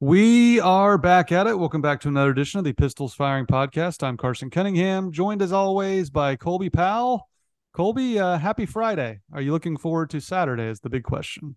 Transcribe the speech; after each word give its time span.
We 0.00 0.60
are 0.60 0.96
back 0.96 1.32
at 1.32 1.48
it. 1.48 1.58
Welcome 1.58 1.82
back 1.82 1.98
to 2.02 2.08
another 2.08 2.30
edition 2.30 2.58
of 2.58 2.64
the 2.64 2.72
Pistols 2.72 3.14
Firing 3.14 3.46
Podcast. 3.46 4.04
I'm 4.06 4.16
Carson 4.16 4.48
Cunningham, 4.48 5.10
joined 5.10 5.42
as 5.42 5.50
always 5.50 6.08
by 6.08 6.36
Colby 6.36 6.70
Powell. 6.70 7.28
Colby, 7.72 8.16
uh, 8.16 8.38
happy 8.38 8.64
Friday. 8.64 9.18
Are 9.32 9.40
you 9.40 9.50
looking 9.50 9.76
forward 9.76 10.10
to 10.10 10.20
Saturday? 10.20 10.68
Is 10.68 10.78
the 10.78 10.88
big 10.88 11.02
question. 11.02 11.56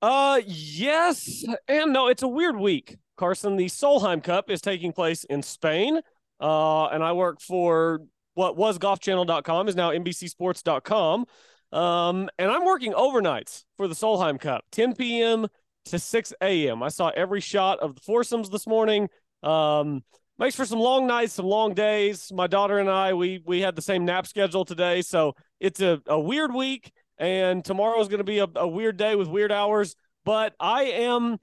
Uh, 0.00 0.40
yes 0.46 1.44
and 1.68 1.92
no. 1.92 2.08
It's 2.08 2.22
a 2.22 2.28
weird 2.28 2.56
week, 2.56 2.96
Carson. 3.18 3.56
The 3.56 3.66
Solheim 3.66 4.24
Cup 4.24 4.48
is 4.48 4.62
taking 4.62 4.94
place 4.94 5.24
in 5.24 5.42
Spain. 5.42 6.00
Uh, 6.40 6.86
and 6.86 7.04
I 7.04 7.12
work 7.12 7.42
for 7.42 8.00
what 8.32 8.56
was 8.56 8.78
golfchannel.com 8.78 9.68
is 9.68 9.76
now 9.76 9.90
NBCsports.com. 9.90 11.26
Um, 11.70 12.30
and 12.38 12.50
I'm 12.50 12.64
working 12.64 12.94
overnights 12.94 13.64
for 13.76 13.88
the 13.88 13.94
Solheim 13.94 14.40
Cup, 14.40 14.64
10 14.72 14.94
p.m. 14.94 15.48
to 15.86 15.98
6 15.98 16.32
a.m. 16.40 16.82
I 16.82 16.88
saw 16.88 17.10
every 17.10 17.40
shot 17.40 17.80
of 17.80 17.94
the 17.94 18.00
foursomes 18.00 18.50
this 18.50 18.66
morning. 18.66 19.08
Um, 19.42 20.02
makes 20.38 20.56
for 20.56 20.64
some 20.64 20.80
long 20.80 21.06
nights, 21.06 21.34
some 21.34 21.46
long 21.46 21.74
days. 21.74 22.32
My 22.32 22.46
daughter 22.46 22.78
and 22.78 22.90
I, 22.90 23.12
we 23.14 23.42
we 23.44 23.60
had 23.60 23.76
the 23.76 23.82
same 23.82 24.04
nap 24.04 24.26
schedule 24.26 24.64
today, 24.64 25.02
so 25.02 25.34
it's 25.60 25.80
a, 25.80 26.00
a 26.06 26.18
weird 26.18 26.54
week. 26.54 26.92
And 27.18 27.64
tomorrow 27.64 28.00
is 28.00 28.08
going 28.08 28.18
to 28.18 28.24
be 28.24 28.40
a, 28.40 28.48
a 28.56 28.66
weird 28.66 28.96
day 28.96 29.14
with 29.14 29.28
weird 29.28 29.52
hours. 29.52 29.94
But 30.24 30.54
I 30.58 30.84
am 30.84 31.38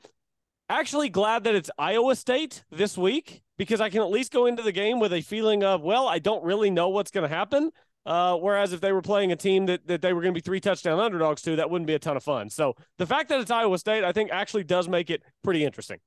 actually 0.68 1.10
glad 1.10 1.44
that 1.44 1.56
it's 1.56 1.70
Iowa 1.78 2.16
State 2.16 2.64
this 2.72 2.98
week 2.98 3.42
because 3.58 3.80
I 3.80 3.90
can 3.90 4.02
at 4.02 4.10
least 4.10 4.34
go 4.34 4.48
into 4.48 4.64
the 4.64 4.72
game 4.72 5.00
with 5.00 5.14
a 5.14 5.22
feeling 5.22 5.64
of, 5.64 5.82
well, 5.82 6.08
I 6.08 6.20
don't 6.20 6.44
really 6.44 6.72
know 6.72 6.90
what's 6.90 7.12
going 7.12 7.30
to 7.30 7.34
happen. 7.34 7.72
Uh, 8.06 8.36
whereas 8.36 8.74
if 8.74 8.82
they 8.82 8.92
were 8.92 9.02
playing 9.02 9.32
a 9.32 9.36
team 9.36 9.68
that, 9.68 9.86
that 9.88 10.02
they 10.02 10.12
were 10.14 10.22
going 10.22 10.34
to 10.34 10.38
be 10.38 10.44
three 10.44 10.60
touchdown 10.60 11.00
underdogs 11.00 11.42
to, 11.44 11.56
that 11.56 11.70
wouldn't 11.70 11.88
be 11.88 11.94
a 11.94 12.00
ton 12.00 12.18
of 12.18 12.24
fun. 12.24 12.50
So 12.50 12.76
the 12.98 13.06
fact 13.06 13.30
that 13.30 13.40
it's 13.40 13.52
Iowa 13.52 13.78
State, 13.78 14.04
I 14.04 14.12
think 14.12 14.32
actually 14.32 14.64
does 14.64 14.90
make 14.90 15.10
it 15.10 15.22
pretty 15.44 15.64
interesting. 15.64 16.00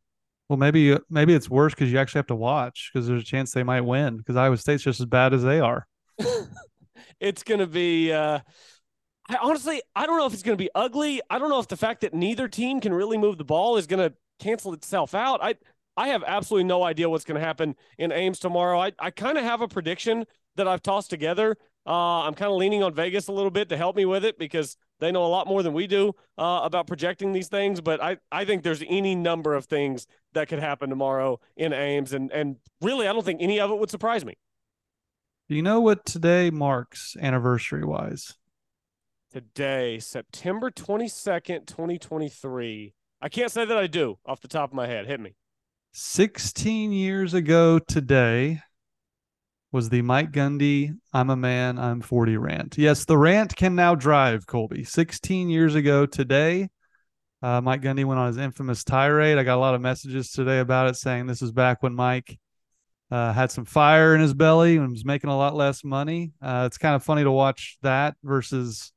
Well, 0.48 0.58
maybe 0.58 0.98
maybe 1.08 1.32
it's 1.32 1.48
worse 1.48 1.72
because 1.72 1.90
you 1.90 1.98
actually 1.98 2.18
have 2.18 2.26
to 2.26 2.34
watch 2.34 2.90
because 2.92 3.06
there's 3.06 3.22
a 3.22 3.24
chance 3.24 3.52
they 3.52 3.62
might 3.62 3.80
win 3.80 4.18
because 4.18 4.36
Iowa 4.36 4.56
State's 4.58 4.82
just 4.82 5.00
as 5.00 5.06
bad 5.06 5.32
as 5.32 5.42
they 5.42 5.58
are. 5.60 5.86
it's 7.20 7.42
going 7.42 7.60
to 7.60 7.66
be. 7.66 8.12
Uh, 8.12 8.40
I 9.28 9.36
honestly, 9.40 9.80
I 9.96 10.04
don't 10.04 10.18
know 10.18 10.26
if 10.26 10.34
it's 10.34 10.42
going 10.42 10.58
to 10.58 10.62
be 10.62 10.68
ugly. 10.74 11.22
I 11.30 11.38
don't 11.38 11.48
know 11.48 11.60
if 11.60 11.68
the 11.68 11.78
fact 11.78 12.02
that 12.02 12.12
neither 12.12 12.46
team 12.46 12.80
can 12.80 12.92
really 12.92 13.16
move 13.16 13.38
the 13.38 13.44
ball 13.44 13.78
is 13.78 13.86
going 13.86 14.06
to 14.06 14.14
cancel 14.38 14.74
itself 14.74 15.14
out. 15.14 15.42
I 15.42 15.54
I 15.96 16.08
have 16.08 16.24
absolutely 16.26 16.64
no 16.64 16.82
idea 16.82 17.08
what's 17.08 17.24
going 17.24 17.40
to 17.40 17.46
happen 17.46 17.76
in 17.98 18.12
Ames 18.12 18.38
tomorrow. 18.38 18.80
I, 18.80 18.92
I 18.98 19.10
kind 19.10 19.38
of 19.38 19.44
have 19.44 19.60
a 19.60 19.68
prediction 19.68 20.26
that 20.56 20.68
I've 20.68 20.82
tossed 20.82 21.08
together. 21.08 21.56
Uh, 21.86 22.22
I'm 22.22 22.34
kind 22.34 22.50
of 22.50 22.56
leaning 22.56 22.82
on 22.82 22.94
Vegas 22.94 23.28
a 23.28 23.32
little 23.32 23.50
bit 23.50 23.68
to 23.68 23.76
help 23.76 23.94
me 23.94 24.04
with 24.06 24.24
it 24.24 24.38
because 24.38 24.76
they 25.00 25.12
know 25.12 25.24
a 25.24 25.28
lot 25.28 25.46
more 25.46 25.62
than 25.62 25.74
we 25.74 25.86
do 25.86 26.14
uh, 26.38 26.60
about 26.62 26.86
projecting 26.86 27.32
these 27.32 27.48
things. 27.48 27.80
But 27.80 28.02
I, 28.02 28.16
I 28.32 28.44
think 28.44 28.62
there's 28.62 28.82
any 28.88 29.14
number 29.14 29.54
of 29.54 29.66
things 29.66 30.06
that 30.32 30.48
could 30.48 30.60
happen 30.60 30.88
tomorrow 30.88 31.40
in 31.56 31.72
Ames. 31.72 32.12
And, 32.12 32.32
and 32.32 32.56
really, 32.80 33.06
I 33.06 33.12
don't 33.12 33.24
think 33.24 33.42
any 33.42 33.60
of 33.60 33.70
it 33.70 33.78
would 33.78 33.90
surprise 33.90 34.24
me. 34.24 34.34
Do 35.48 35.56
you 35.56 35.62
know 35.62 35.80
what 35.80 36.06
today 36.06 36.50
marks 36.50 37.16
anniversary 37.20 37.84
wise? 37.84 38.34
Today, 39.30 39.98
September 39.98 40.70
22nd, 40.70 41.66
2023. 41.66 42.94
I 43.20 43.28
can't 43.28 43.50
say 43.50 43.64
that 43.66 43.76
I 43.76 43.86
do 43.86 44.18
off 44.24 44.40
the 44.40 44.48
top 44.48 44.70
of 44.70 44.74
my 44.74 44.86
head. 44.86 45.06
Hit 45.06 45.20
me. 45.20 45.34
16 45.92 46.92
years 46.92 47.34
ago 47.34 47.78
today 47.78 48.60
was 49.74 49.88
the 49.88 50.02
Mike 50.02 50.30
Gundy 50.30 50.94
I'm 51.12 51.30
a 51.30 51.36
man, 51.36 51.80
I'm 51.80 52.00
40 52.00 52.36
rant. 52.36 52.78
Yes, 52.78 53.06
the 53.06 53.18
rant 53.18 53.56
can 53.56 53.74
now 53.74 53.96
drive, 53.96 54.46
Colby. 54.46 54.84
16 54.84 55.50
years 55.50 55.74
ago 55.74 56.06
today, 56.06 56.68
uh, 57.42 57.60
Mike 57.60 57.82
Gundy 57.82 58.04
went 58.04 58.20
on 58.20 58.28
his 58.28 58.36
infamous 58.36 58.84
tirade. 58.84 59.36
I 59.36 59.42
got 59.42 59.56
a 59.56 59.60
lot 59.60 59.74
of 59.74 59.80
messages 59.80 60.30
today 60.30 60.60
about 60.60 60.90
it 60.90 60.94
saying 60.94 61.26
this 61.26 61.42
is 61.42 61.50
back 61.50 61.82
when 61.82 61.92
Mike 61.92 62.38
uh, 63.10 63.32
had 63.32 63.50
some 63.50 63.64
fire 63.64 64.14
in 64.14 64.20
his 64.20 64.32
belly 64.32 64.76
and 64.76 64.92
was 64.92 65.04
making 65.04 65.28
a 65.28 65.36
lot 65.36 65.56
less 65.56 65.82
money. 65.82 66.30
Uh, 66.40 66.62
it's 66.68 66.78
kind 66.78 66.94
of 66.94 67.02
funny 67.02 67.24
to 67.24 67.32
watch 67.32 67.76
that 67.82 68.14
versus 68.22 68.92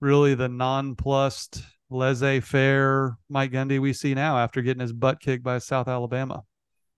really 0.00 0.34
the 0.34 0.48
nonplussed 0.48 1.62
laissez 1.90 2.40
faire 2.40 3.18
Mike 3.28 3.52
Gundy 3.52 3.78
we 3.78 3.92
see 3.92 4.14
now 4.14 4.38
after 4.38 4.62
getting 4.62 4.80
his 4.80 4.94
butt 4.94 5.20
kicked 5.20 5.44
by 5.44 5.58
South 5.58 5.86
Alabama. 5.86 6.44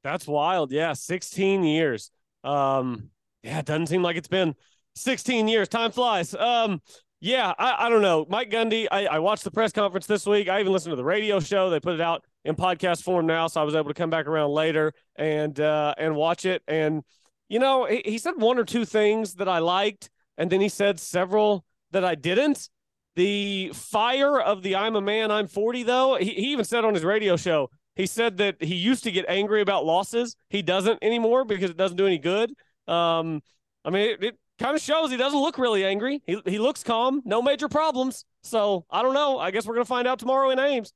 That's 0.04 0.28
wild. 0.28 0.70
Yeah, 0.70 0.92
16 0.92 1.64
years. 1.64 2.12
Um, 2.48 3.10
yeah, 3.42 3.58
it 3.58 3.66
doesn't 3.66 3.88
seem 3.88 4.02
like 4.02 4.16
it's 4.16 4.28
been 4.28 4.54
16 4.94 5.48
years. 5.48 5.68
Time 5.68 5.90
flies. 5.90 6.34
Um, 6.34 6.80
yeah, 7.20 7.52
I, 7.58 7.86
I 7.86 7.88
don't 7.88 8.02
know. 8.02 8.26
Mike 8.28 8.50
Gundy, 8.50 8.86
I, 8.90 9.06
I 9.06 9.18
watched 9.18 9.44
the 9.44 9.50
press 9.50 9.72
conference 9.72 10.06
this 10.06 10.24
week. 10.24 10.48
I 10.48 10.60
even 10.60 10.72
listened 10.72 10.92
to 10.92 10.96
the 10.96 11.04
radio 11.04 11.40
show. 11.40 11.68
They 11.68 11.80
put 11.80 11.94
it 11.94 12.00
out 12.00 12.24
in 12.44 12.54
podcast 12.54 13.02
form 13.02 13.26
now, 13.26 13.48
so 13.48 13.60
I 13.60 13.64
was 13.64 13.74
able 13.74 13.88
to 13.88 13.94
come 13.94 14.10
back 14.10 14.26
around 14.26 14.50
later 14.50 14.92
and 15.16 15.58
uh, 15.58 15.94
and 15.98 16.14
watch 16.14 16.44
it. 16.44 16.62
And 16.68 17.02
you 17.48 17.58
know, 17.58 17.86
he, 17.86 18.02
he 18.04 18.18
said 18.18 18.34
one 18.36 18.58
or 18.58 18.64
two 18.64 18.84
things 18.84 19.34
that 19.34 19.48
I 19.48 19.58
liked, 19.58 20.10
and 20.36 20.50
then 20.50 20.60
he 20.60 20.68
said 20.68 21.00
several 21.00 21.64
that 21.90 22.04
I 22.04 22.14
didn't. 22.14 22.68
The 23.16 23.72
fire 23.74 24.40
of 24.40 24.62
the 24.62 24.76
I'm 24.76 24.94
a 24.94 25.00
man, 25.00 25.32
I'm 25.32 25.48
40, 25.48 25.82
though, 25.82 26.16
he, 26.16 26.26
he 26.26 26.52
even 26.52 26.64
said 26.64 26.84
on 26.84 26.94
his 26.94 27.04
radio 27.04 27.36
show, 27.36 27.68
he 27.98 28.06
said 28.06 28.36
that 28.38 28.62
he 28.62 28.76
used 28.76 29.02
to 29.04 29.10
get 29.10 29.26
angry 29.28 29.60
about 29.60 29.84
losses. 29.84 30.36
He 30.48 30.62
doesn't 30.62 31.00
anymore 31.02 31.44
because 31.44 31.68
it 31.68 31.76
doesn't 31.76 31.96
do 31.96 32.06
any 32.06 32.18
good. 32.18 32.50
Um, 32.86 33.42
I 33.84 33.90
mean, 33.90 34.10
it, 34.12 34.24
it 34.24 34.38
kind 34.60 34.76
of 34.76 34.80
shows 34.80 35.10
he 35.10 35.16
doesn't 35.16 35.38
look 35.38 35.58
really 35.58 35.84
angry. 35.84 36.22
He, 36.24 36.40
he 36.46 36.58
looks 36.60 36.84
calm, 36.84 37.22
no 37.24 37.42
major 37.42 37.68
problems. 37.68 38.24
So 38.44 38.86
I 38.88 39.02
don't 39.02 39.14
know. 39.14 39.40
I 39.40 39.50
guess 39.50 39.66
we're 39.66 39.74
going 39.74 39.84
to 39.84 39.88
find 39.88 40.06
out 40.06 40.20
tomorrow 40.20 40.50
in 40.50 40.60
Ames. 40.60 40.92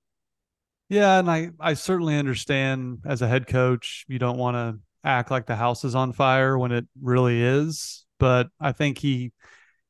Yeah, 0.89 1.19
and 1.19 1.29
I, 1.29 1.51
I 1.59 1.75
certainly 1.75 2.17
understand 2.17 2.99
as 3.05 3.21
a 3.21 3.27
head 3.27 3.49
coach, 3.49 4.05
you 4.09 4.21
don't 4.21 4.39
want 4.39 4.55
to 4.55 4.79
act 5.03 5.31
like 5.31 5.47
the 5.47 5.57
house 5.57 5.85
is 5.85 5.97
on 5.97 6.13
fire 6.13 6.57
when 6.57 6.71
it 6.71 6.87
really 7.03 7.43
is. 7.43 8.07
But 8.21 8.49
I 8.61 8.71
think 8.71 8.99
he 8.99 9.33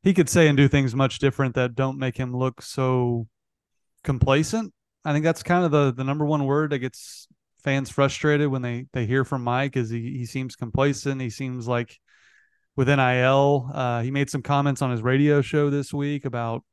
he 0.02 0.14
could 0.14 0.30
say 0.30 0.48
and 0.48 0.56
do 0.56 0.66
things 0.66 0.94
much 0.94 1.18
different 1.18 1.56
that 1.56 1.74
don't 1.74 1.98
make 1.98 2.16
him 2.16 2.34
look 2.34 2.62
so 2.62 3.28
complacent. 4.02 4.72
I 5.04 5.12
think 5.12 5.24
that's 5.24 5.42
kind 5.42 5.64
of 5.64 5.70
the 5.70 5.92
the 5.92 6.04
number 6.04 6.24
one 6.24 6.44
word 6.44 6.70
that 6.70 6.78
gets 6.78 7.26
fans 7.62 7.90
frustrated 7.90 8.48
when 8.48 8.62
they 8.62 8.86
they 8.92 9.06
hear 9.06 9.24
from 9.24 9.42
Mike 9.42 9.76
is 9.76 9.90
he 9.90 10.18
he 10.18 10.26
seems 10.26 10.56
complacent. 10.56 11.20
He 11.20 11.30
seems 11.30 11.66
like 11.66 11.98
with 12.76 12.88
NIL, 12.88 13.70
uh, 13.72 14.02
he 14.02 14.10
made 14.10 14.30
some 14.30 14.42
comments 14.42 14.80
on 14.80 14.90
his 14.90 15.02
radio 15.02 15.42
show 15.42 15.68
this 15.70 15.92
week 15.92 16.24
about 16.24 16.64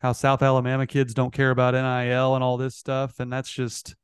how 0.00 0.12
South 0.12 0.42
Alabama 0.42 0.86
kids 0.86 1.14
don't 1.14 1.32
care 1.32 1.50
about 1.50 1.74
NIL 1.74 2.34
and 2.34 2.42
all 2.42 2.56
this 2.56 2.74
stuff, 2.74 3.20
and 3.20 3.32
that's 3.32 3.50
just 3.50 3.94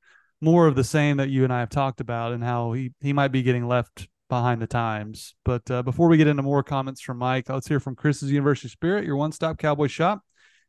more 0.40 0.66
of 0.66 0.76
the 0.76 0.84
same 0.84 1.16
that 1.18 1.30
you 1.30 1.44
and 1.44 1.52
I 1.52 1.60
have 1.60 1.70
talked 1.70 2.00
about, 2.00 2.32
and 2.32 2.42
how 2.44 2.72
he 2.72 2.92
he 3.00 3.12
might 3.12 3.32
be 3.32 3.42
getting 3.42 3.66
left 3.66 4.08
behind 4.28 4.62
the 4.62 4.66
times. 4.66 5.34
But 5.44 5.70
uh, 5.70 5.82
before 5.82 6.08
we 6.08 6.16
get 6.16 6.26
into 6.26 6.42
more 6.42 6.62
comments 6.62 7.00
from 7.00 7.18
Mike, 7.18 7.48
let's 7.48 7.68
hear 7.68 7.80
from 7.80 7.96
Chris's 7.96 8.30
University 8.30 8.68
Spirit, 8.68 9.04
your 9.04 9.16
one 9.16 9.32
stop 9.32 9.58
cowboy 9.58 9.88
shop. 9.88 10.22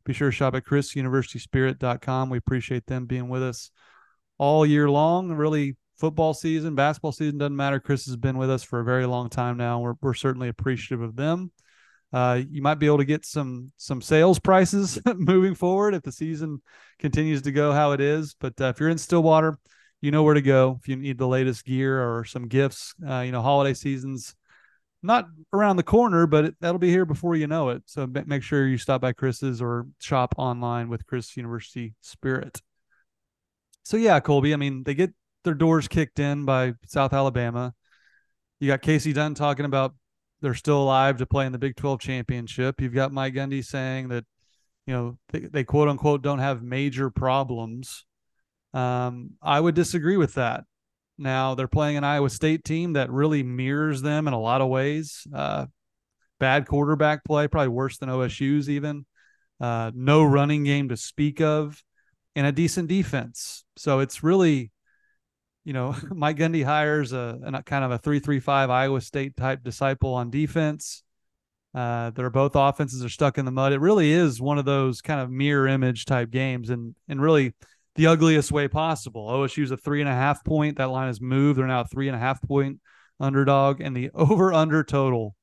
Be 0.04 0.12
sure 0.12 0.30
to 0.30 0.36
shop 0.36 0.54
at 0.54 0.64
chrisuniversityspirit.com. 0.64 2.30
We 2.30 2.38
appreciate 2.38 2.86
them 2.86 3.06
being 3.06 3.28
with 3.28 3.42
us 3.42 3.70
all 4.38 4.66
year 4.66 4.90
long. 4.90 5.32
Really, 5.32 5.76
football 5.96 6.34
season, 6.34 6.74
basketball 6.74 7.12
season 7.12 7.38
doesn't 7.38 7.56
matter. 7.56 7.80
Chris 7.80 8.06
has 8.06 8.16
been 8.16 8.36
with 8.36 8.50
us 8.50 8.62
for 8.62 8.80
a 8.80 8.84
very 8.84 9.06
long 9.06 9.30
time 9.30 9.56
now. 9.56 9.80
We're, 9.80 9.94
we're 10.00 10.14
certainly 10.14 10.48
appreciative 10.48 11.02
of 11.02 11.16
them. 11.16 11.52
Uh, 12.12 12.42
you 12.48 12.62
might 12.62 12.76
be 12.76 12.86
able 12.86 12.98
to 12.98 13.04
get 13.04 13.26
some 13.26 13.72
some 13.76 14.00
sales 14.00 14.38
prices 14.38 15.00
moving 15.16 15.54
forward 15.54 15.94
if 15.94 16.02
the 16.02 16.12
season 16.12 16.62
continues 17.00 17.42
to 17.42 17.50
go 17.50 17.72
how 17.72 17.92
it 17.92 18.00
is. 18.00 18.36
But 18.38 18.60
uh, 18.60 18.66
if 18.66 18.78
you're 18.78 18.88
in 18.88 18.98
Stillwater, 18.98 19.58
you 20.00 20.12
know 20.12 20.22
where 20.22 20.34
to 20.34 20.42
go 20.42 20.78
if 20.80 20.86
you 20.86 20.96
need 20.96 21.18
the 21.18 21.26
latest 21.26 21.64
gear 21.64 22.00
or 22.00 22.24
some 22.24 22.46
gifts. 22.46 22.94
Uh, 23.04 23.20
you 23.20 23.32
know, 23.32 23.42
holiday 23.42 23.74
seasons 23.74 24.36
not 25.04 25.26
around 25.52 25.76
the 25.76 25.82
corner, 25.82 26.26
but 26.26 26.44
it, 26.46 26.54
that'll 26.60 26.78
be 26.78 26.90
here 26.90 27.04
before 27.04 27.36
you 27.36 27.46
know 27.46 27.68
it. 27.70 27.82
So 27.86 28.06
make 28.06 28.42
sure 28.42 28.66
you 28.66 28.78
stop 28.78 29.00
by 29.00 29.12
Chris's 29.12 29.62
or 29.62 29.86
shop 30.00 30.34
online 30.38 30.88
with 30.88 31.06
Chris 31.06 31.36
University 31.36 31.94
Spirit. 32.00 32.60
So 33.84 33.96
yeah, 33.96 34.18
Colby. 34.20 34.52
I 34.54 34.56
mean, 34.56 34.82
they 34.84 34.94
get 34.94 35.12
their 35.44 35.54
doors 35.54 35.88
kicked 35.88 36.18
in 36.18 36.44
by 36.44 36.74
South 36.86 37.12
Alabama. 37.12 37.74
You 38.60 38.68
got 38.68 38.82
Kasey 38.82 39.14
Dunn 39.14 39.34
talking 39.34 39.66
about 39.66 39.94
they're 40.40 40.54
still 40.54 40.82
alive 40.82 41.18
to 41.18 41.26
play 41.26 41.46
in 41.46 41.52
the 41.52 41.58
Big 41.58 41.76
12 41.76 42.00
championship. 42.00 42.80
You've 42.80 42.94
got 42.94 43.12
Mike 43.12 43.34
Gundy 43.34 43.64
saying 43.64 44.08
that, 44.08 44.24
you 44.86 44.94
know, 44.94 45.18
they, 45.30 45.40
they 45.40 45.64
quote 45.64 45.88
unquote 45.88 46.22
don't 46.22 46.38
have 46.38 46.62
major 46.62 47.10
problems 47.10 48.04
um, 48.74 49.30
I 49.40 49.60
would 49.60 49.76
disagree 49.76 50.16
with 50.16 50.34
that. 50.34 50.64
Now 51.16 51.54
they're 51.54 51.68
playing 51.68 51.96
an 51.96 52.04
Iowa 52.04 52.30
State 52.30 52.64
team 52.64 52.94
that 52.94 53.10
really 53.10 53.42
mirrors 53.42 54.02
them 54.02 54.26
in 54.26 54.34
a 54.34 54.40
lot 54.40 54.60
of 54.60 54.68
ways. 54.68 55.26
Uh, 55.32 55.66
bad 56.40 56.66
quarterback 56.66 57.24
play, 57.24 57.48
probably 57.48 57.68
worse 57.68 57.98
than 57.98 58.08
OSU's 58.08 58.68
even. 58.68 59.06
Uh, 59.60 59.92
no 59.94 60.24
running 60.24 60.64
game 60.64 60.88
to 60.88 60.96
speak 60.96 61.40
of, 61.40 61.82
and 62.34 62.46
a 62.46 62.52
decent 62.52 62.88
defense. 62.88 63.64
So 63.76 64.00
it's 64.00 64.22
really, 64.22 64.72
you 65.64 65.72
know, 65.72 65.94
Mike 66.10 66.36
Gundy 66.36 66.64
hires 66.64 67.12
a, 67.12 67.38
a 67.44 67.62
kind 67.62 67.84
of 67.84 67.92
a 67.92 67.98
three-three-five 67.98 68.70
Iowa 68.70 69.00
State 69.00 69.36
type 69.36 69.62
disciple 69.62 70.14
on 70.14 70.30
defense. 70.30 71.02
Uh, 71.74 72.10
they're 72.10 72.30
both 72.30 72.54
offenses 72.54 73.04
are 73.04 73.08
stuck 73.08 73.38
in 73.38 73.44
the 73.44 73.50
mud. 73.50 73.72
It 73.72 73.80
really 73.80 74.12
is 74.12 74.40
one 74.40 74.58
of 74.58 74.64
those 74.64 75.00
kind 75.00 75.20
of 75.20 75.30
mirror 75.30 75.66
image 75.66 76.04
type 76.04 76.30
games, 76.30 76.70
and 76.70 76.94
and 77.08 77.22
really 77.22 77.54
the 77.96 78.06
ugliest 78.06 78.52
way 78.52 78.68
possible. 78.68 79.28
OSU's 79.28 79.70
a 79.70 79.76
three 79.76 80.00
and 80.00 80.08
a 80.08 80.14
half 80.14 80.44
point. 80.44 80.78
That 80.78 80.90
line 80.90 81.06
has 81.06 81.20
moved. 81.20 81.58
They're 81.58 81.66
now 81.66 81.82
a 81.82 81.86
three 81.86 82.08
and 82.08 82.16
a 82.16 82.18
half 82.18 82.42
point 82.42 82.80
underdog, 83.20 83.80
and 83.80 83.96
the 83.96 84.10
over 84.14 84.52
under 84.52 84.82
total 84.82 85.34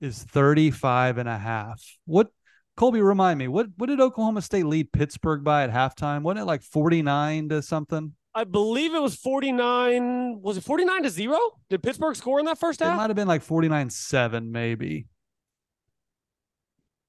is 0.00 0.22
35 0.22 1.18
and 1.18 1.28
a 1.28 1.38
half. 1.38 1.82
What 2.04 2.28
Colby, 2.76 3.00
remind 3.00 3.40
me, 3.40 3.48
what 3.48 3.66
what 3.76 3.88
did 3.88 4.00
Oklahoma 4.00 4.40
State 4.40 4.66
lead 4.66 4.92
Pittsburgh 4.92 5.42
by 5.42 5.64
at 5.64 5.72
halftime? 5.72 6.22
Wasn't 6.22 6.40
it 6.40 6.44
like 6.44 6.62
49 6.62 7.48
to 7.48 7.60
something? 7.60 8.14
I 8.34 8.44
believe 8.44 8.94
it 8.94 9.02
was 9.02 9.16
49. 9.16 10.40
Was 10.40 10.58
it 10.58 10.64
49 10.64 11.02
to 11.02 11.10
0? 11.10 11.36
Did 11.70 11.82
Pittsburgh 11.82 12.14
score 12.14 12.38
in 12.38 12.44
that 12.44 12.58
first 12.58 12.78
half? 12.78 12.94
It 12.94 12.96
might 12.96 13.10
have 13.10 13.16
been 13.16 13.26
like 13.26 13.42
49 13.42 13.90
7, 13.90 14.52
maybe. 14.52 15.06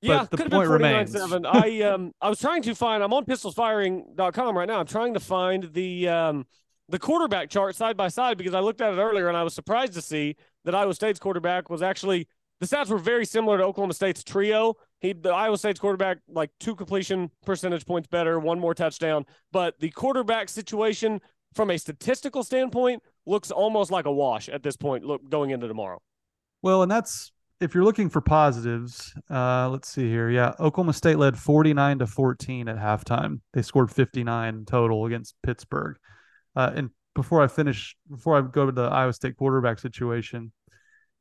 Yeah, 0.01 0.19
but 0.19 0.31
the 0.31 0.37
could 0.37 0.45
have 0.45 0.51
point 0.51 0.69
been 0.69 0.79
49 0.79 0.91
remains. 0.91 1.11
7. 1.11 1.45
I 1.45 1.81
um 1.81 2.13
I 2.21 2.29
was 2.29 2.39
trying 2.39 2.61
to 2.63 2.75
find 2.75 3.03
I'm 3.03 3.13
on 3.13 3.25
pistolsfiring.com 3.25 4.57
right 4.57 4.67
now. 4.67 4.79
I'm 4.79 4.85
trying 4.85 5.13
to 5.13 5.19
find 5.19 5.71
the 5.73 6.07
um 6.07 6.45
the 6.87 6.99
quarterback 6.99 7.49
chart 7.49 7.75
side 7.75 7.97
by 7.97 8.07
side 8.07 8.37
because 8.37 8.53
I 8.53 8.59
looked 8.59 8.81
at 8.81 8.93
it 8.93 8.97
earlier 8.97 9.27
and 9.27 9.37
I 9.37 9.43
was 9.43 9.53
surprised 9.53 9.93
to 9.93 10.01
see 10.01 10.35
that 10.65 10.73
Iowa 10.73 10.93
State's 10.93 11.19
quarterback 11.19 11.69
was 11.69 11.81
actually 11.81 12.27
the 12.59 12.65
stats 12.65 12.89
were 12.89 12.97
very 12.97 13.25
similar 13.25 13.57
to 13.57 13.63
Oklahoma 13.63 13.93
State's 13.93 14.23
trio. 14.23 14.75
He 14.99 15.13
the 15.13 15.29
Iowa 15.29 15.57
State's 15.57 15.79
quarterback 15.79 16.19
like 16.27 16.51
two 16.59 16.75
completion 16.75 17.31
percentage 17.45 17.85
points 17.85 18.07
better, 18.07 18.39
one 18.39 18.59
more 18.59 18.73
touchdown, 18.73 19.25
but 19.51 19.79
the 19.79 19.89
quarterback 19.91 20.49
situation 20.49 21.21
from 21.53 21.71
a 21.71 21.77
statistical 21.77 22.43
standpoint 22.43 23.01
looks 23.25 23.51
almost 23.51 23.91
like 23.91 24.05
a 24.05 24.11
wash 24.11 24.49
at 24.49 24.63
this 24.63 24.77
point 24.77 25.03
look 25.03 25.27
going 25.29 25.51
into 25.51 25.67
tomorrow. 25.67 26.01
Well, 26.61 26.83
and 26.83 26.91
that's 26.91 27.31
if 27.59 27.75
you're 27.75 27.83
looking 27.83 28.09
for 28.09 28.21
positives, 28.21 29.13
uh, 29.29 29.69
let's 29.69 29.89
see 29.89 30.09
here. 30.09 30.29
Yeah, 30.29 30.53
Oklahoma 30.59 30.93
State 30.93 31.17
led 31.17 31.37
49 31.37 31.99
to 31.99 32.07
14 32.07 32.67
at 32.69 32.77
halftime. 32.77 33.41
They 33.53 33.61
scored 33.61 33.91
59 33.91 34.65
total 34.65 35.05
against 35.05 35.35
Pittsburgh. 35.43 35.97
Uh, 36.55 36.71
and 36.75 36.89
before 37.15 37.41
I 37.41 37.47
finish, 37.47 37.95
before 38.09 38.37
I 38.37 38.41
go 38.41 38.65
to 38.65 38.71
the 38.71 38.83
Iowa 38.83 39.11
State 39.11 39.35
quarterback 39.35 39.79
situation, 39.79 40.51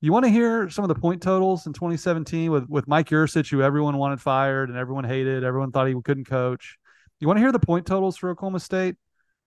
you 0.00 0.12
want 0.12 0.24
to 0.26 0.30
hear 0.30 0.70
some 0.70 0.84
of 0.84 0.88
the 0.88 0.94
point 0.94 1.22
totals 1.22 1.66
in 1.66 1.72
2017 1.72 2.52
with 2.52 2.68
with 2.68 2.86
Mike 2.86 3.08
Yurcich, 3.08 3.50
who 3.50 3.62
everyone 3.62 3.96
wanted 3.96 4.20
fired 4.20 4.68
and 4.68 4.78
everyone 4.78 5.04
hated, 5.04 5.42
everyone 5.42 5.72
thought 5.72 5.88
he 5.88 5.94
couldn't 6.04 6.26
coach. 6.26 6.76
You 7.18 7.26
want 7.26 7.38
to 7.38 7.40
hear 7.40 7.50
the 7.50 7.58
point 7.58 7.84
totals 7.84 8.16
for 8.16 8.30
Oklahoma 8.30 8.60
State 8.60 8.94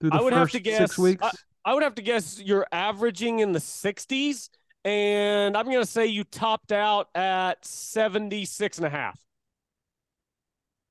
through 0.02 0.10
the 0.10 0.18
I 0.18 0.22
would 0.22 0.34
first 0.34 0.54
have 0.54 0.64
to 0.64 0.70
guess 0.70 0.78
six 0.78 0.98
weeks? 0.98 1.24
I, 1.24 1.32
I 1.64 1.74
would 1.74 1.84
have 1.84 1.96
to 1.96 2.02
guess 2.02 2.42
you're 2.44 2.68
averaging 2.74 3.40
in 3.40 3.54
the 3.54 3.60
60s 3.60 4.50
and 4.84 5.56
I'm 5.56 5.66
going 5.66 5.80
to 5.80 5.86
say 5.86 6.08
you 6.08 6.24
topped 6.24 6.72
out 6.72 7.10
at 7.16 7.64
76 7.66 8.78
and 8.78 8.88
a 8.88 8.90
half. 8.90 9.20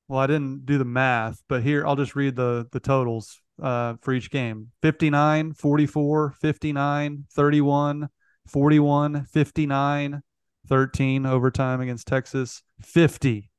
Well, 0.09 0.19
I 0.19 0.27
didn't 0.27 0.67
do 0.67 0.77
the 0.77 0.85
math, 0.85 1.43
but 1.49 1.63
here 1.63 1.87
I'll 1.87 1.97
just 1.97 2.17
read 2.17 2.35
the 2.35 2.67
the 2.73 2.81
totals 2.81 3.41
uh, 3.63 3.95
for 4.01 4.13
each 4.13 4.31
game 4.31 4.73
59, 4.83 5.53
44, 5.53 6.35
59, 6.41 7.25
31, 7.31 8.09
41, 8.49 9.25
59, 9.27 10.23
13 10.69 11.27
overtime 11.27 11.81
against 11.81 12.09
Texas, 12.09 12.63
50, 12.83 13.51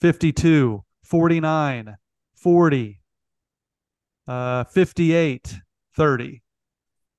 52, 0.00 0.84
49, 1.04 1.96
40, 2.34 3.00
uh, 4.28 4.64
58, 4.64 5.54
30. 5.96 6.42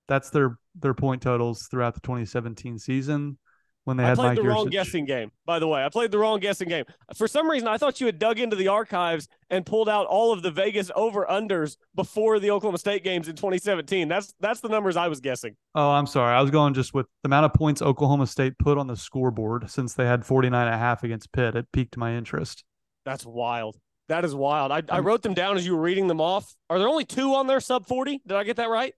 That's 0.07 0.29
their 0.29 0.57
their 0.75 0.93
point 0.93 1.21
totals 1.21 1.67
throughout 1.69 1.93
the 1.93 2.01
2017 2.01 2.79
season 2.79 3.37
when 3.85 3.97
they 3.97 4.03
I 4.03 4.09
had 4.09 4.17
played 4.17 4.27
Mike 4.29 4.37
the 4.37 4.43
wrong 4.43 4.69
guessing 4.69 5.05
game, 5.05 5.31
by 5.45 5.59
the 5.59 5.67
way. 5.67 5.83
I 5.83 5.89
played 5.89 6.11
the 6.11 6.17
wrong 6.17 6.39
guessing 6.39 6.69
game. 6.69 6.85
For 7.15 7.27
some 7.27 7.49
reason, 7.49 7.67
I 7.67 7.77
thought 7.77 7.99
you 7.99 8.05
had 8.05 8.17
dug 8.17 8.39
into 8.39 8.55
the 8.55 8.69
archives 8.69 9.27
and 9.49 9.65
pulled 9.65 9.89
out 9.89 10.05
all 10.07 10.31
of 10.31 10.41
the 10.41 10.51
Vegas 10.51 10.89
over 10.95 11.25
unders 11.29 11.77
before 11.95 12.39
the 12.39 12.51
Oklahoma 12.51 12.77
State 12.77 13.03
games 13.03 13.27
in 13.27 13.35
2017. 13.35 14.07
That's 14.07 14.33
that's 14.39 14.61
the 14.61 14.69
numbers 14.69 14.95
I 14.95 15.07
was 15.07 15.19
guessing. 15.19 15.55
Oh, 15.75 15.91
I'm 15.91 16.07
sorry. 16.07 16.35
I 16.35 16.41
was 16.41 16.51
going 16.51 16.73
just 16.73 16.93
with 16.93 17.07
the 17.23 17.27
amount 17.27 17.45
of 17.45 17.53
points 17.53 17.81
Oklahoma 17.81 18.27
State 18.27 18.57
put 18.57 18.77
on 18.77 18.87
the 18.87 18.97
scoreboard 18.97 19.69
since 19.69 19.93
they 19.93 20.05
had 20.05 20.25
49 20.25 20.65
and 20.65 20.73
a 20.73 20.77
half 20.77 21.03
against 21.03 21.31
Pitt. 21.31 21.55
It 21.55 21.67
piqued 21.73 21.97
my 21.97 22.15
interest. 22.15 22.63
That's 23.05 23.25
wild. 23.25 23.77
That 24.09 24.25
is 24.25 24.35
wild. 24.35 24.71
I, 24.71 24.83
I 24.89 24.99
wrote 24.99 25.21
them 25.21 25.33
down 25.33 25.55
as 25.57 25.65
you 25.65 25.75
were 25.75 25.81
reading 25.81 26.07
them 26.07 26.19
off. 26.19 26.53
Are 26.69 26.77
there 26.77 26.89
only 26.89 27.05
two 27.05 27.35
on 27.35 27.47
there 27.47 27.59
sub 27.61 27.87
40? 27.87 28.21
Did 28.27 28.35
I 28.35 28.43
get 28.43 28.57
that 28.57 28.69
right? 28.69 28.93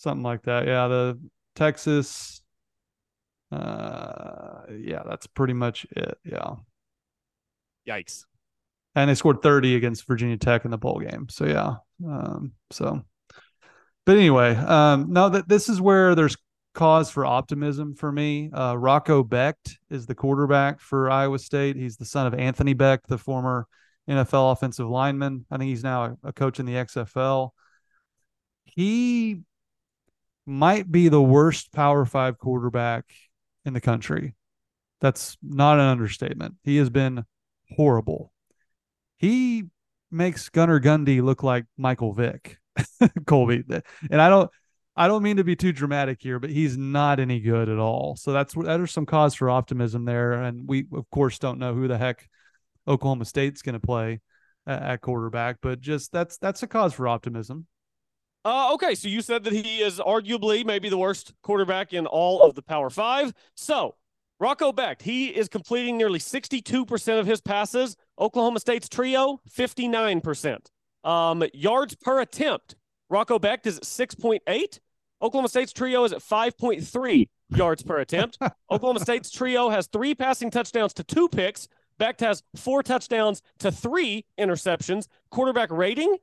Something 0.00 0.22
like 0.22 0.44
that. 0.44 0.66
Yeah, 0.66 0.88
the 0.88 1.20
Texas 1.56 2.40
uh 3.52 4.62
yeah, 4.80 5.02
that's 5.06 5.26
pretty 5.26 5.52
much 5.52 5.86
it. 5.90 6.16
Yeah. 6.24 6.54
Yikes. 7.86 8.24
And 8.94 9.10
they 9.10 9.14
scored 9.14 9.42
30 9.42 9.76
against 9.76 10.06
Virginia 10.06 10.38
Tech 10.38 10.64
in 10.64 10.70
the 10.70 10.78
bowl 10.78 11.00
game. 11.00 11.28
So 11.28 11.44
yeah. 11.44 11.74
Um 12.02 12.52
so 12.70 13.02
but 14.06 14.16
anyway, 14.16 14.56
um 14.56 15.12
no 15.12 15.28
that 15.28 15.50
this 15.50 15.68
is 15.68 15.82
where 15.82 16.14
there's 16.14 16.36
cause 16.72 17.10
for 17.10 17.26
optimism 17.26 17.94
for 17.94 18.10
me. 18.10 18.50
Uh 18.54 18.76
Rocco 18.76 19.22
Becht 19.22 19.76
is 19.90 20.06
the 20.06 20.14
quarterback 20.14 20.80
for 20.80 21.10
Iowa 21.10 21.38
State. 21.38 21.76
He's 21.76 21.98
the 21.98 22.06
son 22.06 22.26
of 22.26 22.32
Anthony 22.32 22.74
Becht, 22.74 23.06
the 23.06 23.18
former 23.18 23.66
NFL 24.08 24.52
offensive 24.52 24.88
lineman. 24.88 25.44
I 25.50 25.58
think 25.58 25.68
he's 25.68 25.84
now 25.84 26.04
a, 26.04 26.28
a 26.28 26.32
coach 26.32 26.58
in 26.58 26.64
the 26.64 26.72
XFL. 26.72 27.50
He 28.64 29.42
might 30.46 30.90
be 30.90 31.08
the 31.08 31.22
worst 31.22 31.72
Power 31.72 32.04
5 32.04 32.38
quarterback 32.38 33.04
in 33.64 33.72
the 33.72 33.80
country. 33.80 34.34
That's 35.00 35.36
not 35.42 35.78
an 35.78 35.86
understatement. 35.86 36.56
He 36.62 36.76
has 36.76 36.90
been 36.90 37.24
horrible. 37.76 38.32
He 39.18 39.64
makes 40.10 40.48
Gunnar 40.48 40.80
Gundy 40.80 41.22
look 41.22 41.42
like 41.42 41.66
Michael 41.76 42.12
Vick, 42.12 42.58
Colby. 43.26 43.64
And 44.10 44.20
I 44.20 44.28
don't 44.28 44.50
I 44.96 45.08
don't 45.08 45.22
mean 45.22 45.38
to 45.38 45.44
be 45.44 45.56
too 45.56 45.72
dramatic 45.72 46.20
here, 46.20 46.38
but 46.38 46.50
he's 46.50 46.76
not 46.76 47.20
any 47.20 47.40
good 47.40 47.68
at 47.68 47.78
all. 47.78 48.16
So 48.16 48.32
that's 48.32 48.54
that 48.54 48.80
is 48.80 48.90
some 48.90 49.06
cause 49.06 49.34
for 49.34 49.48
optimism 49.48 50.04
there. 50.04 50.32
And 50.32 50.68
we 50.68 50.86
of 50.92 51.08
course 51.10 51.38
don't 51.38 51.58
know 51.58 51.74
who 51.74 51.88
the 51.88 51.96
heck 51.96 52.28
Oklahoma 52.86 53.24
State's 53.24 53.62
going 53.62 53.80
to 53.80 53.86
play 53.86 54.20
at, 54.66 54.82
at 54.82 55.00
quarterback, 55.00 55.56
but 55.62 55.80
just 55.80 56.12
that's 56.12 56.36
that's 56.38 56.62
a 56.62 56.66
cause 56.66 56.92
for 56.92 57.08
optimism. 57.08 57.66
Uh, 58.44 58.72
okay, 58.72 58.94
so 58.94 59.06
you 59.06 59.20
said 59.20 59.44
that 59.44 59.52
he 59.52 59.82
is 59.82 59.98
arguably 59.98 60.64
maybe 60.64 60.88
the 60.88 60.96
worst 60.96 61.34
quarterback 61.42 61.92
in 61.92 62.06
all 62.06 62.42
of 62.42 62.54
the 62.54 62.62
Power 62.62 62.88
Five. 62.88 63.34
So, 63.54 63.96
Rocco 64.38 64.72
Becht, 64.72 65.02
he 65.02 65.28
is 65.28 65.48
completing 65.48 65.98
nearly 65.98 66.18
62% 66.18 67.20
of 67.20 67.26
his 67.26 67.42
passes. 67.42 67.96
Oklahoma 68.18 68.60
State's 68.60 68.88
trio, 68.88 69.40
59%. 69.50 70.58
Um, 71.04 71.44
yards 71.52 71.94
per 71.96 72.20
attempt, 72.20 72.76
Rocco 73.10 73.38
Becht 73.38 73.66
is 73.66 73.76
at 73.76 73.82
6.8. 73.82 74.78
Oklahoma 75.20 75.48
State's 75.48 75.74
trio 75.74 76.04
is 76.04 76.12
at 76.14 76.20
5.3 76.20 77.28
yards 77.50 77.82
per 77.82 77.98
attempt. 77.98 78.38
Oklahoma 78.70 79.00
State's 79.00 79.30
trio 79.30 79.68
has 79.68 79.86
three 79.88 80.14
passing 80.14 80.50
touchdowns 80.50 80.94
to 80.94 81.04
two 81.04 81.28
picks. 81.28 81.68
Becht 81.98 82.20
has 82.20 82.42
four 82.56 82.82
touchdowns 82.82 83.42
to 83.58 83.70
three 83.70 84.24
interceptions. 84.38 85.06
Quarterback 85.30 85.70
rating, 85.70 86.16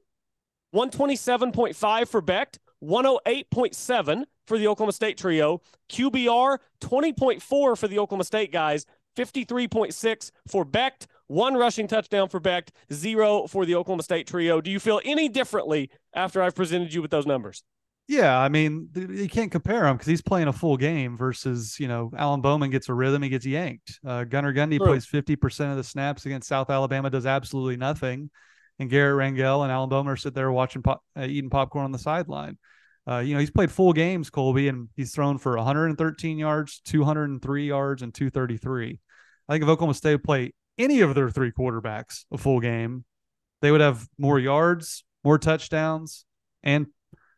127.5 0.74 2.08
for 2.08 2.22
Becht, 2.22 2.58
108.7 2.84 4.24
for 4.46 4.58
the 4.58 4.68
Oklahoma 4.68 4.92
State 4.92 5.18
trio. 5.18 5.62
QBR 5.90 6.58
20.4 6.82 7.42
for 7.78 7.88
the 7.88 8.00
Oklahoma 8.00 8.24
State 8.24 8.52
guys, 8.52 8.86
53.6 9.18 10.32
for 10.48 10.66
Becht, 10.66 11.08
one 11.28 11.56
rushing 11.56 11.88
touchdown 11.88 12.30
for 12.30 12.40
Becht, 12.40 12.70
zero 12.94 13.48
for 13.48 13.66
the 13.66 13.76
Oklahoma 13.76 14.04
State 14.04 14.28
trio. 14.28 14.62
Do 14.62 14.72
you 14.72 14.80
feel 14.80 15.02
any 15.04 15.28
differently 15.30 15.90
after 16.14 16.42
I've 16.42 16.56
presented 16.56 16.94
you 16.94 17.02
with 17.02 17.12
those 17.12 17.26
numbers? 17.26 17.64
Yeah, 18.08 18.40
I 18.40 18.48
mean, 18.48 18.90
you 18.96 19.28
can't 19.28 19.52
compare 19.52 19.86
him 19.86 19.98
because 19.98 20.08
he's 20.08 20.22
playing 20.22 20.48
a 20.48 20.54
full 20.54 20.78
game 20.78 21.18
versus, 21.18 21.78
you 21.78 21.90
know, 21.90 22.10
Alan 22.16 22.40
Bowman 22.40 22.70
gets 22.70 22.88
a 22.88 22.94
rhythm, 22.94 23.22
he 23.22 23.28
gets 23.28 23.46
yanked. 23.46 24.00
Uh, 24.06 24.24
Gunnar 24.24 24.54
Gundy 24.54 24.78
True. 24.78 24.88
plays 24.88 25.06
50% 25.06 25.72
of 25.72 25.78
the 25.78 25.84
snaps 25.84 26.26
against 26.26 26.48
South 26.48 26.70
Alabama, 26.70 27.10
does 27.10 27.26
absolutely 27.26 27.76
nothing. 27.76 28.30
And 28.80 28.90
Garrett 28.90 29.18
Rangel 29.18 29.64
and 29.64 29.72
Alan 29.72 29.90
Bowman 29.90 30.18
sit 30.18 30.34
there 30.34 30.52
watching, 30.52 30.84
pop, 30.84 31.04
uh, 31.18 31.24
eating 31.24 31.50
popcorn 31.50 31.86
on 31.86 31.92
the 31.92 32.00
sideline. 32.00 32.58
Uh, 33.10 33.20
you 33.20 33.34
know, 33.34 33.40
he's 33.40 33.52
played 33.52 33.72
full 33.72 33.94
games, 33.94 34.30
Colby, 34.30 34.68
and 34.68 34.90
he's 34.96 35.14
thrown 35.14 35.38
for 35.38 35.56
113 35.56 36.38
yards, 36.38 36.82
203 36.86 37.68
yards, 37.68 38.02
and 38.02 38.14
233. 38.14 39.00
I 39.48 39.54
think 39.54 39.64
if 39.64 39.70
Oklahoma 39.70 39.94
State 39.94 40.16
would 40.16 40.24
play 40.24 40.54
any 40.78 41.02
of 41.02 41.16
their 41.16 41.30
three 41.30 41.52
quarterbacks 41.52 42.26
a 42.32 42.38
full 42.38 42.60
game, 42.60 43.06
they 43.62 43.72
would 43.72 43.82
have 43.82 44.08
more 44.18 44.40
yards, 44.40 45.04
more 45.24 45.40
touchdowns, 45.40 46.26
and 46.64 46.88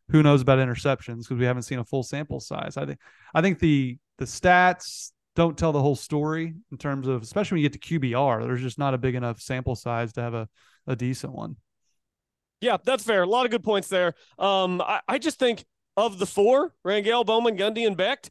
who 0.10 0.24
knows 0.24 0.42
about 0.42 0.60
interceptions 0.60 1.20
because 1.20 1.38
we 1.38 1.46
haven't 1.46 1.64
seen 1.64 1.80
a 1.80 1.86
full 1.86 2.04
sample 2.04 2.40
size. 2.40 2.76
I 2.76 2.86
think 2.86 3.00
I 3.34 3.42
think 3.42 3.60
the 3.60 3.98
the 4.18 4.26
stats, 4.26 5.12
don't 5.36 5.58
tell 5.58 5.72
the 5.72 5.82
whole 5.82 5.96
story 5.96 6.54
in 6.72 6.78
terms 6.78 7.08
of, 7.08 7.22
especially 7.22 7.56
when 7.56 7.64
you 7.64 7.70
get 7.70 7.82
to 7.82 8.00
QBR. 8.00 8.44
There's 8.44 8.62
just 8.62 8.78
not 8.78 8.94
a 8.94 8.98
big 8.98 9.16
enough 9.16 9.40
sample 9.40 9.76
size 9.76 10.12
to 10.14 10.22
have 10.22 10.34
a, 10.34 10.50
a 10.90 10.96
decent 10.96 11.32
one. 11.32 11.56
Yeah, 12.60 12.76
that's 12.84 13.04
fair. 13.04 13.24
A 13.24 13.28
lot 13.28 13.46
of 13.46 13.52
good 13.52 13.64
points 13.64 13.88
there. 13.88 14.16
Um, 14.38 14.82
I, 14.82 15.00
I 15.08 15.18
just 15.18 15.40
think 15.40 15.64
of 15.96 16.20
the 16.20 16.26
four, 16.26 16.74
Rangel, 16.86 17.26
Bowman, 17.26 17.58
Gundy, 17.58 17.88
and 17.88 17.96
Becht, 17.96 18.30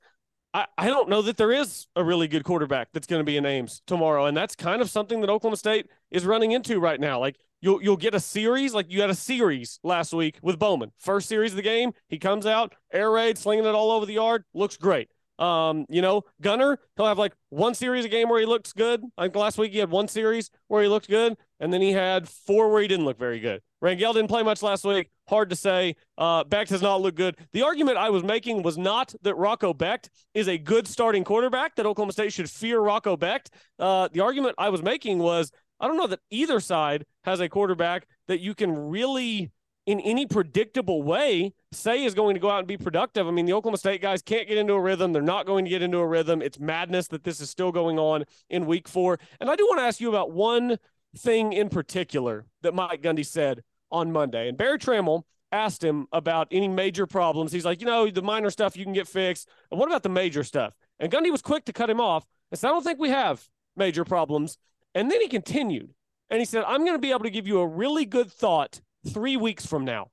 I, 0.52 0.66
I 0.76 0.86
don't 0.88 1.08
know 1.08 1.22
that 1.22 1.36
there 1.36 1.52
is 1.52 1.86
a 1.96 2.04
really 2.04 2.28
good 2.28 2.44
quarterback 2.44 2.88
that's 2.92 3.06
going 3.06 3.20
to 3.20 3.24
be 3.24 3.36
in 3.36 3.46
Ames 3.46 3.82
tomorrow. 3.86 4.26
And 4.26 4.36
that's 4.36 4.54
kind 4.54 4.82
of 4.82 4.90
something 4.90 5.20
that 5.20 5.30
Oklahoma 5.30 5.56
State 5.56 5.86
is 6.10 6.26
running 6.26 6.52
into 6.52 6.80
right 6.80 7.00
now. 7.00 7.20
Like 7.20 7.36
you'll 7.60 7.82
you'll 7.82 7.96
get 7.96 8.14
a 8.14 8.20
series, 8.20 8.74
like 8.74 8.86
you 8.90 9.00
had 9.00 9.10
a 9.10 9.14
series 9.14 9.78
last 9.82 10.12
week 10.12 10.38
with 10.42 10.58
Bowman. 10.58 10.92
First 10.98 11.28
series 11.28 11.52
of 11.52 11.56
the 11.56 11.62
game, 11.62 11.92
he 12.08 12.18
comes 12.18 12.46
out, 12.46 12.74
air 12.92 13.10
raid, 13.10 13.38
slinging 13.38 13.66
it 13.66 13.74
all 13.74 13.90
over 13.90 14.06
the 14.06 14.14
yard, 14.14 14.44
looks 14.54 14.76
great. 14.76 15.08
Um, 15.38 15.86
you 15.88 16.02
know, 16.02 16.22
Gunnar, 16.40 16.78
he'll 16.96 17.06
have 17.06 17.18
like 17.18 17.32
one 17.50 17.74
series 17.74 18.04
a 18.04 18.08
game 18.08 18.28
where 18.28 18.40
he 18.40 18.46
looks 18.46 18.72
good. 18.72 19.02
Like 19.16 19.34
last 19.36 19.58
week, 19.58 19.72
he 19.72 19.78
had 19.78 19.90
one 19.90 20.08
series 20.08 20.50
where 20.66 20.82
he 20.82 20.88
looked 20.88 21.08
good, 21.08 21.36
and 21.60 21.72
then 21.72 21.80
he 21.80 21.92
had 21.92 22.28
four 22.28 22.70
where 22.70 22.82
he 22.82 22.88
didn't 22.88 23.04
look 23.04 23.18
very 23.18 23.40
good. 23.40 23.60
Rangel 23.82 24.12
didn't 24.12 24.28
play 24.28 24.42
much 24.42 24.62
last 24.62 24.84
week. 24.84 25.08
Hard 25.28 25.50
to 25.50 25.56
say. 25.56 25.94
Uh, 26.16 26.42
Becht 26.42 26.70
has 26.70 26.82
not 26.82 27.00
looked 27.00 27.16
good. 27.16 27.36
The 27.52 27.62
argument 27.62 27.96
I 27.96 28.10
was 28.10 28.24
making 28.24 28.62
was 28.62 28.76
not 28.76 29.14
that 29.22 29.36
Rocco 29.36 29.72
Becht 29.72 30.08
is 30.34 30.48
a 30.48 30.58
good 30.58 30.88
starting 30.88 31.22
quarterback, 31.22 31.76
that 31.76 31.86
Oklahoma 31.86 32.12
State 32.12 32.32
should 32.32 32.50
fear 32.50 32.80
Rocco 32.80 33.16
Becht. 33.16 33.50
Uh, 33.78 34.08
the 34.12 34.20
argument 34.20 34.56
I 34.58 34.70
was 34.70 34.82
making 34.82 35.18
was 35.18 35.52
I 35.80 35.86
don't 35.86 35.96
know 35.96 36.08
that 36.08 36.20
either 36.30 36.58
side 36.60 37.04
has 37.24 37.40
a 37.40 37.48
quarterback 37.48 38.08
that 38.26 38.40
you 38.40 38.54
can 38.54 38.76
really 38.76 39.52
in 39.88 40.00
any 40.00 40.26
predictable 40.26 41.02
way 41.02 41.50
say 41.72 42.04
is 42.04 42.12
going 42.12 42.34
to 42.34 42.40
go 42.40 42.50
out 42.50 42.58
and 42.58 42.68
be 42.68 42.76
productive. 42.76 43.26
I 43.26 43.30
mean, 43.30 43.46
the 43.46 43.54
Oklahoma 43.54 43.78
State 43.78 44.02
guys 44.02 44.20
can't 44.20 44.46
get 44.46 44.58
into 44.58 44.74
a 44.74 44.80
rhythm. 44.80 45.14
They're 45.14 45.22
not 45.22 45.46
going 45.46 45.64
to 45.64 45.70
get 45.70 45.80
into 45.80 45.96
a 45.96 46.06
rhythm. 46.06 46.42
It's 46.42 46.60
madness 46.60 47.08
that 47.08 47.24
this 47.24 47.40
is 47.40 47.48
still 47.48 47.72
going 47.72 47.98
on 47.98 48.26
in 48.50 48.66
week 48.66 48.86
four. 48.86 49.18
And 49.40 49.48
I 49.48 49.56
do 49.56 49.64
want 49.64 49.78
to 49.78 49.84
ask 49.84 49.98
you 49.98 50.10
about 50.10 50.30
one 50.30 50.76
thing 51.16 51.54
in 51.54 51.70
particular 51.70 52.44
that 52.60 52.74
Mike 52.74 53.00
Gundy 53.00 53.24
said 53.24 53.62
on 53.90 54.12
Monday. 54.12 54.50
And 54.50 54.58
Barry 54.58 54.78
Tramel 54.78 55.22
asked 55.52 55.82
him 55.82 56.06
about 56.12 56.48
any 56.50 56.68
major 56.68 57.06
problems. 57.06 57.50
He's 57.50 57.64
like, 57.64 57.80
you 57.80 57.86
know, 57.86 58.10
the 58.10 58.20
minor 58.20 58.50
stuff 58.50 58.76
you 58.76 58.84
can 58.84 58.92
get 58.92 59.08
fixed. 59.08 59.48
And 59.70 59.80
what 59.80 59.88
about 59.88 60.02
the 60.02 60.10
major 60.10 60.44
stuff? 60.44 60.74
And 61.00 61.10
Gundy 61.10 61.32
was 61.32 61.40
quick 61.40 61.64
to 61.64 61.72
cut 61.72 61.88
him 61.88 61.98
off 61.98 62.26
and 62.50 62.60
said, 62.60 62.68
I 62.68 62.72
don't 62.72 62.84
think 62.84 62.98
we 62.98 63.08
have 63.08 63.48
major 63.74 64.04
problems. 64.04 64.58
And 64.94 65.10
then 65.10 65.22
he 65.22 65.28
continued 65.28 65.94
and 66.28 66.40
he 66.40 66.44
said, 66.44 66.64
I'm 66.66 66.84
going 66.84 66.92
to 66.92 67.00
be 67.00 67.08
able 67.08 67.24
to 67.24 67.30
give 67.30 67.46
you 67.46 67.60
a 67.60 67.66
really 67.66 68.04
good 68.04 68.30
thought 68.30 68.82
three 69.06 69.36
weeks 69.36 69.66
from 69.66 69.84
now. 69.84 70.10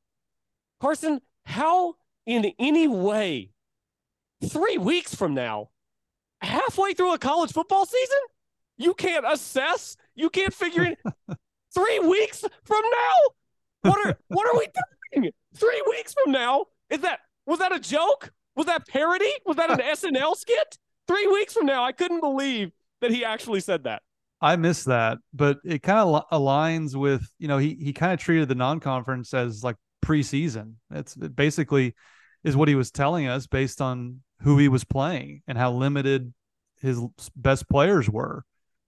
Carson, 0.80 1.22
how 1.46 1.96
in 2.26 2.52
any 2.60 2.88
way, 2.88 3.52
three 4.44 4.78
weeks 4.78 5.16
from 5.16 5.34
now, 5.34 5.70
halfway 6.42 6.94
through 6.94 7.14
a 7.14 7.20
college 7.20 7.52
football 7.52 7.86
season, 7.86 8.18
you 8.78 8.94
can't 8.94 9.26
assess, 9.28 9.96
you 10.16 10.30
can't 10.30 10.54
figure 10.54 10.84
it. 10.84 11.00
three 11.74 12.00
weeks 12.00 12.44
from 12.64 12.82
now, 12.82 13.92
what 13.92 14.06
are 14.06 14.18
what 14.28 14.48
are 14.48 14.58
we 14.58 14.68
doing? 15.14 15.32
Three 15.56 15.84
weeks 15.88 16.14
from 16.14 16.32
now, 16.32 16.66
is 16.90 17.00
that 17.02 17.20
was 17.46 17.60
that 17.60 17.74
a 17.74 17.80
joke? 17.80 18.32
Was 18.56 18.66
that 18.68 18.88
parody? 18.88 19.32
Was 19.46 19.58
that 19.58 19.70
an 19.70 19.80
SNL 19.80 20.36
skit? 20.36 20.78
Three 21.08 21.28
weeks 21.28 21.54
from 21.54 21.66
now, 21.66 21.84
I 21.84 21.92
couldn't 21.92 22.22
believe 22.22 22.72
that 23.02 23.12
he 23.12 23.24
actually 23.24 23.60
said 23.60 23.84
that. 23.84 24.02
I 24.42 24.56
miss 24.58 24.84
that, 24.86 25.18
but 25.34 25.60
it 25.64 25.82
kind 25.82 26.00
of 26.00 26.24
aligns 26.32 26.96
with 26.96 27.28
you 27.40 27.48
know 27.48 27.58
he 27.58 27.78
he 27.80 27.94
kind 27.94 28.14
of 28.14 28.20
treated 28.20 28.48
the 28.48 28.56
non-conference 28.56 29.34
as 29.34 29.64
like 29.64 29.78
preseason. 30.04 30.74
It's 30.92 31.16
it 31.16 31.36
basically 31.36 31.96
is 32.44 32.56
what 32.56 32.68
he 32.68 32.76
was 32.76 32.92
telling 32.92 33.28
us 33.28 33.48
based 33.48 33.82
on 33.82 34.22
who 34.42 34.58
he 34.58 34.68
was 34.68 34.84
playing 34.84 35.42
and 35.48 35.58
how 35.58 35.72
limited 35.72 36.34
his 36.82 37.02
best 37.36 37.68
players 37.70 38.10
were. 38.10 38.44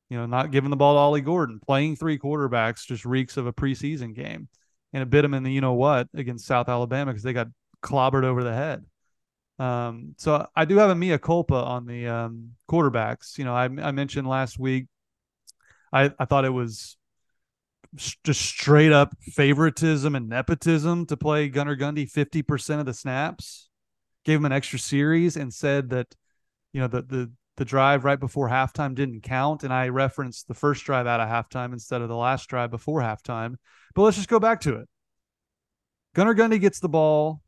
You 0.09 0.17
know, 0.17 0.25
not 0.25 0.51
giving 0.51 0.69
the 0.69 0.77
ball 0.77 0.93
to 0.93 0.99
Ollie 0.99 1.21
Gordon, 1.21 1.59
playing 1.65 1.95
three 1.95 2.17
quarterbacks 2.17 2.85
just 2.85 3.03
reeks 3.03 3.35
of 3.35 3.47
a 3.47 3.53
preseason 3.53 4.13
game, 4.13 4.47
and 4.93 5.03
it 5.03 5.09
bit 5.09 5.25
him 5.25 5.33
in 5.33 5.43
the 5.43 5.51
you 5.51 5.61
know 5.61 5.73
what 5.73 6.07
against 6.13 6.45
South 6.45 6.69
Alabama 6.69 7.11
because 7.11 7.23
they 7.23 7.33
got 7.33 7.47
clobbered 7.81 8.23
over 8.23 8.43
the 8.43 8.53
head. 8.53 8.85
Um, 9.59 10.13
so 10.17 10.47
I 10.55 10.65
do 10.65 10.77
have 10.77 10.89
a 10.89 10.95
mea 10.95 11.17
culpa 11.17 11.55
on 11.55 11.85
the 11.85 12.07
um, 12.07 12.51
quarterbacks. 12.69 13.37
You 13.37 13.45
know, 13.45 13.55
I, 13.55 13.65
I 13.65 13.91
mentioned 13.91 14.27
last 14.27 14.59
week 14.59 14.87
I, 15.91 16.11
I 16.19 16.25
thought 16.25 16.45
it 16.45 16.49
was 16.49 16.97
just 18.23 18.41
straight 18.41 18.91
up 18.91 19.15
favoritism 19.21 20.15
and 20.15 20.29
nepotism 20.29 21.05
to 21.07 21.17
play 21.17 21.49
Gunnar 21.49 21.75
Gundy 21.75 22.11
50% 22.11 22.79
of 22.79 22.85
the 22.85 22.93
snaps, 22.93 23.69
gave 24.25 24.39
him 24.39 24.45
an 24.45 24.51
extra 24.51 24.79
series 24.79 25.37
and 25.37 25.53
said 25.53 25.89
that, 25.89 26.13
you 26.73 26.81
know, 26.81 26.87
the, 26.87 27.01
the, 27.01 27.31
the 27.55 27.65
drive 27.65 28.03
right 28.03 28.19
before 28.19 28.49
halftime 28.49 28.93
didn't 28.93 29.21
count. 29.21 29.63
And 29.63 29.73
I 29.73 29.87
referenced 29.89 30.47
the 30.47 30.53
first 30.53 30.83
drive 30.83 31.07
out 31.07 31.19
of 31.19 31.29
halftime 31.29 31.73
instead 31.73 32.01
of 32.01 32.09
the 32.09 32.15
last 32.15 32.47
drive 32.47 32.71
before 32.71 33.01
halftime. 33.01 33.55
But 33.95 34.03
let's 34.03 34.17
just 34.17 34.29
go 34.29 34.39
back 34.39 34.61
to 34.61 34.75
it. 34.75 34.87
Gunnar 36.13 36.35
Gundy 36.35 36.59
gets 36.59 36.79
the 36.79 36.89
ball. 36.89 37.41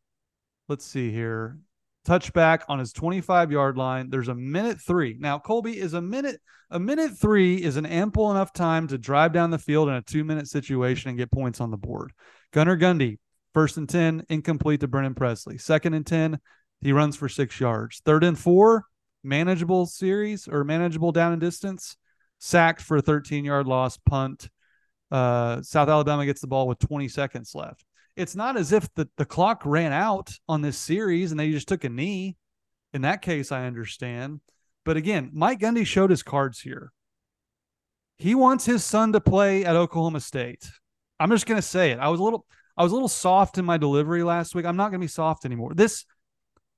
Let's 0.67 0.86
see 0.86 1.12
here 1.12 1.58
touchback 2.09 2.61
on 2.67 2.79
his 2.79 2.91
25 2.91 3.51
yard 3.51 3.77
line. 3.77 4.09
There's 4.09 4.29
a 4.29 4.35
minute 4.35 4.81
three. 4.81 5.15
Now, 5.19 5.37
Colby 5.37 5.79
is 5.79 5.93
a 5.93 6.01
minute, 6.01 6.41
a 6.71 6.79
minute 6.79 7.17
three 7.17 7.57
is 7.57 7.77
an 7.77 7.85
ample 7.85 8.31
enough 8.31 8.51
time 8.51 8.87
to 8.87 8.97
drive 8.97 9.31
down 9.31 9.51
the 9.51 9.59
field 9.59 9.89
in 9.89 9.95
a 9.95 10.01
two 10.01 10.23
minute 10.23 10.47
situation 10.47 11.09
and 11.09 11.17
get 11.17 11.31
points 11.31 11.61
on 11.61 11.69
the 11.69 11.77
board. 11.77 12.11
Gunnar 12.51 12.77
Gundy, 12.77 13.19
first 13.53 13.77
and 13.77 13.87
10, 13.87 14.25
incomplete 14.29 14.79
to 14.79 14.87
Brennan 14.87 15.13
Presley. 15.13 15.59
Second 15.59 15.93
and 15.93 16.05
10, 16.05 16.39
he 16.81 16.93
runs 16.93 17.15
for 17.15 17.29
six 17.29 17.59
yards. 17.59 18.01
Third 18.03 18.23
and 18.23 18.37
four, 18.37 18.85
manageable 19.23 19.85
series 19.85 20.47
or 20.47 20.63
manageable 20.63 21.11
down 21.11 21.33
and 21.33 21.41
distance, 21.41 21.95
sacked 22.39 22.81
for 22.81 22.97
a 22.97 23.01
13 23.01 23.45
yard 23.45 23.67
loss, 23.67 23.97
punt. 23.97 24.49
Uh, 25.11 25.61
South 25.61 25.89
Alabama 25.89 26.25
gets 26.25 26.41
the 26.41 26.47
ball 26.47 26.67
with 26.67 26.79
20 26.79 27.07
seconds 27.07 27.53
left 27.53 27.83
it's 28.19 28.35
not 28.35 28.57
as 28.57 28.73
if 28.73 28.93
the, 28.95 29.07
the 29.15 29.25
clock 29.25 29.61
ran 29.65 29.93
out 29.93 30.29
on 30.49 30.61
this 30.61 30.77
series 30.77 31.31
and 31.31 31.39
they 31.39 31.51
just 31.51 31.69
took 31.69 31.85
a 31.85 31.89
knee. 31.89 32.35
In 32.93 33.03
that 33.03 33.21
case, 33.21 33.49
I 33.51 33.65
understand. 33.65 34.41
But 34.83 34.97
again, 34.97 35.29
Mike 35.33 35.61
Gundy 35.61 35.85
showed 35.85 36.09
his 36.09 36.21
cards 36.21 36.59
here. 36.59 36.91
He 38.17 38.35
wants 38.35 38.65
his 38.65 38.83
son 38.83 39.13
to 39.13 39.21
play 39.21 39.63
at 39.63 39.77
Oklahoma 39.77 40.19
State. 40.19 40.69
I'm 41.17 41.29
just 41.29 41.45
gonna 41.45 41.61
say 41.61 41.91
it. 41.91 41.99
I 41.99 42.09
was 42.09 42.19
a 42.19 42.23
little 42.23 42.45
I 42.75 42.83
was 42.83 42.91
a 42.91 42.95
little 42.95 43.07
soft 43.07 43.57
in 43.57 43.63
my 43.63 43.77
delivery 43.77 44.23
last 44.23 44.53
week. 44.53 44.65
I'm 44.65 44.75
not 44.75 44.89
gonna 44.89 44.99
be 44.99 45.07
soft 45.07 45.45
anymore. 45.45 45.73
This 45.73 46.03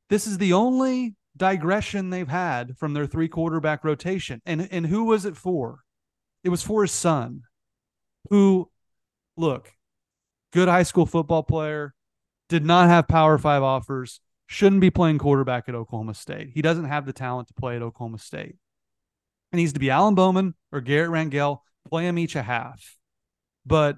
this 0.10 0.28
is 0.28 0.38
the 0.38 0.54
only 0.54 1.16
digression 1.36 2.12
they've 2.12 2.28
had 2.28 2.78
from 2.78 2.94
their 2.94 3.08
three 3.08 3.28
quarterback 3.28 3.84
rotation. 3.84 4.42
And 4.46 4.68
and 4.72 4.86
who 4.86 5.06
was 5.06 5.26
it 5.26 5.36
for? 5.36 5.80
It 6.44 6.50
was 6.50 6.62
for 6.62 6.84
his 6.84 6.92
son, 6.92 7.42
who 8.30 8.70
look, 9.38 9.74
good 10.52 10.68
high 10.68 10.84
school 10.84 11.06
football 11.06 11.44
player, 11.44 11.94
did 12.50 12.66
not 12.66 12.90
have 12.90 13.08
Power 13.08 13.38
Five 13.38 13.64
offers, 13.64 14.20
shouldn't 14.48 14.82
be 14.82 14.90
playing 14.90 15.18
quarterback 15.18 15.70
at 15.70 15.76
Oklahoma 15.76 16.14
State. 16.14 16.50
He 16.54 16.62
doesn't 16.62 16.86
have 16.86 17.06
the 17.06 17.14
talent 17.14 17.48
to 17.48 17.54
play 17.54 17.76
at 17.76 17.82
Oklahoma 17.82 18.18
State. 18.18 18.56
It 19.52 19.56
needs 19.56 19.74
to 19.74 19.80
be 19.80 19.90
Alan 19.90 20.16
Bowman 20.16 20.56
or 20.72 20.82
Garrett 20.82 21.12
Rangel. 21.12 21.60
Play 21.90 22.04
them 22.04 22.20
each 22.20 22.36
a 22.36 22.44
half. 22.44 22.98
But 23.66 23.98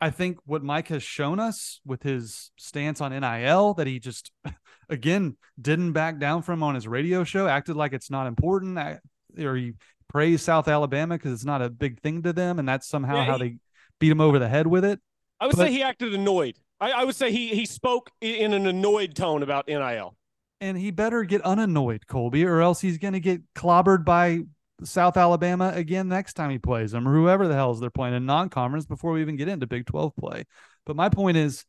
I 0.00 0.10
think 0.10 0.38
what 0.44 0.62
Mike 0.62 0.88
has 0.88 1.02
shown 1.02 1.38
us 1.38 1.80
with 1.84 2.02
his 2.02 2.50
stance 2.56 3.00
on 3.00 3.12
NIL 3.12 3.74
that 3.74 3.86
he 3.86 3.98
just 3.98 4.32
again 4.88 5.36
didn't 5.60 5.92
back 5.92 6.18
down 6.18 6.42
from 6.42 6.62
on 6.62 6.74
his 6.74 6.88
radio 6.88 7.24
show, 7.24 7.46
acted 7.46 7.76
like 7.76 7.92
it's 7.92 8.10
not 8.10 8.26
important, 8.26 8.78
uh, 8.78 8.96
or 9.38 9.56
he 9.56 9.74
praised 10.08 10.44
South 10.44 10.68
Alabama 10.68 11.16
because 11.16 11.32
it's 11.32 11.44
not 11.44 11.62
a 11.62 11.68
big 11.68 12.00
thing 12.00 12.22
to 12.22 12.32
them, 12.32 12.58
and 12.58 12.68
that's 12.68 12.88
somehow 12.88 13.16
yeah, 13.16 13.24
he, 13.24 13.30
how 13.30 13.38
they 13.38 13.56
beat 13.98 14.10
him 14.10 14.20
over 14.20 14.38
the 14.38 14.48
head 14.48 14.66
with 14.66 14.84
it. 14.84 15.00
I 15.40 15.46
would 15.46 15.56
but, 15.56 15.66
say 15.66 15.72
he 15.72 15.82
acted 15.82 16.14
annoyed. 16.14 16.56
I, 16.80 16.90
I, 16.92 17.04
would 17.04 17.16
say 17.16 17.32
he 17.32 17.48
he 17.48 17.66
spoke 17.66 18.10
in 18.20 18.52
an 18.52 18.66
annoyed 18.66 19.14
tone 19.14 19.42
about 19.42 19.68
NIL. 19.68 20.16
And 20.60 20.76
he 20.76 20.90
better 20.90 21.24
get 21.24 21.40
unannoyed, 21.42 22.06
Colby, 22.06 22.44
or 22.44 22.60
else 22.60 22.80
he's 22.80 22.98
going 22.98 23.14
to 23.14 23.20
get 23.20 23.42
clobbered 23.54 24.04
by 24.04 24.40
South 24.84 25.16
Alabama 25.16 25.72
again 25.74 26.08
next 26.08 26.34
time 26.34 26.50
he 26.50 26.58
plays 26.58 26.92
them, 26.92 27.08
or 27.08 27.14
whoever 27.14 27.48
the 27.48 27.54
hell 27.54 27.72
is 27.72 27.80
they're 27.80 27.90
playing 27.90 28.14
in 28.14 28.26
non-conference 28.26 28.86
before 28.86 29.12
we 29.12 29.22
even 29.22 29.36
get 29.36 29.48
into 29.48 29.66
Big 29.66 29.86
Twelve 29.86 30.14
play. 30.16 30.44
But 30.84 30.96
my 30.96 31.08
point 31.08 31.36
is, 31.36 31.64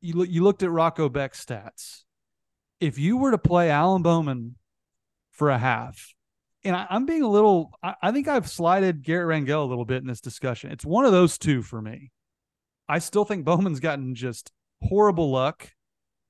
you 0.00 0.14
look, 0.14 0.28
you 0.28 0.42
looked 0.44 0.62
at 0.62 0.70
Rocco 0.70 1.08
Becht's 1.08 1.44
stats. 1.44 2.04
If 2.80 2.98
you 2.98 3.16
were 3.16 3.32
to 3.32 3.38
play 3.38 3.70
Alan 3.70 4.02
Bowman 4.02 4.54
for 5.32 5.50
a 5.50 5.58
half, 5.58 6.14
and 6.64 6.76
I, 6.76 6.86
am 6.90 7.06
being 7.06 7.22
a 7.22 7.28
little, 7.28 7.72
I, 7.82 7.94
I, 8.02 8.12
think 8.12 8.28
I've 8.28 8.48
slided 8.48 9.02
Garrett 9.02 9.28
Rangel 9.28 9.62
a 9.62 9.68
little 9.68 9.84
bit 9.84 10.02
in 10.02 10.06
this 10.08 10.20
discussion. 10.20 10.70
It's 10.70 10.84
one 10.84 11.04
of 11.04 11.12
those 11.12 11.38
two 11.38 11.62
for 11.62 11.80
me. 11.80 12.10
I 12.88 12.98
still 13.00 13.24
think 13.24 13.44
Bowman's 13.44 13.80
gotten 13.80 14.14
just 14.14 14.50
horrible 14.82 15.30
luck. 15.30 15.70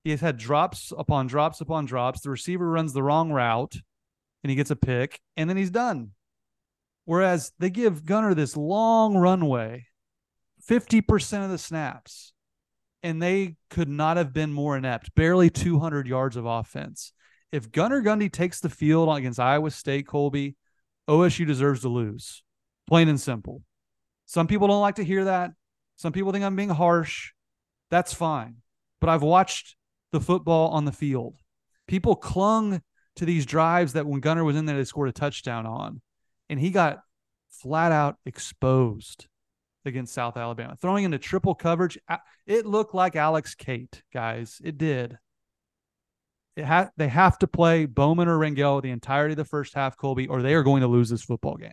He 0.04 0.10
has 0.10 0.20
had 0.20 0.36
drops 0.36 0.92
upon 0.96 1.26
drops 1.26 1.60
upon 1.60 1.86
drops. 1.86 2.20
The 2.20 2.30
receiver 2.30 2.68
runs 2.68 2.92
the 2.92 3.02
wrong 3.02 3.30
route 3.30 3.76
and 4.42 4.50
he 4.50 4.56
gets 4.56 4.70
a 4.70 4.76
pick 4.76 5.20
and 5.36 5.48
then 5.48 5.56
he's 5.56 5.70
done. 5.70 6.12
Whereas 7.04 7.52
they 7.58 7.70
give 7.70 8.04
Gunnar 8.04 8.34
this 8.34 8.56
long 8.56 9.16
runway, 9.16 9.86
50% 10.68 11.44
of 11.44 11.50
the 11.50 11.56
snaps, 11.56 12.32
and 13.02 13.22
they 13.22 13.56
could 13.70 13.88
not 13.88 14.16
have 14.16 14.32
been 14.32 14.52
more 14.52 14.76
inept, 14.76 15.14
barely 15.14 15.48
200 15.48 16.06
yards 16.06 16.36
of 16.36 16.44
offense. 16.44 17.12
if 17.50 17.72
Gunnar 17.72 18.02
Gundy 18.02 18.30
takes 18.30 18.60
the 18.60 18.68
field 18.68 19.08
against 19.16 19.40
Iowa 19.40 19.70
State, 19.70 20.06
Colby, 20.06 20.56
OSU 21.08 21.46
deserves 21.46 21.80
to 21.80 21.88
lose. 21.88 22.42
Plain 22.86 23.08
and 23.08 23.20
simple. 23.20 23.62
Some 24.26 24.46
people 24.46 24.68
don't 24.68 24.82
like 24.82 24.96
to 24.96 25.04
hear 25.04 25.24
that. 25.24 25.52
Some 25.98 26.12
people 26.12 26.32
think 26.32 26.44
I'm 26.44 26.56
being 26.56 26.70
harsh. 26.70 27.32
That's 27.90 28.14
fine. 28.14 28.56
But 29.00 29.10
I've 29.10 29.22
watched 29.22 29.76
the 30.12 30.20
football 30.20 30.70
on 30.70 30.84
the 30.84 30.92
field. 30.92 31.36
People 31.86 32.16
clung 32.16 32.80
to 33.16 33.26
these 33.26 33.44
drives 33.44 33.94
that 33.94 34.06
when 34.06 34.20
Gunnar 34.20 34.44
was 34.44 34.56
in 34.56 34.64
there, 34.64 34.76
they 34.76 34.84
scored 34.84 35.08
a 35.08 35.12
touchdown 35.12 35.66
on. 35.66 36.00
And 36.48 36.60
he 36.60 36.70
got 36.70 37.00
flat 37.50 37.92
out 37.92 38.16
exposed 38.24 39.26
against 39.84 40.14
South 40.14 40.36
Alabama, 40.36 40.76
throwing 40.80 41.04
into 41.04 41.18
triple 41.18 41.54
coverage. 41.54 41.98
It 42.46 42.64
looked 42.64 42.94
like 42.94 43.16
Alex 43.16 43.54
Kate, 43.54 44.02
guys. 44.12 44.60
It 44.62 44.78
did. 44.78 45.18
It 46.56 46.64
ha- 46.64 46.90
they 46.96 47.08
have 47.08 47.38
to 47.38 47.46
play 47.46 47.86
Bowman 47.86 48.28
or 48.28 48.38
Rangel 48.38 48.82
the 48.82 48.90
entirety 48.90 49.32
of 49.32 49.38
the 49.38 49.44
first 49.44 49.74
half, 49.74 49.96
Colby, 49.96 50.28
or 50.28 50.42
they 50.42 50.54
are 50.54 50.62
going 50.62 50.82
to 50.82 50.88
lose 50.88 51.08
this 51.08 51.22
football 51.22 51.56
game. 51.56 51.72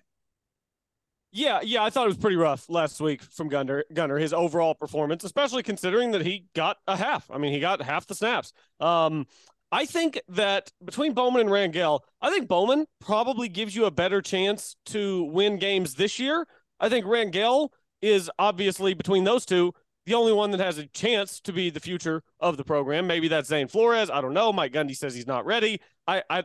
Yeah, 1.35 1.59
yeah, 1.61 1.83
I 1.83 1.89
thought 1.89 2.05
it 2.05 2.07
was 2.07 2.17
pretty 2.17 2.37
rough 2.37 2.69
last 2.69 3.01
week 3.01 3.21
from 3.21 3.49
Gunner. 3.49 3.83
Gunnar, 3.93 4.17
his 4.17 4.31
overall 4.31 4.73
performance, 4.73 5.25
especially 5.25 5.63
considering 5.63 6.11
that 6.11 6.21
he 6.21 6.45
got 6.55 6.77
a 6.87 6.95
half. 6.95 7.29
I 7.29 7.37
mean, 7.37 7.51
he 7.51 7.59
got 7.59 7.81
half 7.81 8.07
the 8.07 8.15
snaps. 8.15 8.53
Um, 8.79 9.27
I 9.69 9.85
think 9.85 10.21
that 10.29 10.71
between 10.85 11.11
Bowman 11.13 11.41
and 11.41 11.49
Rangel, 11.49 11.99
I 12.21 12.29
think 12.29 12.47
Bowman 12.47 12.85
probably 13.01 13.49
gives 13.49 13.75
you 13.75 13.83
a 13.83 13.91
better 13.91 14.21
chance 14.21 14.77
to 14.87 15.25
win 15.25 15.57
games 15.57 15.95
this 15.95 16.19
year. 16.19 16.47
I 16.79 16.87
think 16.87 17.05
Rangel 17.05 17.67
is 18.01 18.31
obviously 18.39 18.93
between 18.93 19.25
those 19.25 19.45
two 19.45 19.73
the 20.05 20.13
only 20.13 20.31
one 20.31 20.51
that 20.51 20.61
has 20.61 20.77
a 20.77 20.85
chance 20.85 21.41
to 21.41 21.51
be 21.51 21.69
the 21.69 21.81
future 21.81 22.23
of 22.39 22.55
the 22.55 22.63
program. 22.63 23.07
Maybe 23.07 23.27
that's 23.27 23.49
Zane 23.49 23.67
Flores. 23.67 24.09
I 24.09 24.21
don't 24.21 24.33
know. 24.33 24.53
Mike 24.53 24.71
Gundy 24.71 24.95
says 24.95 25.13
he's 25.15 25.27
not 25.27 25.45
ready. 25.45 25.81
I, 26.07 26.23
I, 26.29 26.39
I 26.39 26.43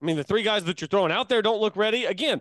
mean, 0.00 0.16
the 0.16 0.24
three 0.24 0.42
guys 0.42 0.64
that 0.64 0.80
you're 0.80 0.88
throwing 0.88 1.12
out 1.12 1.28
there 1.28 1.42
don't 1.42 1.60
look 1.60 1.76
ready. 1.76 2.06
Again, 2.06 2.40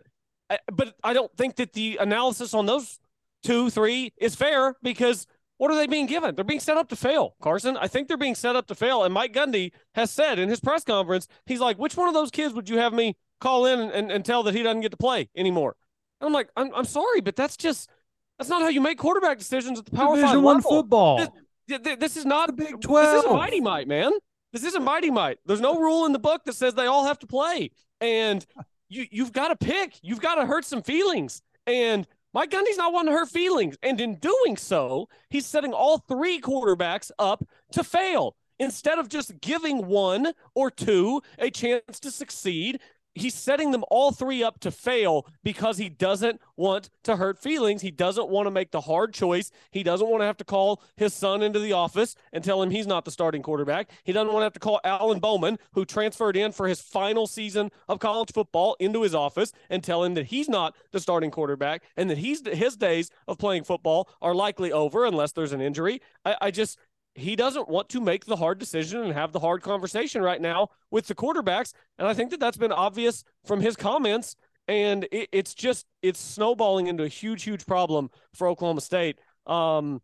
I, 0.52 0.60
but 0.72 0.94
I 1.04 1.14
don't 1.14 1.36
think 1.38 1.56
that 1.56 1.74
the 1.74 1.98
analysis 2.00 2.54
on 2.54 2.66
those 2.66 3.00
two, 3.44 3.70
three 3.70 4.14
is 4.18 4.36
fair 4.36 4.76
because 4.84 5.26
what 5.58 5.72
are 5.72 5.76
they 5.76 5.88
being 5.88 6.08
given? 6.08 6.36
They're 6.36 6.44
being 6.44 6.60
set 6.60 6.78
up 6.78 6.90
to 6.90 6.96
fail, 6.96 7.36
Carson. 7.42 7.78
I 7.78 7.88
think 7.88 8.08
they're 8.08 8.18
being 8.18 8.36
set 8.36 8.56
up 8.56 8.68
to 8.68 8.76
fail. 8.76 9.04
And 9.04 9.14
Mike 9.14 9.34
Gundy 9.34 9.72
has 9.96 10.12
said 10.12 10.40
in 10.40 10.50
his 10.50 10.60
press 10.60 10.84
conference, 10.84 11.28
he's 11.46 11.60
like, 11.60 11.78
which 11.78 11.96
one 11.96 12.08
of 12.08 12.14
those 12.14 12.32
kids 12.32 12.54
would 12.54 12.68
you 12.68 12.78
have 12.80 12.94
me 12.94 13.16
call 13.40 13.66
in 13.68 13.80
and, 13.80 13.92
and, 13.92 14.12
and 14.12 14.26
tell 14.26 14.44
that 14.44 14.56
he 14.56 14.64
doesn't 14.64 14.82
get 14.82 14.92
to 14.92 14.98
play 14.98 15.30
anymore? 15.36 15.76
And 16.20 16.28
I'm 16.28 16.34
like, 16.34 16.50
I'm, 16.58 16.74
I'm 16.74 16.86
sorry, 16.86 17.22
but 17.22 17.36
that's 17.36 17.58
just 17.58 17.90
that's 18.38 18.50
not 18.50 18.62
how 18.62 18.70
you 18.70 18.82
make 18.82 18.98
quarterback 18.98 19.38
decisions 19.38 19.78
at 19.80 19.86
the 19.86 19.92
Power 19.92 20.16
Division 20.16 20.38
Five 20.38 20.44
one 20.44 20.56
level. 20.58 20.72
football. 20.72 21.28
This, 21.68 21.98
this 22.00 22.18
is 22.18 22.26
not 22.26 22.48
the 22.48 22.54
Big 22.54 22.76
This 22.78 22.86
Twelve. 22.86 23.26
isn't 23.26 23.32
Mighty 23.38 23.62
Might, 23.62 23.88
man. 23.88 24.12
This 24.52 24.64
isn't 24.64 24.84
Mighty 24.84 25.12
Might. 25.12 25.38
There's 25.46 25.62
no 25.62 25.80
rule 25.80 26.06
in 26.06 26.12
the 26.12 26.20
book 26.20 26.44
that 26.46 26.56
says 26.56 26.74
they 26.74 26.88
all 26.88 27.06
have 27.06 27.20
to 27.20 27.28
play, 27.28 27.72
and 28.02 28.46
you 28.92 29.08
you've 29.10 29.32
got 29.32 29.48
to 29.48 29.56
pick. 29.56 29.98
You've 30.04 30.22
got 30.22 30.36
to 30.36 30.46
hurt 30.46 30.66
some 30.66 30.84
feelings, 30.84 31.42
and 31.66 32.06
Mike 32.34 32.52
Gundy's 32.52 32.78
not 32.78 32.94
wanting 32.94 33.14
to 33.14 33.18
hurt 33.18 33.30
feelings, 33.30 33.78
and 33.82 34.00
in 34.00 34.16
doing 34.16 34.58
so, 34.58 35.08
he's 35.30 35.46
setting 35.46 35.74
all 35.74 35.98
three 35.98 36.40
quarterbacks 36.40 37.12
up 37.18 37.44
to 37.72 37.84
fail. 37.84 38.36
Instead 38.60 39.00
of 39.00 39.10
just 39.10 39.40
giving 39.42 39.88
one 39.88 40.34
or 40.54 40.70
two 40.70 41.22
a 41.40 41.50
chance 41.50 42.00
to 42.02 42.12
succeed, 42.12 42.80
he's 43.16 43.34
setting 43.34 43.72
them 43.72 43.84
all 43.90 44.12
three 44.12 44.44
up 44.44 44.60
to 44.60 44.72
fail 44.72 45.28
because 45.44 45.78
he 45.78 45.90
doesn't 45.90 46.40
want 46.56 46.90
to 47.04 47.18
hurt 47.18 47.40
feelings. 47.40 47.82
He 47.82 47.92
doesn't 47.92 48.30
want 48.30 48.48
to 48.48 48.52
make 48.52 48.72
the 48.72 48.82
hard 48.82 49.14
choice. 49.14 49.52
He 49.72 49.84
doesn't 49.84 50.08
want 50.08 50.22
to 50.22 50.26
have 50.26 50.38
to 50.38 50.44
call 50.44 50.82
his 50.96 51.14
son 51.14 51.42
into 51.42 51.60
the 51.60 51.74
office 51.74 52.16
and 52.32 52.44
tell 52.44 52.62
him 52.62 52.72
he's 52.72 52.88
not 52.88 53.06
the 53.06 53.12
starting 53.12 53.42
quarterback. 53.42 53.90
He 54.04 54.14
doesn't 54.14 54.32
want 54.32 54.42
to 54.42 54.46
have 54.46 54.54
to 54.54 54.60
call 54.60 54.80
Alan 54.84 55.20
Bowman, 55.20 55.60
who 55.74 55.86
transferred 55.86 56.38
in 56.38 56.52
for 56.52 56.68
his 56.68 56.82
final 56.82 57.28
season 57.28 57.72
of 57.88 58.00
college 58.00 58.32
football, 58.32 58.76
into 58.80 59.04
his 59.04 59.14
office 59.14 59.52
and 59.70 59.84
tell 59.84 60.04
him 60.04 60.14
that 60.14 60.28
he's 60.28 60.50
not 60.50 60.76
the 60.92 61.00
starting 61.00 61.32
quarterback 61.32 61.84
and 61.98 62.10
that 62.10 62.18
he's 62.18 62.46
his 62.48 62.76
days 62.76 63.10
of 63.28 63.38
playing 63.38 63.64
football 63.64 64.10
are 64.22 64.34
likely 64.34 64.72
over 64.72 65.06
unless 65.06 65.32
there's 65.32 65.54
an 65.54 65.62
injury. 65.62 66.02
I, 66.26 66.36
I 66.42 66.52
just 66.52 66.78
he 67.16 67.36
doesn't 67.36 67.68
want 67.68 67.90
to 67.90 68.02
make 68.02 68.26
the 68.26 68.36
hard 68.36 68.58
decision 68.58 69.04
and 69.04 69.14
have 69.14 69.32
the 69.32 69.40
hard 69.40 69.62
conversation 69.62 70.22
right 70.22 70.42
now 70.42 70.70
with 70.90 71.08
the 71.08 71.16
quarterbacks. 71.16 71.74
And 71.98 72.08
I 72.08 72.14
think 72.14 72.32
that 72.32 72.40
that's 72.40 72.58
been 72.58 72.72
obvious 72.72 73.24
from 73.46 73.60
his 73.60 73.76
comments. 73.76 74.36
And 74.68 75.08
it, 75.12 75.30
it's 75.32 75.54
just, 75.54 75.86
it's 76.02 76.20
snowballing 76.20 76.88
into 76.88 77.04
a 77.04 77.10
huge, 77.10 77.44
huge 77.44 77.66
problem 77.66 78.10
for 78.34 78.48
Oklahoma 78.48 78.82
State. 78.82 79.20
Um, 79.46 80.02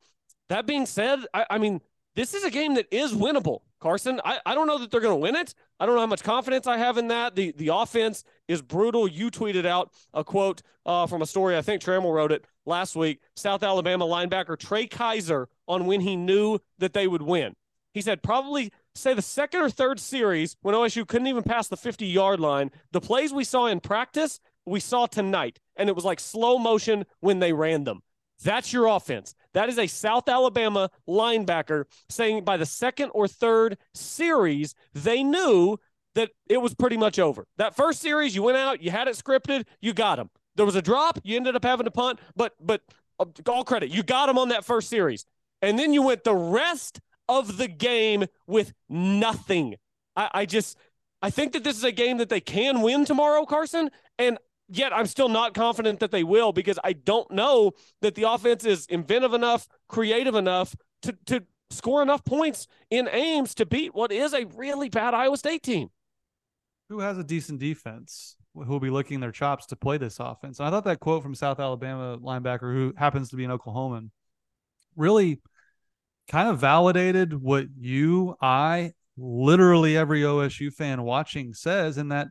that 0.50 0.66
being 0.66 0.86
said, 0.86 1.20
I, 1.34 1.46
I 1.52 1.58
mean, 1.58 1.82
this 2.16 2.34
is 2.34 2.44
a 2.44 2.52
game 2.52 2.76
that 2.76 2.88
is 2.92 3.14
winnable. 3.14 3.60
Carson, 3.80 4.20
I, 4.26 4.40
I 4.46 4.56
don't 4.56 4.68
know 4.68 4.80
that 4.80 4.90
they're 4.92 5.02
going 5.02 5.14
to 5.14 5.20
win 5.20 5.36
it. 5.36 5.54
I 5.80 5.86
don't 5.86 5.96
know 5.96 6.02
how 6.02 6.08
much 6.08 6.24
confidence 6.24 6.66
I 6.66 6.78
have 6.78 6.98
in 6.98 7.10
that. 7.10 7.36
The 7.36 7.52
the 7.52 7.70
offense 7.70 8.24
is 8.48 8.62
brutal. 8.62 9.08
You 9.08 9.30
tweeted 9.30 9.66
out 9.66 9.92
a 10.14 10.24
quote 10.24 10.62
uh, 10.86 11.08
from 11.08 11.22
a 11.22 11.26
story. 11.26 11.56
I 11.56 11.62
think 11.62 11.82
Tramel 11.82 12.14
wrote 12.14 12.32
it 12.32 12.46
last 12.66 12.96
week. 12.96 13.20
South 13.36 13.64
Alabama 13.64 14.06
linebacker 14.06 14.58
Trey 14.58 14.88
Kaiser 14.88 15.48
on 15.68 15.86
when 15.86 16.02
he 16.02 16.16
knew 16.16 16.60
that 16.80 16.94
they 16.94 17.08
would 17.08 17.22
win. 17.22 17.56
He 17.94 18.02
said 18.02 18.24
probably 18.24 18.72
say 18.96 19.14
the 19.14 19.22
second 19.22 19.62
or 19.62 19.70
third 19.70 20.00
series 20.00 20.56
when 20.62 20.76
OSU 20.76 21.08
couldn't 21.08 21.28
even 21.28 21.44
pass 21.44 21.68
the 21.68 21.78
50 21.78 22.06
yard 22.06 22.40
line. 22.40 22.72
The 22.92 23.02
plays 23.02 23.34
we 23.34 23.44
saw 23.44 23.68
in 23.68 23.80
practice, 23.80 24.40
we 24.66 24.80
saw 24.80 25.06
tonight, 25.06 25.60
and 25.76 25.90
it 25.90 25.96
was 25.96 26.06
like 26.06 26.20
slow 26.20 26.58
motion 26.58 27.06
when 27.20 27.40
they 27.40 27.54
ran 27.54 27.84
them. 27.84 28.02
That's 28.44 28.72
your 28.72 28.88
offense. 28.88 29.36
That 29.54 29.70
is 29.70 29.80
a 29.80 29.88
South 29.88 30.30
Alabama 30.30 30.90
linebacker 31.08 31.86
saying 32.10 32.44
by 32.44 32.58
the 32.58 32.66
second 32.66 33.10
or 33.14 33.28
third 33.28 33.78
series, 33.94 34.76
they 34.94 35.24
knew 35.24 35.78
that 36.16 36.32
it 36.50 36.62
was 36.62 36.74
pretty 36.74 36.98
much 36.98 37.20
over. 37.20 37.46
That 37.58 37.76
first 37.76 38.02
series, 38.02 38.36
you 38.36 38.44
went 38.44 38.58
out, 38.58 38.82
you 38.82 38.92
had 38.92 39.08
it 39.08 39.16
scripted, 39.16 39.66
you 39.82 39.94
got 39.94 40.18
them. 40.18 40.30
There 40.56 40.66
was 40.66 40.76
a 40.76 40.82
drop, 40.82 41.20
you 41.24 41.36
ended 41.36 41.56
up 41.56 41.64
having 41.64 41.86
to 41.86 41.92
punt, 41.92 42.20
but 42.36 42.54
but 42.60 42.82
uh, 43.20 43.26
all 43.48 43.64
credit, 43.64 43.90
you 43.90 44.04
got 44.04 44.28
them 44.28 44.38
on 44.38 44.50
that 44.50 44.66
first 44.66 44.90
series, 44.90 45.26
and 45.62 45.78
then 45.78 45.94
you 45.94 46.02
went 46.02 46.24
the 46.24 46.36
rest 46.36 47.00
of 47.30 47.58
the 47.58 47.68
game 47.68 48.26
with 48.48 48.74
nothing. 48.90 49.76
I, 50.16 50.30
I 50.34 50.46
just 50.46 50.78
I 51.22 51.30
think 51.30 51.54
that 51.54 51.64
this 51.64 51.78
is 51.78 51.84
a 51.84 51.92
game 51.92 52.18
that 52.18 52.30
they 52.30 52.40
can 52.42 52.82
win 52.82 53.06
tomorrow, 53.06 53.46
Carson, 53.46 53.90
and 54.18 54.38
yet 54.70 54.94
I'm 54.94 55.06
still 55.06 55.30
not 55.30 55.54
confident 55.54 56.00
that 56.00 56.12
they 56.12 56.24
will 56.24 56.52
because 56.52 56.80
I 56.84 56.94
don't 56.94 57.30
know 57.32 57.74
that 58.02 58.16
the 58.16 58.24
offense 58.24 58.66
is 58.66 58.86
inventive 58.88 59.34
enough, 59.34 59.68
creative 59.88 60.36
enough 60.36 60.76
to 61.04 61.18
to 61.28 61.44
score 61.70 62.02
enough 62.02 62.24
points 62.24 62.68
in 62.90 63.10
Ames 63.12 63.54
to 63.56 63.66
beat 63.66 63.94
what 63.94 64.12
is 64.12 64.34
a 64.34 64.46
really 64.56 64.90
bad 64.90 65.14
Iowa 65.14 65.38
State 65.38 65.64
team. 65.64 65.90
Who 66.90 67.00
has 67.00 67.18
a 67.18 67.24
decent 67.24 67.60
defense? 67.60 68.38
Who 68.56 68.66
will 68.66 68.80
be 68.80 68.90
licking 68.90 69.20
their 69.20 69.32
chops 69.32 69.66
to 69.68 69.76
play 69.76 69.98
this 69.98 70.20
offense? 70.20 70.60
And 70.60 70.68
I 70.68 70.72
thought 70.72 70.86
that 70.86 71.00
quote 71.00 71.22
from 71.22 71.36
South 71.36 71.60
Alabama 71.60 72.18
linebacker, 72.18 72.74
who 72.74 72.94
happens 72.98 73.30
to 73.30 73.36
be 73.36 73.44
an 73.44 73.52
Oklahoman, 73.52 74.10
really 74.96 75.42
kind 76.30 76.50
of 76.50 76.60
validated 76.60 77.34
what 77.34 77.68
you, 77.78 78.36
I, 78.42 78.94
literally 79.18 79.98
every 79.98 80.22
OSU 80.22 80.74
fan 80.74 81.04
watching 81.04 81.54
says, 81.54 81.98
in 81.98 82.10
that 82.10 82.28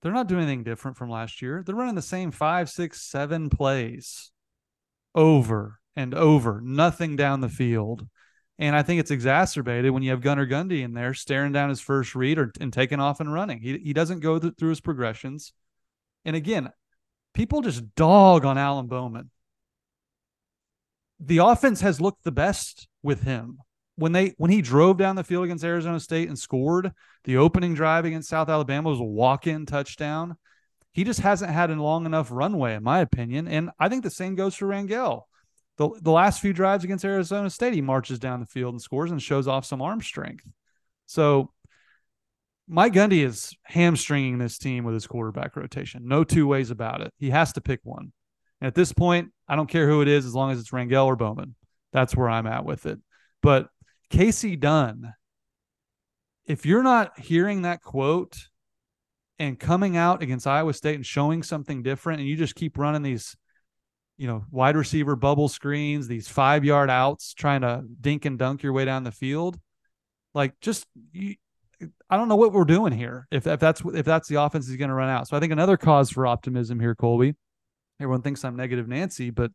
they're 0.00 0.12
not 0.12 0.28
doing 0.28 0.42
anything 0.42 0.64
different 0.64 0.96
from 0.96 1.10
last 1.10 1.42
year. 1.42 1.62
They're 1.64 1.74
running 1.74 1.94
the 1.94 2.02
same 2.02 2.30
five, 2.30 2.70
six, 2.70 3.02
seven 3.02 3.50
plays 3.50 4.30
over 5.14 5.80
and 5.96 6.14
over, 6.14 6.60
nothing 6.62 7.16
down 7.16 7.40
the 7.40 7.48
field. 7.48 8.06
And 8.58 8.74
I 8.74 8.82
think 8.82 9.00
it's 9.00 9.10
exacerbated 9.10 9.92
when 9.92 10.02
you 10.02 10.10
have 10.10 10.20
Gunnar 10.20 10.46
Gundy 10.46 10.82
in 10.82 10.92
there 10.92 11.14
staring 11.14 11.52
down 11.52 11.68
his 11.68 11.80
first 11.80 12.14
read 12.14 12.38
or 12.38 12.52
and 12.60 12.72
taking 12.72 13.00
off 13.00 13.20
and 13.20 13.32
running. 13.32 13.60
He 13.60 13.78
he 13.78 13.92
doesn't 13.92 14.20
go 14.20 14.38
th- 14.38 14.54
through 14.58 14.70
his 14.70 14.80
progressions. 14.80 15.52
And 16.24 16.34
again, 16.34 16.70
people 17.34 17.62
just 17.62 17.94
dog 17.94 18.44
on 18.44 18.58
Alan 18.58 18.88
Bowman. 18.88 19.30
The 21.20 21.38
offense 21.38 21.80
has 21.80 22.00
looked 22.00 22.24
the 22.24 22.32
best 22.32 22.88
with 23.02 23.22
him. 23.22 23.58
When 23.98 24.12
they 24.12 24.34
when 24.38 24.50
he 24.50 24.62
drove 24.62 24.96
down 24.96 25.16
the 25.16 25.24
field 25.24 25.44
against 25.44 25.64
Arizona 25.64 26.00
State 26.00 26.28
and 26.28 26.38
scored, 26.38 26.92
the 27.24 27.36
opening 27.36 27.74
drive 27.74 28.04
against 28.04 28.28
South 28.28 28.48
Alabama 28.48 28.90
was 28.90 29.00
a 29.00 29.04
walk-in 29.04 29.66
touchdown. 29.66 30.36
He 30.92 31.04
just 31.04 31.20
hasn't 31.20 31.50
had 31.50 31.70
a 31.70 31.82
long 31.82 32.06
enough 32.06 32.28
runway, 32.30 32.74
in 32.74 32.82
my 32.82 33.00
opinion. 33.00 33.48
And 33.48 33.70
I 33.78 33.88
think 33.88 34.02
the 34.02 34.10
same 34.10 34.34
goes 34.34 34.54
for 34.54 34.66
Rangel 34.66 35.24
the, 35.78 35.90
the 36.02 36.10
last 36.10 36.40
few 36.40 36.52
drives 36.52 36.84
against 36.84 37.04
Arizona 37.04 37.48
State, 37.48 37.72
he 37.72 37.80
marches 37.80 38.18
down 38.18 38.40
the 38.40 38.46
field 38.46 38.74
and 38.74 38.82
scores 38.82 39.10
and 39.10 39.22
shows 39.22 39.48
off 39.48 39.64
some 39.64 39.80
arm 39.80 40.02
strength. 40.02 40.44
So 41.06 41.52
Mike 42.66 42.92
Gundy 42.92 43.24
is 43.24 43.56
hamstringing 43.62 44.38
this 44.38 44.58
team 44.58 44.84
with 44.84 44.94
his 44.94 45.06
quarterback 45.06 45.56
rotation. 45.56 46.02
No 46.06 46.24
two 46.24 46.46
ways 46.46 46.70
about 46.70 47.00
it. 47.00 47.12
He 47.16 47.30
has 47.30 47.52
to 47.54 47.60
pick 47.60 47.80
one. 47.84 48.12
And 48.60 48.66
at 48.66 48.74
this 48.74 48.92
point, 48.92 49.30
I 49.46 49.54
don't 49.54 49.70
care 49.70 49.88
who 49.88 50.02
it 50.02 50.08
is 50.08 50.26
as 50.26 50.34
long 50.34 50.50
as 50.50 50.58
it's 50.58 50.70
Rangel 50.70 51.06
or 51.06 51.16
Bowman. 51.16 51.54
That's 51.92 52.14
where 52.14 52.28
I'm 52.28 52.48
at 52.48 52.64
with 52.64 52.84
it. 52.84 52.98
But 53.40 53.68
Kasey 54.10 54.58
Dunn, 54.58 55.14
if 56.46 56.64
you're 56.64 56.82
not 56.82 57.18
hearing 57.18 57.62
that 57.62 57.82
quote 57.82 58.36
and 59.38 59.58
coming 59.58 59.96
out 59.96 60.22
against 60.22 60.46
Iowa 60.46 60.72
State 60.72 60.96
and 60.96 61.06
showing 61.06 61.42
something 61.42 61.82
different, 61.82 62.20
and 62.20 62.28
you 62.28 62.36
just 62.36 62.54
keep 62.54 62.78
running 62.78 63.02
these– 63.02 63.36
you 64.18 64.26
know, 64.26 64.44
wide 64.50 64.76
receiver 64.76 65.14
bubble 65.14 65.48
screens, 65.48 66.08
these 66.08 66.28
five 66.28 66.64
yard 66.64 66.90
outs, 66.90 67.32
trying 67.34 67.60
to 67.60 67.84
dink 68.00 68.24
and 68.24 68.36
dunk 68.36 68.64
your 68.64 68.72
way 68.72 68.84
down 68.84 69.04
the 69.04 69.12
field. 69.12 69.56
Like, 70.34 70.58
just 70.60 70.86
you, 71.12 71.36
I 72.10 72.16
don't 72.16 72.28
know 72.28 72.34
what 72.34 72.52
we're 72.52 72.64
doing 72.64 72.92
here. 72.92 73.28
If 73.30 73.46
if 73.46 73.60
that's 73.60 73.80
if 73.94 74.04
that's 74.04 74.26
the 74.28 74.42
offense 74.42 74.66
he's 74.66 74.76
going 74.76 74.88
to 74.88 74.94
run 74.94 75.08
out. 75.08 75.28
So 75.28 75.36
I 75.36 75.40
think 75.40 75.52
another 75.52 75.76
cause 75.76 76.10
for 76.10 76.26
optimism 76.26 76.80
here, 76.80 76.96
Colby. 76.96 77.34
Everyone 78.00 78.22
thinks 78.22 78.44
I'm 78.44 78.56
negative 78.56 78.88
Nancy, 78.88 79.30
but 79.30 79.52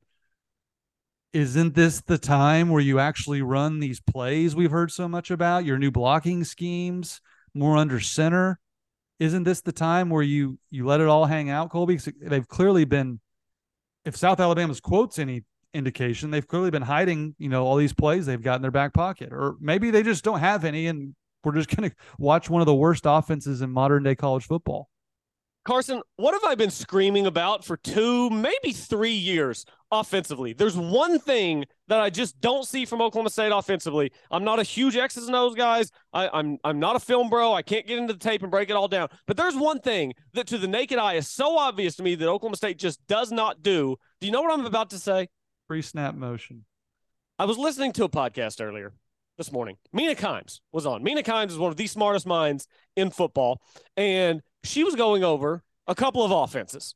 isn't 1.33 1.73
this 1.73 2.01
the 2.01 2.19
time 2.19 2.69
where 2.69 2.81
you 2.81 2.99
actually 2.99 3.41
run 3.41 3.79
these 3.79 3.99
plays 3.99 4.55
we've 4.55 4.71
heard 4.71 4.91
so 4.91 5.07
much 5.07 5.31
about? 5.31 5.65
Your 5.65 5.79
new 5.79 5.91
blocking 5.91 6.43
schemes, 6.43 7.21
more 7.53 7.75
under 7.75 7.99
center. 7.99 8.59
Isn't 9.19 9.43
this 9.43 9.61
the 9.61 9.71
time 9.71 10.09
where 10.09 10.21
you 10.21 10.59
you 10.69 10.85
let 10.85 11.01
it 11.01 11.07
all 11.07 11.25
hang 11.25 11.49
out, 11.49 11.71
Colby? 11.71 11.99
They've 12.21 12.47
clearly 12.47 12.85
been, 12.85 13.19
if 14.05 14.15
South 14.15 14.39
Alabama's 14.39 14.79
quotes 14.79 15.17
any 15.17 15.43
indication, 15.73 16.29
they've 16.29 16.47
clearly 16.47 16.71
been 16.71 16.83
hiding, 16.83 17.35
you 17.39 17.49
know, 17.49 17.65
all 17.65 17.77
these 17.77 17.93
plays 17.93 18.25
they've 18.25 18.41
got 18.41 18.57
in 18.57 18.61
their 18.61 18.71
back 18.71 18.93
pocket, 18.93 19.29
or 19.31 19.55
maybe 19.59 19.91
they 19.91 20.03
just 20.03 20.23
don't 20.23 20.39
have 20.39 20.65
any, 20.65 20.87
and 20.87 21.15
we're 21.43 21.55
just 21.55 21.75
going 21.75 21.89
to 21.89 21.95
watch 22.17 22.49
one 22.49 22.61
of 22.61 22.67
the 22.67 22.75
worst 22.75 23.03
offenses 23.05 23.61
in 23.61 23.71
modern 23.71 24.03
day 24.03 24.15
college 24.15 24.45
football. 24.45 24.89
Carson, 25.65 26.01
what 26.17 26.33
have 26.33 26.43
I 26.43 26.55
been 26.55 26.69
screaming 26.69 27.25
about 27.25 27.63
for 27.63 27.77
two, 27.77 28.29
maybe 28.29 28.73
three 28.73 29.13
years 29.13 29.65
offensively? 29.91 30.51
There's 30.51 30.75
one 30.75 31.19
thing 31.19 31.63
that 31.87 32.01
I 32.01 32.09
just 32.09 32.41
don't 32.41 32.65
see 32.65 32.83
from 32.83 33.01
Oklahoma 33.01 33.29
State 33.29 33.51
offensively. 33.53 34.11
I'm 34.29 34.43
not 34.43 34.59
a 34.59 34.63
huge 34.63 34.97
X's 34.97 35.27
and 35.27 35.35
O's 35.35 35.55
guys. 35.55 35.89
I, 36.11 36.29
I'm 36.33 36.57
I'm 36.65 36.79
not 36.79 36.97
a 36.97 36.99
film 36.99 37.29
bro. 37.29 37.53
I 37.53 37.61
can't 37.61 37.87
get 37.87 37.97
into 37.97 38.13
the 38.13 38.19
tape 38.19 38.41
and 38.41 38.51
break 38.51 38.69
it 38.69 38.75
all 38.75 38.89
down. 38.89 39.07
But 39.25 39.37
there's 39.37 39.55
one 39.55 39.79
thing 39.79 40.13
that 40.33 40.47
to 40.47 40.57
the 40.57 40.67
naked 40.67 40.97
eye 40.97 41.13
is 41.13 41.29
so 41.29 41.57
obvious 41.57 41.95
to 41.95 42.03
me 42.03 42.15
that 42.15 42.27
Oklahoma 42.27 42.57
State 42.57 42.77
just 42.77 43.05
does 43.07 43.31
not 43.31 43.63
do. 43.63 43.95
Do 44.19 44.27
you 44.27 44.33
know 44.33 44.41
what 44.41 44.51
I'm 44.51 44.65
about 44.65 44.89
to 44.89 44.99
say? 44.99 45.29
Pre 45.69 45.81
snap 45.81 46.13
motion. 46.13 46.65
I 47.39 47.45
was 47.45 47.57
listening 47.57 47.93
to 47.93 48.03
a 48.03 48.09
podcast 48.09 48.61
earlier 48.61 48.93
this 49.37 49.51
morning. 49.51 49.77
Mina 49.93 50.15
Kimes 50.15 50.59
was 50.73 50.85
on. 50.85 51.03
Mina 51.03 51.23
Kimes 51.23 51.51
is 51.51 51.57
one 51.57 51.71
of 51.71 51.77
the 51.77 51.87
smartest 51.87 52.27
minds 52.27 52.67
in 52.95 53.09
football. 53.09 53.61
And 53.97 54.41
she 54.63 54.83
was 54.83 54.95
going 54.95 55.23
over 55.23 55.63
a 55.87 55.95
couple 55.95 56.23
of 56.23 56.31
offenses, 56.31 56.95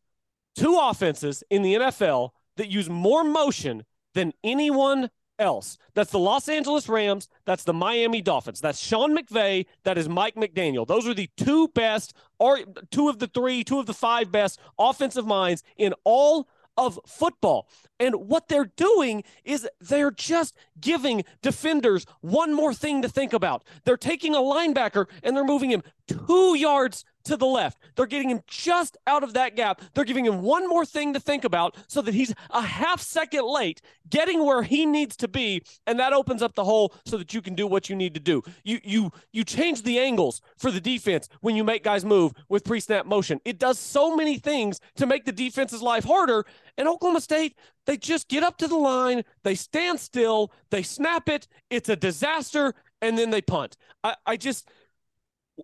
two 0.55 0.77
offenses 0.79 1.43
in 1.49 1.61
the 1.61 1.75
NFL 1.75 2.31
that 2.57 2.69
use 2.69 2.89
more 2.89 3.23
motion 3.23 3.83
than 4.13 4.33
anyone 4.43 5.09
else. 5.39 5.77
That's 5.93 6.11
the 6.11 6.19
Los 6.19 6.49
Angeles 6.49 6.89
Rams. 6.89 7.29
That's 7.45 7.63
the 7.63 7.73
Miami 7.73 8.21
Dolphins. 8.21 8.59
That's 8.61 8.79
Sean 8.79 9.15
McVay. 9.15 9.65
That 9.83 9.97
is 9.97 10.09
Mike 10.09 10.35
McDaniel. 10.35 10.87
Those 10.87 11.07
are 11.07 11.13
the 11.13 11.29
two 11.37 11.67
best, 11.69 12.13
or 12.39 12.59
two 12.91 13.09
of 13.09 13.19
the 13.19 13.27
three, 13.27 13.63
two 13.63 13.79
of 13.79 13.85
the 13.85 13.93
five 13.93 14.31
best 14.31 14.59
offensive 14.79 15.27
minds 15.27 15.63
in 15.77 15.93
all 16.03 16.47
of 16.77 16.99
football. 17.05 17.67
And 17.99 18.15
what 18.15 18.47
they're 18.47 18.71
doing 18.75 19.23
is 19.43 19.67
they're 19.81 20.11
just 20.11 20.55
giving 20.79 21.23
defenders 21.41 22.05
one 22.21 22.53
more 22.53 22.73
thing 22.73 23.01
to 23.01 23.09
think 23.09 23.33
about. 23.33 23.63
They're 23.83 23.97
taking 23.97 24.35
a 24.35 24.39
linebacker 24.39 25.07
and 25.23 25.35
they're 25.35 25.43
moving 25.43 25.71
him 25.71 25.81
two 26.07 26.55
yards 26.55 27.03
to 27.27 27.37
the 27.37 27.45
left. 27.45 27.77
They're 27.95 28.05
getting 28.05 28.29
him 28.29 28.41
just 28.47 28.97
out 29.07 29.23
of 29.23 29.33
that 29.33 29.55
gap. 29.55 29.81
They're 29.93 30.03
giving 30.03 30.25
him 30.25 30.41
one 30.41 30.67
more 30.67 30.85
thing 30.85 31.13
to 31.13 31.19
think 31.19 31.43
about 31.43 31.75
so 31.87 32.01
that 32.01 32.13
he's 32.13 32.33
a 32.51 32.61
half 32.61 33.01
second 33.01 33.45
late 33.45 33.81
getting 34.09 34.45
where 34.45 34.63
he 34.63 34.85
needs 34.85 35.15
to 35.17 35.27
be 35.27 35.61
and 35.85 35.99
that 35.99 36.13
opens 36.13 36.41
up 36.41 36.55
the 36.55 36.63
hole 36.63 36.93
so 37.05 37.17
that 37.17 37.33
you 37.33 37.41
can 37.41 37.55
do 37.55 37.67
what 37.67 37.89
you 37.89 37.95
need 37.95 38.13
to 38.13 38.19
do. 38.19 38.41
You 38.63 38.79
you 38.83 39.11
you 39.31 39.43
change 39.43 39.83
the 39.83 39.99
angles 39.99 40.41
for 40.57 40.71
the 40.71 40.81
defense 40.81 41.27
when 41.41 41.55
you 41.55 41.63
make 41.63 41.83
guys 41.83 42.05
move 42.05 42.33
with 42.49 42.63
pre-snap 42.63 43.05
motion. 43.05 43.39
It 43.45 43.59
does 43.59 43.77
so 43.79 44.15
many 44.15 44.37
things 44.37 44.79
to 44.95 45.05
make 45.05 45.25
the 45.25 45.31
defense's 45.31 45.81
life 45.81 46.03
harder 46.03 46.45
and 46.77 46.87
Oklahoma 46.87 47.21
State 47.21 47.55
they 47.87 47.97
just 47.97 48.27
get 48.27 48.43
up 48.43 48.57
to 48.57 48.67
the 48.67 48.75
line, 48.75 49.23
they 49.43 49.55
stand 49.55 49.99
still, 50.01 50.51
they 50.69 50.83
snap 50.83 51.29
it, 51.29 51.47
it's 51.69 51.87
a 51.87 51.95
disaster 51.95 52.73
and 53.01 53.17
then 53.17 53.29
they 53.29 53.41
punt. 53.41 53.77
I, 54.03 54.15
I 54.25 54.37
just 54.37 54.69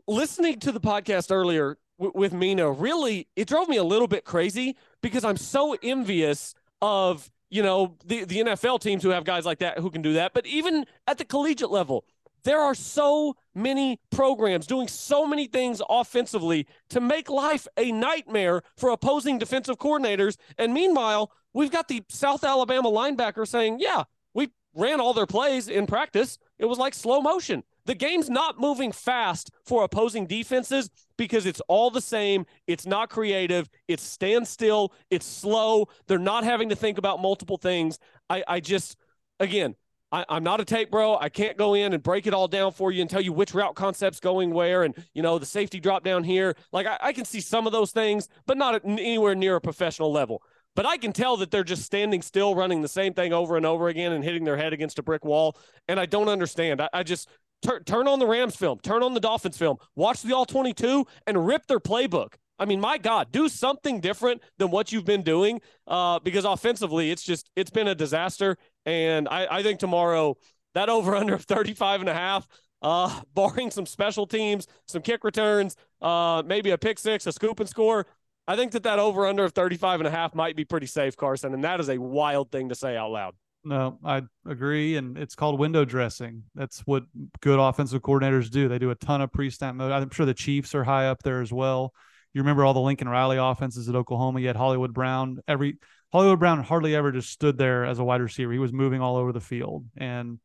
listening 0.07 0.59
to 0.59 0.71
the 0.71 0.79
podcast 0.79 1.31
earlier 1.31 1.77
w- 1.99 2.11
with 2.15 2.33
Mina, 2.33 2.71
really, 2.71 3.27
it 3.35 3.47
drove 3.47 3.69
me 3.69 3.77
a 3.77 3.83
little 3.83 4.07
bit 4.07 4.25
crazy 4.25 4.75
because 5.01 5.23
I'm 5.23 5.37
so 5.37 5.75
envious 5.81 6.53
of 6.81 7.29
you 7.49 7.61
know 7.63 7.95
the 8.05 8.25
the 8.25 8.39
NFL 8.39 8.81
teams 8.81 9.03
who 9.03 9.09
have 9.09 9.23
guys 9.23 9.45
like 9.45 9.59
that 9.59 9.79
who 9.79 9.89
can 9.89 10.01
do 10.01 10.13
that. 10.13 10.33
But 10.33 10.45
even 10.47 10.85
at 11.07 11.17
the 11.17 11.25
collegiate 11.25 11.71
level, 11.71 12.05
there 12.43 12.59
are 12.59 12.75
so 12.75 13.35
many 13.55 13.99
programs 14.11 14.67
doing 14.67 14.87
so 14.87 15.27
many 15.27 15.47
things 15.47 15.81
offensively 15.89 16.67
to 16.89 16.99
make 16.99 17.29
life 17.29 17.67
a 17.77 17.91
nightmare 17.91 18.63
for 18.77 18.89
opposing 18.89 19.37
defensive 19.37 19.77
coordinators. 19.77 20.37
And 20.57 20.73
meanwhile, 20.73 21.31
we've 21.53 21.71
got 21.71 21.87
the 21.87 22.03
South 22.09 22.43
Alabama 22.43 22.89
linebacker 22.89 23.47
saying, 23.47 23.79
"Yeah, 23.79 24.03
we 24.33 24.49
ran 24.73 24.99
all 24.99 25.13
their 25.13 25.27
plays 25.27 25.67
in 25.67 25.85
practice. 25.85 26.37
It 26.57 26.65
was 26.65 26.77
like 26.79 26.93
slow 26.93 27.21
motion." 27.21 27.63
The 27.85 27.95
game's 27.95 28.29
not 28.29 28.59
moving 28.59 28.91
fast 28.91 29.51
for 29.65 29.83
opposing 29.83 30.25
defenses 30.25 30.89
because 31.17 31.45
it's 31.45 31.61
all 31.67 31.89
the 31.89 32.01
same. 32.01 32.45
It's 32.67 32.85
not 32.85 33.09
creative. 33.09 33.69
It's 33.87 34.03
standstill. 34.03 34.93
It's 35.09 35.25
slow. 35.25 35.87
They're 36.07 36.17
not 36.17 36.43
having 36.43 36.69
to 36.69 36.75
think 36.75 36.97
about 36.97 37.21
multiple 37.21 37.57
things. 37.57 37.99
I, 38.29 38.43
I 38.47 38.59
just, 38.61 38.95
again, 39.39 39.75
I, 40.13 40.25
am 40.29 40.43
not 40.43 40.61
a 40.61 40.65
tape 40.65 40.91
bro. 40.91 41.17
I 41.17 41.29
can't 41.29 41.57
go 41.57 41.73
in 41.73 41.93
and 41.93 42.01
break 42.01 42.27
it 42.27 42.33
all 42.33 42.47
down 42.47 42.71
for 42.71 42.91
you 42.91 43.01
and 43.01 43.09
tell 43.09 43.21
you 43.21 43.33
which 43.33 43.53
route 43.53 43.75
concept's 43.75 44.19
going 44.19 44.53
where 44.53 44.83
and, 44.83 44.95
you 45.13 45.23
know, 45.23 45.39
the 45.39 45.45
safety 45.45 45.79
drop 45.79 46.03
down 46.03 46.23
here. 46.23 46.55
Like, 46.71 46.85
I, 46.85 46.97
I 47.01 47.13
can 47.13 47.25
see 47.25 47.41
some 47.41 47.65
of 47.65 47.73
those 47.73 47.91
things, 47.91 48.29
but 48.45 48.55
not 48.55 48.79
anywhere 48.85 49.33
near 49.33 49.55
a 49.55 49.61
professional 49.61 50.11
level. 50.11 50.43
But 50.75 50.85
I 50.85 50.97
can 50.97 51.13
tell 51.13 51.37
that 51.37 51.51
they're 51.51 51.63
just 51.63 51.83
standing 51.83 52.21
still, 52.21 52.55
running 52.55 52.81
the 52.81 52.87
same 52.87 53.13
thing 53.13 53.33
over 53.33 53.57
and 53.57 53.65
over 53.65 53.89
again 53.89 54.11
and 54.11 54.23
hitting 54.23 54.43
their 54.43 54.57
head 54.57 54.73
against 54.73 54.99
a 54.99 55.03
brick 55.03 55.25
wall. 55.25 55.57
And 55.87 55.99
I 55.99 56.05
don't 56.05 56.29
understand. 56.29 56.81
I, 56.81 56.89
I 56.93 57.03
just, 57.03 57.27
Turn, 57.63 57.83
turn 57.83 58.07
on 58.07 58.19
the 58.19 58.27
Rams 58.27 58.55
film, 58.55 58.79
turn 58.79 59.03
on 59.03 59.13
the 59.13 59.19
Dolphins 59.19 59.57
film, 59.57 59.77
watch 59.95 60.21
the 60.21 60.35
All 60.35 60.45
22 60.45 61.05
and 61.25 61.47
rip 61.47 61.65
their 61.67 61.79
playbook. 61.79 62.33
I 62.59 62.65
mean, 62.65 62.79
my 62.79 62.97
God, 62.97 63.31
do 63.31 63.49
something 63.49 63.99
different 63.99 64.41
than 64.57 64.69
what 64.69 64.91
you've 64.91 65.05
been 65.05 65.23
doing 65.23 65.61
uh, 65.87 66.19
because 66.19 66.45
offensively, 66.45 67.09
it's 67.09 67.23
just, 67.23 67.49
it's 67.55 67.71
been 67.71 67.87
a 67.87 67.95
disaster. 67.95 68.57
And 68.85 69.27
I, 69.27 69.47
I 69.49 69.63
think 69.63 69.79
tomorrow, 69.79 70.37
that 70.75 70.89
over 70.89 71.15
under 71.15 71.33
of 71.35 71.43
35 71.45 72.01
and 72.01 72.09
a 72.09 72.13
half, 72.13 72.47
uh, 72.81 73.21
barring 73.33 73.71
some 73.71 73.85
special 73.85 74.27
teams, 74.27 74.67
some 74.87 75.01
kick 75.01 75.23
returns, 75.23 75.75
uh, 76.01 76.43
maybe 76.45 76.71
a 76.71 76.77
pick 76.77 76.99
six, 76.99 77.25
a 77.25 77.31
scoop 77.31 77.59
and 77.59 77.69
score. 77.69 78.05
I 78.47 78.55
think 78.55 78.73
that 78.73 78.83
that 78.83 78.99
over 78.99 79.25
under 79.25 79.45
of 79.45 79.53
35 79.53 80.01
and 80.01 80.07
a 80.07 80.11
half 80.11 80.35
might 80.35 80.55
be 80.55 80.65
pretty 80.65 80.87
safe, 80.87 81.15
Carson. 81.15 81.53
And 81.53 81.63
that 81.63 81.79
is 81.79 81.89
a 81.89 81.97
wild 81.97 82.51
thing 82.51 82.69
to 82.69 82.75
say 82.75 82.97
out 82.97 83.11
loud. 83.11 83.35
No, 83.65 83.97
I 84.03 84.23
agree, 84.45 84.97
and 84.97 85.17
it's 85.17 85.35
called 85.35 85.57
window 85.57 85.85
dressing. 85.85 86.43
That's 86.53 86.81
what 86.81 87.03
good 87.39 87.59
offensive 87.59 88.01
coordinators 88.01 88.49
do. 88.51 88.67
They 88.67 88.77
do 88.77 88.91
a 88.91 88.95
ton 88.95 89.21
of 89.21 89.31
pre-snap 89.31 89.73
mode. 89.75 89.91
I'm 89.91 90.09
sure 90.09 90.25
the 90.25 90.33
Chiefs 90.33 90.75
are 90.75 90.83
high 90.83 91.07
up 91.07 91.23
there 91.23 91.41
as 91.41 91.53
well. 91.53 91.93
You 92.33 92.41
remember 92.41 92.65
all 92.65 92.73
the 92.73 92.81
Lincoln 92.81 93.07
Riley 93.07 93.37
offenses 93.37 93.87
at 93.87 93.95
Oklahoma. 93.95 94.41
You 94.41 94.47
had 94.47 94.57
Hollywood 94.57 94.93
Brown. 94.93 95.39
Every 95.47 95.77
Hollywood 96.11 96.39
Brown 96.39 96.61
hardly 96.61 96.93
ever 96.93 97.11
just 97.11 97.29
stood 97.29 97.57
there 97.57 97.85
as 97.85 97.99
a 97.99 98.03
wide 98.03 98.21
receiver. 98.21 98.51
He 98.51 98.59
was 98.59 98.73
moving 98.73 99.01
all 99.01 99.15
over 99.15 99.31
the 99.31 99.39
field. 99.39 99.85
And 99.95 100.39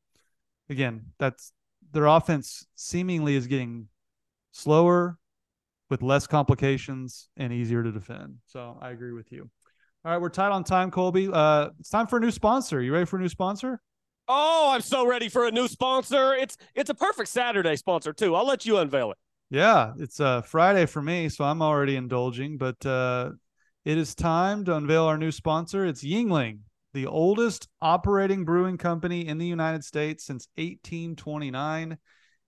again, 0.70 1.06
that's 1.18 1.52
their 1.92 2.06
offense 2.06 2.66
seemingly 2.76 3.34
is 3.34 3.46
getting 3.48 3.88
slower 4.52 5.18
with 5.90 6.02
less 6.02 6.26
complications 6.26 7.30
and 7.36 7.52
easier 7.52 7.82
to 7.82 7.90
defend. 7.90 8.36
So 8.46 8.78
I 8.80 8.90
agree 8.90 9.12
with 9.12 9.32
you. 9.32 9.50
All 10.08 10.14
right, 10.14 10.22
we're 10.22 10.30
tight 10.30 10.52
on 10.52 10.64
time, 10.64 10.90
Colby. 10.90 11.28
Uh, 11.30 11.68
it's 11.78 11.90
time 11.90 12.06
for 12.06 12.16
a 12.16 12.20
new 12.20 12.30
sponsor. 12.30 12.80
You 12.80 12.94
ready 12.94 13.04
for 13.04 13.18
a 13.18 13.20
new 13.20 13.28
sponsor? 13.28 13.78
Oh, 14.26 14.70
I'm 14.72 14.80
so 14.80 15.06
ready 15.06 15.28
for 15.28 15.46
a 15.46 15.50
new 15.50 15.68
sponsor. 15.68 16.32
It's 16.32 16.56
it's 16.74 16.88
a 16.88 16.94
perfect 16.94 17.28
Saturday 17.28 17.76
sponsor 17.76 18.14
too. 18.14 18.34
I'll 18.34 18.46
let 18.46 18.64
you 18.64 18.78
unveil 18.78 19.10
it. 19.10 19.18
Yeah, 19.50 19.92
it's 19.98 20.18
uh 20.18 20.40
Friday 20.40 20.86
for 20.86 21.02
me, 21.02 21.28
so 21.28 21.44
I'm 21.44 21.60
already 21.60 21.94
indulging. 21.94 22.56
But 22.56 22.86
uh, 22.86 23.32
it 23.84 23.98
is 23.98 24.14
time 24.14 24.64
to 24.64 24.76
unveil 24.76 25.04
our 25.04 25.18
new 25.18 25.30
sponsor. 25.30 25.84
It's 25.84 26.02
Yuengling, 26.02 26.60
the 26.94 27.04
oldest 27.04 27.68
operating 27.82 28.46
brewing 28.46 28.78
company 28.78 29.28
in 29.28 29.36
the 29.36 29.46
United 29.46 29.84
States 29.84 30.24
since 30.24 30.48
1829. 30.54 31.98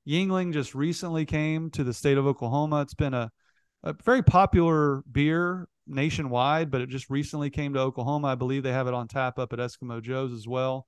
Yuengling 0.09 0.55
just 0.55 0.75
recently 0.75 1.27
came 1.27 1.69
to 1.73 1.85
the 1.85 1.93
state 1.93 2.17
of 2.17 2.27
Oklahoma. 2.27 2.81
It's 2.81 2.95
been 2.95 3.13
a 3.13 3.31
a 3.83 3.95
very 4.03 4.23
popular 4.23 5.03
beer 5.13 5.69
nationwide, 5.91 6.71
but 6.71 6.81
it 6.81 6.89
just 6.89 7.11
recently 7.11 7.51
came 7.51 7.75
to 7.75 7.81
Oklahoma. 7.81 8.29
I 8.29 8.35
believe 8.35 8.63
they 8.63 8.73
have 8.73 8.87
it 8.87 8.95
on 8.95 9.09
tap 9.09 9.39
up 9.39 9.53
at 9.53 9.59
Eskimo 9.59 10.01
Joe's 10.01 10.33
as 10.33 10.47
well. 10.47 10.87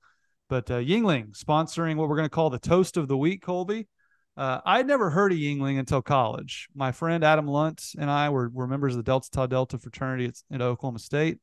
But 0.49 0.69
uh, 0.69 0.79
Yuengling 0.79 1.37
sponsoring 1.37 1.95
what 1.95 2.09
we're 2.09 2.15
going 2.15 2.29
to 2.29 2.33
call 2.35 2.49
the 2.49 2.59
Toast 2.59 2.97
of 2.97 3.07
the 3.07 3.17
Week, 3.17 3.41
Colby. 3.41 3.87
Uh, 4.35 4.59
I'd 4.65 4.87
never 4.87 5.09
heard 5.09 5.31
of 5.31 5.37
Yuengling 5.37 5.77
until 5.77 6.01
college. 6.01 6.67
My 6.75 6.91
friend 6.91 7.23
Adam 7.23 7.47
Lunt 7.47 7.91
and 7.99 8.09
I 8.09 8.29
were, 8.29 8.49
were 8.49 8.67
members 8.67 8.93
of 8.93 8.97
the 8.97 9.03
Delta 9.03 9.29
Tau 9.29 9.45
Delta 9.45 9.77
fraternity 9.77 10.25
at, 10.25 10.35
at 10.51 10.61
Oklahoma 10.61 10.99
State. 10.99 11.39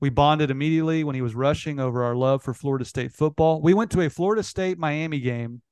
We 0.00 0.10
bonded 0.10 0.50
immediately 0.50 1.04
when 1.04 1.14
he 1.14 1.22
was 1.22 1.34
rushing 1.34 1.80
over 1.80 2.04
our 2.04 2.14
love 2.14 2.42
for 2.42 2.52
Florida 2.52 2.84
State 2.84 3.12
football. 3.12 3.62
We 3.62 3.74
went 3.74 3.90
to 3.92 4.02
a 4.02 4.10
Florida 4.10 4.42
State 4.42 4.78
Miami 4.78 5.20
game. 5.20 5.62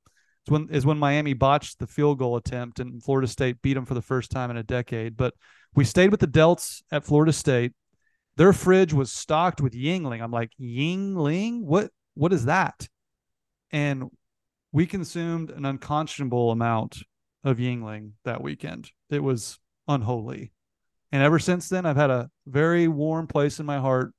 It's 0.45 0.51
when 0.51 0.69
is 0.71 0.85
when 0.85 0.99
Miami 0.99 1.33
botched 1.33 1.79
the 1.79 1.87
field 1.87 2.19
goal 2.19 2.37
attempt 2.37 2.79
and 2.79 3.03
Florida 3.03 3.27
State 3.27 3.63
beat 3.63 3.75
them 3.75 3.87
for 3.87 3.95
the 3.95 4.03
first 4.03 4.31
time 4.31 4.51
in 4.51 4.59
a 4.59 4.63
decade. 4.63 5.17
But 5.17 5.33
we 5.75 5.85
stayed 5.85 6.11
with 6.11 6.21
the 6.21 6.27
Delts 6.27 6.83
at 6.93 7.05
Florida 7.05 7.33
State. 7.33 7.73
Their 8.37 8.53
fridge 8.53 8.93
was 8.93 9.11
stocked 9.11 9.63
with 9.63 9.73
Yuengling. 9.73 10.23
I'm 10.23 10.31
like, 10.31 10.51
Yuengling? 10.61 11.63
What 11.63 11.91
what 12.13 12.33
is 12.35 12.45
that? 12.45 12.89
And 13.71 14.11
we 14.71 14.85
consumed 14.85 15.51
an 15.51 15.65
unconscionable 15.65 16.51
amount 16.51 16.99
of 17.43 17.57
Yuengling 17.57 18.13
that 18.25 18.43
weekend. 18.43 18.91
It 19.09 19.23
was 19.23 19.59
unholy. 19.89 20.53
And 21.11 21.23
ever 21.23 21.39
since 21.39 21.69
then, 21.71 21.87
I've 21.87 21.97
had 21.97 22.11
a 22.11 22.29
very 22.47 22.87
warm 22.87 23.29
place 23.29 23.61
in 23.61 23.67
my 23.67 23.79
heart 23.79 24.13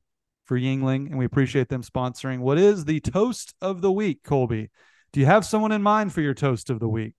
for 0.46 0.58
Yuengling, 0.58 1.08
and 1.08 1.18
we 1.18 1.26
appreciate 1.26 1.70
them 1.70 1.84
sponsoring. 1.84 2.40
What 2.40 2.58
is 2.58 2.86
the 2.86 3.00
toast 3.02 3.54
of 3.62 3.82
the 3.82 3.92
week, 3.92 4.24
Colby? 4.24 4.72
Do 5.16 5.22
you 5.22 5.28
have 5.28 5.46
someone 5.46 5.72
in 5.72 5.82
mind 5.82 6.12
for 6.12 6.20
your 6.20 6.34
toast 6.34 6.70
of 6.70 6.82
the 6.82 6.90
week? 6.90 7.14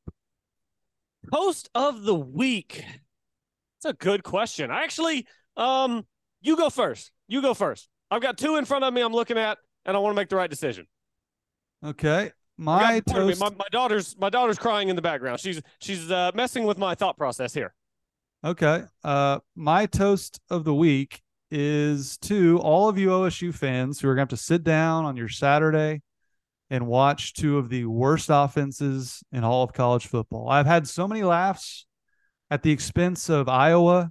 Toast 1.33 1.71
of 1.75 2.03
the 2.03 2.15
week. 2.15 2.85
That's 3.83 3.95
a 3.95 3.97
good 3.97 4.23
question. 4.23 4.71
I 4.71 4.85
actually, 4.85 5.27
um, 5.57 6.05
you 6.43 6.59
go 6.59 6.69
first. 6.69 7.11
You 7.27 7.41
go 7.41 7.55
first. 7.55 7.89
I've 8.11 8.21
got 8.21 8.37
two 8.37 8.57
in 8.57 8.67
front 8.67 8.85
of 8.85 8.93
me 8.93 9.01
I'm 9.01 9.15
looking 9.15 9.39
at, 9.39 9.57
and 9.87 9.97
I 9.97 10.01
want 10.01 10.15
to 10.15 10.15
make 10.15 10.29
the 10.29 10.37
right 10.37 10.51
decision. 10.51 10.87
Okay. 11.83 12.33
My 12.59 13.01
toast. 13.01 13.41
My, 13.41 13.49
my, 13.49 13.65
daughter's 13.73 14.15
my 14.19 14.29
daughter's 14.29 14.59
crying 14.59 14.91
in 14.91 14.97
the 14.97 15.01
background. 15.01 15.41
She's 15.41 15.63
she's 15.81 16.11
uh, 16.11 16.33
messing 16.35 16.65
with 16.65 16.77
my 16.77 16.95
thought 16.95 17.17
process 17.17 17.55
here. 17.55 17.73
Okay. 18.45 18.83
Uh, 19.05 19.39
my 19.55 19.87
toast 19.87 20.39
of 20.51 20.65
the 20.65 20.75
week 20.75 21.23
is 21.51 22.19
to 22.19 22.59
all 22.59 22.91
of 22.91 22.99
you 22.99 23.09
OSU 23.09 23.55
fans 23.55 24.01
who 24.01 24.09
are 24.11 24.15
going 24.15 24.29
to 24.29 24.35
have 24.35 24.39
to 24.39 24.45
sit 24.45 24.65
down 24.65 25.07
on 25.07 25.17
your 25.17 25.31
Saturday 25.31 26.03
and 26.71 26.87
watch 26.87 27.33
two 27.35 27.59
of 27.59 27.69
the 27.69 27.85
worst 27.85 28.29
offenses 28.31 29.23
in 29.33 29.45
all 29.45 29.63
of 29.63 29.73
college 29.73 30.07
football. 30.07 30.49
I've 30.49 30.67
had 30.67 30.89
so 30.89 31.07
many 31.07 31.23
laughs 31.23 31.87
at 32.51 32.63
the 32.63 32.73
expense 32.73 33.29
of 33.29 33.49
Iowa 33.49 34.11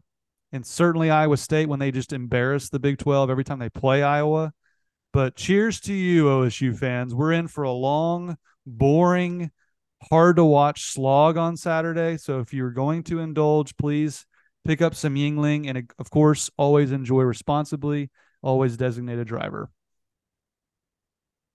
and 0.51 0.65
certainly 0.65 1.09
Iowa 1.09 1.37
State 1.37 1.67
when 1.67 1.79
they 1.79 1.91
just 1.91 2.13
embarrass 2.13 2.69
the 2.69 2.79
Big 2.79 2.97
12 2.97 3.29
every 3.29 3.43
time 3.43 3.59
they 3.59 3.69
play 3.69 4.03
Iowa. 4.03 4.53
But 5.11 5.35
cheers 5.35 5.79
to 5.81 5.93
you, 5.93 6.25
OSU 6.25 6.77
fans. 6.77 7.13
We're 7.13 7.33
in 7.33 7.47
for 7.47 7.63
a 7.63 7.71
long, 7.71 8.37
boring, 8.65 9.51
hard 10.09 10.37
to 10.37 10.45
watch 10.45 10.93
slog 10.93 11.37
on 11.37 11.57
Saturday. 11.57 12.17
So 12.17 12.39
if 12.39 12.53
you're 12.53 12.71
going 12.71 13.03
to 13.03 13.19
indulge, 13.19 13.75
please 13.77 14.25
pick 14.65 14.81
up 14.81 14.95
some 14.95 15.15
Yuengling 15.15 15.69
and, 15.69 15.89
of 15.99 16.09
course, 16.09 16.49
always 16.57 16.91
enjoy 16.91 17.21
responsibly. 17.21 18.09
Always 18.41 18.77
designate 18.77 19.19
a 19.19 19.25
driver. 19.25 19.69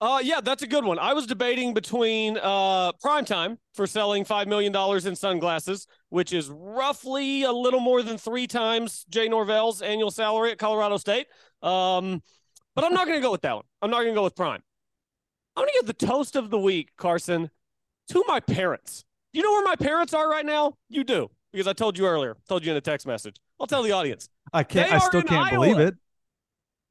Uh, 0.00 0.18
yeah, 0.22 0.40
that's 0.40 0.62
a 0.62 0.66
good 0.66 0.84
one. 0.84 0.98
I 0.98 1.12
was 1.12 1.26
debating 1.26 1.74
between 1.74 2.38
uh, 2.38 2.92
Primetime 2.92 3.58
for 3.74 3.86
selling 3.86 4.24
$5 4.24 4.46
million 4.46 4.74
in 5.06 5.14
sunglasses, 5.14 5.86
which 6.08 6.32
is 6.32 6.48
roughly 6.48 7.42
a 7.42 7.52
little 7.52 7.80
more 7.80 8.02
than 8.02 8.16
three 8.16 8.46
times 8.46 9.04
Jay 9.10 9.28
Norvell's 9.28 9.82
annual 9.82 10.10
salary 10.10 10.52
at 10.52 10.58
Colorado 10.58 10.96
State. 10.96 11.26
Um, 11.62 12.22
but 12.74 12.84
I'm 12.84 12.94
not 12.94 13.06
going 13.06 13.18
to 13.18 13.22
go 13.22 13.30
with 13.30 13.42
that 13.42 13.56
one. 13.56 13.64
I'm 13.82 13.90
not 13.90 13.98
going 13.98 14.14
to 14.14 14.18
go 14.18 14.24
with 14.24 14.34
Prime. 14.34 14.62
I'm 15.54 15.62
going 15.64 15.68
to 15.68 15.78
give 15.80 15.86
the 15.86 16.06
toast 16.06 16.34
of 16.34 16.48
the 16.48 16.58
week, 16.58 16.90
Carson, 16.96 17.50
to 18.08 18.24
my 18.26 18.40
parents. 18.40 19.04
You 19.34 19.42
know 19.42 19.52
where 19.52 19.64
my 19.64 19.76
parents 19.76 20.14
are 20.14 20.30
right 20.30 20.46
now? 20.46 20.78
You 20.88 21.04
do, 21.04 21.30
because 21.52 21.66
I 21.66 21.74
told 21.74 21.98
you 21.98 22.06
earlier, 22.06 22.36
told 22.48 22.64
you 22.64 22.70
in 22.70 22.76
a 22.78 22.80
text 22.80 23.06
message. 23.06 23.36
I'll 23.60 23.66
tell 23.66 23.82
the 23.82 23.92
audience. 23.92 24.30
I 24.52 24.62
can't, 24.62 24.90
I 24.90 24.98
still 24.98 25.22
can't 25.22 25.52
Iowa. 25.52 25.66
believe 25.66 25.78
it. 25.78 25.94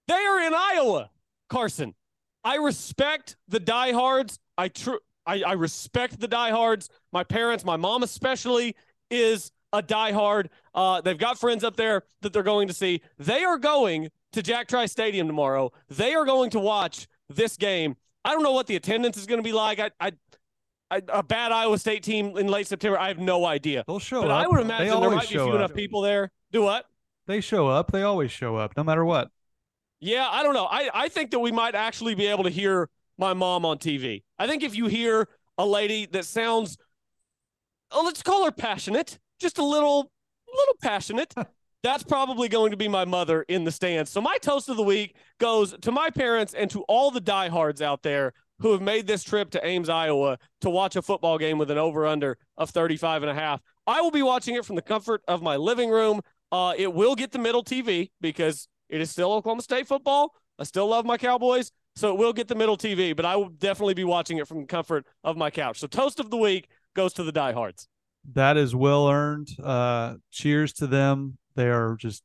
They 0.08 0.14
are 0.14 0.42
in 0.42 0.54
Iowa, 0.54 1.10
Carson. 1.50 1.96
I 2.50 2.56
respect 2.56 3.36
the 3.48 3.60
diehards. 3.60 4.40
I 4.58 4.70
true 4.70 4.98
I, 5.28 5.44
I 5.46 5.54
respect 5.54 6.20
the 6.20 6.28
diehards. 6.28 6.90
My 7.12 7.24
parents, 7.24 7.64
my 7.64 7.78
mom 7.78 8.02
especially, 8.02 8.76
is 9.12 9.52
a 9.72 9.84
diehard. 9.84 10.48
Uh, 10.74 11.00
they've 11.02 11.16
got 11.16 11.40
friends 11.40 11.64
up 11.64 11.76
there 11.76 12.02
that 12.22 12.34
they're 12.34 12.42
going 12.42 12.68
to 12.68 12.74
see. 12.74 13.04
They 13.20 13.44
are 13.44 13.60
going 13.60 14.10
to 14.32 14.42
Jack 14.42 14.68
Trice 14.68 14.92
Stadium 14.92 15.28
tomorrow. 15.28 15.72
They 15.90 16.16
are 16.16 16.26
going 16.26 16.50
to 16.52 16.60
watch 16.60 17.08
this 17.30 17.56
game. 17.56 17.96
I 18.26 18.32
don't 18.32 18.42
know 18.42 18.54
what 18.54 18.66
the 18.66 18.76
attendance 18.76 19.16
is 19.16 19.28
going 19.28 19.38
to 19.38 19.44
be 19.44 19.54
like. 19.54 19.80
I, 19.80 19.92
I, 20.00 20.12
I, 20.90 21.02
a 21.10 21.22
bad 21.22 21.52
Iowa 21.52 21.78
State 21.78 22.02
team 22.02 22.36
in 22.36 22.48
late 22.48 22.66
September. 22.66 23.00
I 23.00 23.10
have 23.10 23.20
no 23.20 23.46
idea. 23.46 23.84
They'll 23.86 24.00
show 24.00 24.24
but 24.24 24.32
up. 24.32 24.44
I 24.44 24.48
would 24.48 24.62
imagine 24.62 25.00
there 25.00 25.12
might 25.12 25.30
be 25.30 25.36
a 25.36 25.44
few 25.44 25.50
up. 25.50 25.56
enough 25.56 25.76
people 25.76 26.02
there. 26.02 26.32
Do 26.52 26.64
what? 26.64 26.86
They 27.28 27.42
show 27.42 27.68
up. 27.68 27.92
They 27.92 28.02
always 28.02 28.32
show 28.32 28.56
up, 28.56 28.76
no 28.76 28.84
matter 28.84 29.06
what. 29.06 29.30
Yeah, 30.00 30.28
I 30.30 30.44
don't 30.44 30.54
know. 30.54 30.66
I, 30.66 30.90
I 30.94 31.10
think 31.10 31.32
that 31.32 31.40
we 31.40 31.52
might 31.52 31.76
actually 31.76 32.16
be 32.16 32.28
able 32.28 32.44
to 32.46 32.50
hear 32.50 32.90
my 33.18 33.34
mom 33.34 33.66
on 33.66 33.78
TV. 33.78 34.24
I 34.38 34.48
think 34.48 34.64
if 34.64 34.76
you 34.76 34.88
hear 34.88 35.28
a 35.58 35.66
lady 35.66 36.06
that 36.08 36.26
sounds, 36.26 36.78
oh, 37.92 38.04
let's 38.06 38.24
call 38.24 38.46
her 38.46 38.52
passionate, 38.52 39.20
just 39.42 39.58
a 39.58 39.66
little, 39.66 40.10
little 40.56 40.76
passionate, 40.82 41.34
that's 41.84 42.04
probably 42.04 42.48
going 42.48 42.72
to 42.72 42.78
be 42.78 42.88
my 42.88 43.04
mother 43.04 43.44
in 43.44 43.66
the 43.66 43.72
stands. 43.72 44.10
So 44.10 44.22
my 44.22 44.38
toast 44.42 44.70
of 44.70 44.78
the 44.78 44.84
week 44.84 45.16
goes 45.38 45.76
to 45.82 45.92
my 45.92 46.10
parents 46.10 46.54
and 46.54 46.70
to 46.72 46.82
all 46.84 47.12
the 47.12 47.22
diehards 47.22 47.82
out 47.82 48.02
there 48.02 48.34
who 48.60 48.72
have 48.72 48.82
made 48.82 49.08
this 49.08 49.24
trip 49.24 49.50
to 49.52 49.66
Ames, 49.66 49.90
Iowa 49.90 50.38
to 50.62 50.70
watch 50.70 50.96
a 50.96 51.02
football 51.02 51.38
game 51.38 51.58
with 51.58 51.72
an 51.72 51.78
over 51.78 52.06
under 52.06 52.38
of 52.58 52.70
35 52.70 53.24
and 53.24 53.32
a 53.32 53.34
half. 53.34 53.62
I 53.88 54.02
will 54.02 54.12
be 54.12 54.22
watching 54.22 54.56
it 54.56 54.66
from 54.66 54.76
the 54.76 54.82
comfort 54.82 55.22
of 55.28 55.42
my 55.42 55.56
living 55.56 55.90
room. 55.90 56.22
Uh, 56.52 56.74
it 56.78 56.94
will 56.94 57.16
get 57.16 57.32
the 57.32 57.40
middle 57.40 57.64
TV 57.64 58.12
because 58.22 58.68
it 58.90 59.02
is 59.02 59.12
still 59.12 59.32
Oklahoma 59.32 59.62
State 59.62 59.88
football. 59.88 60.34
I 60.58 60.64
still 60.64 60.88
love 60.88 61.06
my 61.06 61.18
Cowboys, 61.18 61.72
so 61.96 62.14
it 62.14 62.18
will 62.18 62.34
get 62.34 62.48
the 62.48 62.56
middle 62.56 62.78
TV, 62.78 63.16
but 63.16 63.26
I 63.26 63.36
will 63.38 63.50
definitely 63.50 63.94
be 63.94 64.04
watching 64.04 64.38
it 64.38 64.48
from 64.48 64.62
the 64.62 64.68
comfort 64.68 65.06
of 65.24 65.38
my 65.38 65.50
couch. 65.50 65.80
So 65.80 65.88
toast 65.88 66.20
of 66.20 66.30
the 66.30 66.38
week 66.38 66.68
goes 66.96 67.14
to 67.14 67.24
the 67.24 67.32
diehards. 67.32 67.88
That 68.34 68.58
is 68.58 68.76
well 68.76 69.08
earned. 69.10 69.50
Uh, 69.64 70.16
cheers 70.32 70.74
to 70.74 70.88
them. 70.88 71.38
They 71.56 71.70
are 71.70 71.96
just 71.96 72.24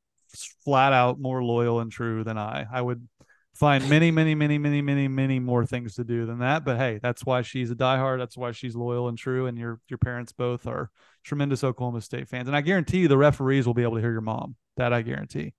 flat 0.65 0.93
out 0.93 1.21
more 1.21 1.43
loyal 1.43 1.81
and 1.81 1.93
true 1.93 2.25
than 2.25 2.37
I. 2.37 2.67
I 2.71 2.83
would 2.83 3.07
find 3.55 3.89
many, 3.89 4.11
many, 4.11 4.35
many, 4.35 4.59
many, 4.59 4.83
many, 4.83 5.09
many 5.09 5.39
more 5.39 5.65
things 5.65 5.95
to 5.95 6.05
do 6.05 6.27
than 6.27 6.41
that. 6.41 6.65
But 6.65 6.77
hey, 6.77 6.99
that's 7.01 7.25
why 7.25 7.43
she's 7.43 7.71
a 7.71 7.77
diehard. 7.77 8.19
That's 8.19 8.37
why 8.37 8.53
she's 8.53 8.75
loyal 8.75 9.09
and 9.09 9.17
true. 9.17 9.47
And 9.47 9.57
your 9.57 9.81
your 9.89 9.99
parents 9.99 10.33
both 10.33 10.67
are 10.67 10.91
tremendous 11.23 11.63
Oklahoma 11.65 12.01
State 12.01 12.29
fans. 12.29 12.49
And 12.49 12.57
I 12.57 12.61
guarantee 12.61 12.99
you, 12.99 13.09
the 13.09 13.19
referees 13.19 13.67
will 13.67 13.75
be 13.75 13.83
able 13.83 13.95
to 13.95 14.01
hear 14.01 14.13
your 14.13 14.21
mom. 14.21 14.57
That 14.77 14.93
I 14.93 15.03
guarantee. 15.03 15.55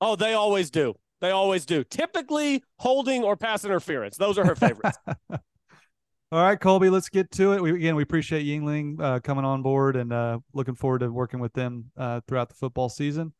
Oh, 0.00 0.16
they 0.16 0.34
always 0.34 0.70
do. 0.70 0.94
They 1.20 1.30
always 1.30 1.66
do. 1.66 1.84
Typically 1.84 2.64
holding 2.78 3.22
or 3.22 3.36
pass 3.36 3.64
interference. 3.64 4.16
Those 4.16 4.38
are 4.38 4.46
her 4.46 4.54
favorites. 4.54 4.98
All 6.32 6.40
right, 6.40 6.58
Colby, 6.58 6.90
let's 6.90 7.08
get 7.08 7.30
to 7.32 7.52
it. 7.54 7.62
We, 7.62 7.72
again, 7.72 7.96
we 7.96 8.04
appreciate 8.04 8.46
Yuengling 8.46 9.02
uh, 9.02 9.18
coming 9.18 9.44
on 9.44 9.62
board 9.62 9.96
and 9.96 10.12
uh, 10.12 10.38
looking 10.54 10.76
forward 10.76 11.00
to 11.00 11.10
working 11.10 11.40
with 11.40 11.52
them 11.52 11.90
uh, 11.96 12.20
throughout 12.28 12.48
the 12.48 12.54
football 12.54 12.88
season. 12.88 13.32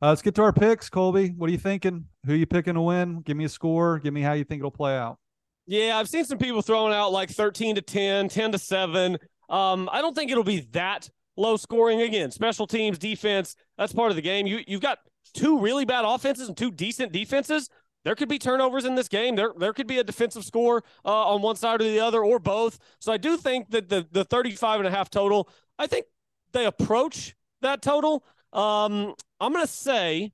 Uh, 0.00 0.08
let's 0.08 0.22
get 0.22 0.34
to 0.36 0.42
our 0.42 0.52
picks, 0.52 0.88
Colby. 0.88 1.34
What 1.36 1.48
are 1.48 1.52
you 1.52 1.58
thinking? 1.58 2.06
Who 2.24 2.32
are 2.32 2.36
you 2.36 2.46
picking 2.46 2.74
to 2.74 2.80
win? 2.80 3.20
Give 3.20 3.36
me 3.36 3.44
a 3.44 3.48
score. 3.48 3.98
Give 3.98 4.14
me 4.14 4.22
how 4.22 4.32
you 4.32 4.44
think 4.44 4.60
it'll 4.60 4.70
play 4.70 4.96
out. 4.96 5.18
Yeah, 5.66 5.98
I've 5.98 6.08
seen 6.08 6.24
some 6.24 6.38
people 6.38 6.62
throwing 6.62 6.94
out 6.94 7.12
like 7.12 7.28
13 7.30 7.74
to 7.74 7.82
10, 7.82 8.30
10 8.30 8.52
to 8.52 8.58
7. 8.58 9.18
Um, 9.50 9.88
I 9.92 10.00
don't 10.00 10.14
think 10.14 10.30
it'll 10.30 10.42
be 10.42 10.66
that 10.72 11.10
low 11.36 11.58
scoring. 11.58 12.00
Again, 12.00 12.30
special 12.30 12.66
teams, 12.66 12.98
defense, 12.98 13.56
that's 13.76 13.92
part 13.92 14.10
of 14.10 14.16
the 14.16 14.22
game. 14.22 14.46
You 14.46 14.60
you've 14.66 14.80
got 14.80 14.98
two 15.38 15.60
really 15.60 15.84
bad 15.84 16.04
offenses 16.04 16.48
and 16.48 16.56
two 16.56 16.70
decent 16.70 17.12
defenses. 17.12 17.70
There 18.04 18.14
could 18.14 18.28
be 18.28 18.38
turnovers 18.38 18.84
in 18.84 18.94
this 18.94 19.08
game. 19.08 19.36
There, 19.36 19.52
there 19.56 19.72
could 19.72 19.86
be 19.86 19.98
a 19.98 20.04
defensive 20.04 20.44
score 20.44 20.82
uh, 21.04 21.28
on 21.28 21.42
one 21.42 21.56
side 21.56 21.80
or 21.80 21.84
the 21.84 22.00
other, 22.00 22.24
or 22.24 22.38
both. 22.38 22.78
So 23.00 23.12
I 23.12 23.16
do 23.16 23.36
think 23.36 23.70
that 23.70 23.88
the 23.88 24.06
the 24.10 24.24
35 24.24 24.80
and 24.80 24.88
a 24.88 24.90
half 24.90 25.10
total, 25.10 25.48
I 25.78 25.86
think 25.86 26.06
they 26.52 26.64
approach 26.64 27.34
that 27.60 27.82
total. 27.82 28.24
Um, 28.52 29.14
I'm 29.40 29.52
going 29.52 29.64
to 29.64 29.72
say 29.72 30.32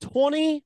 20 0.00 0.64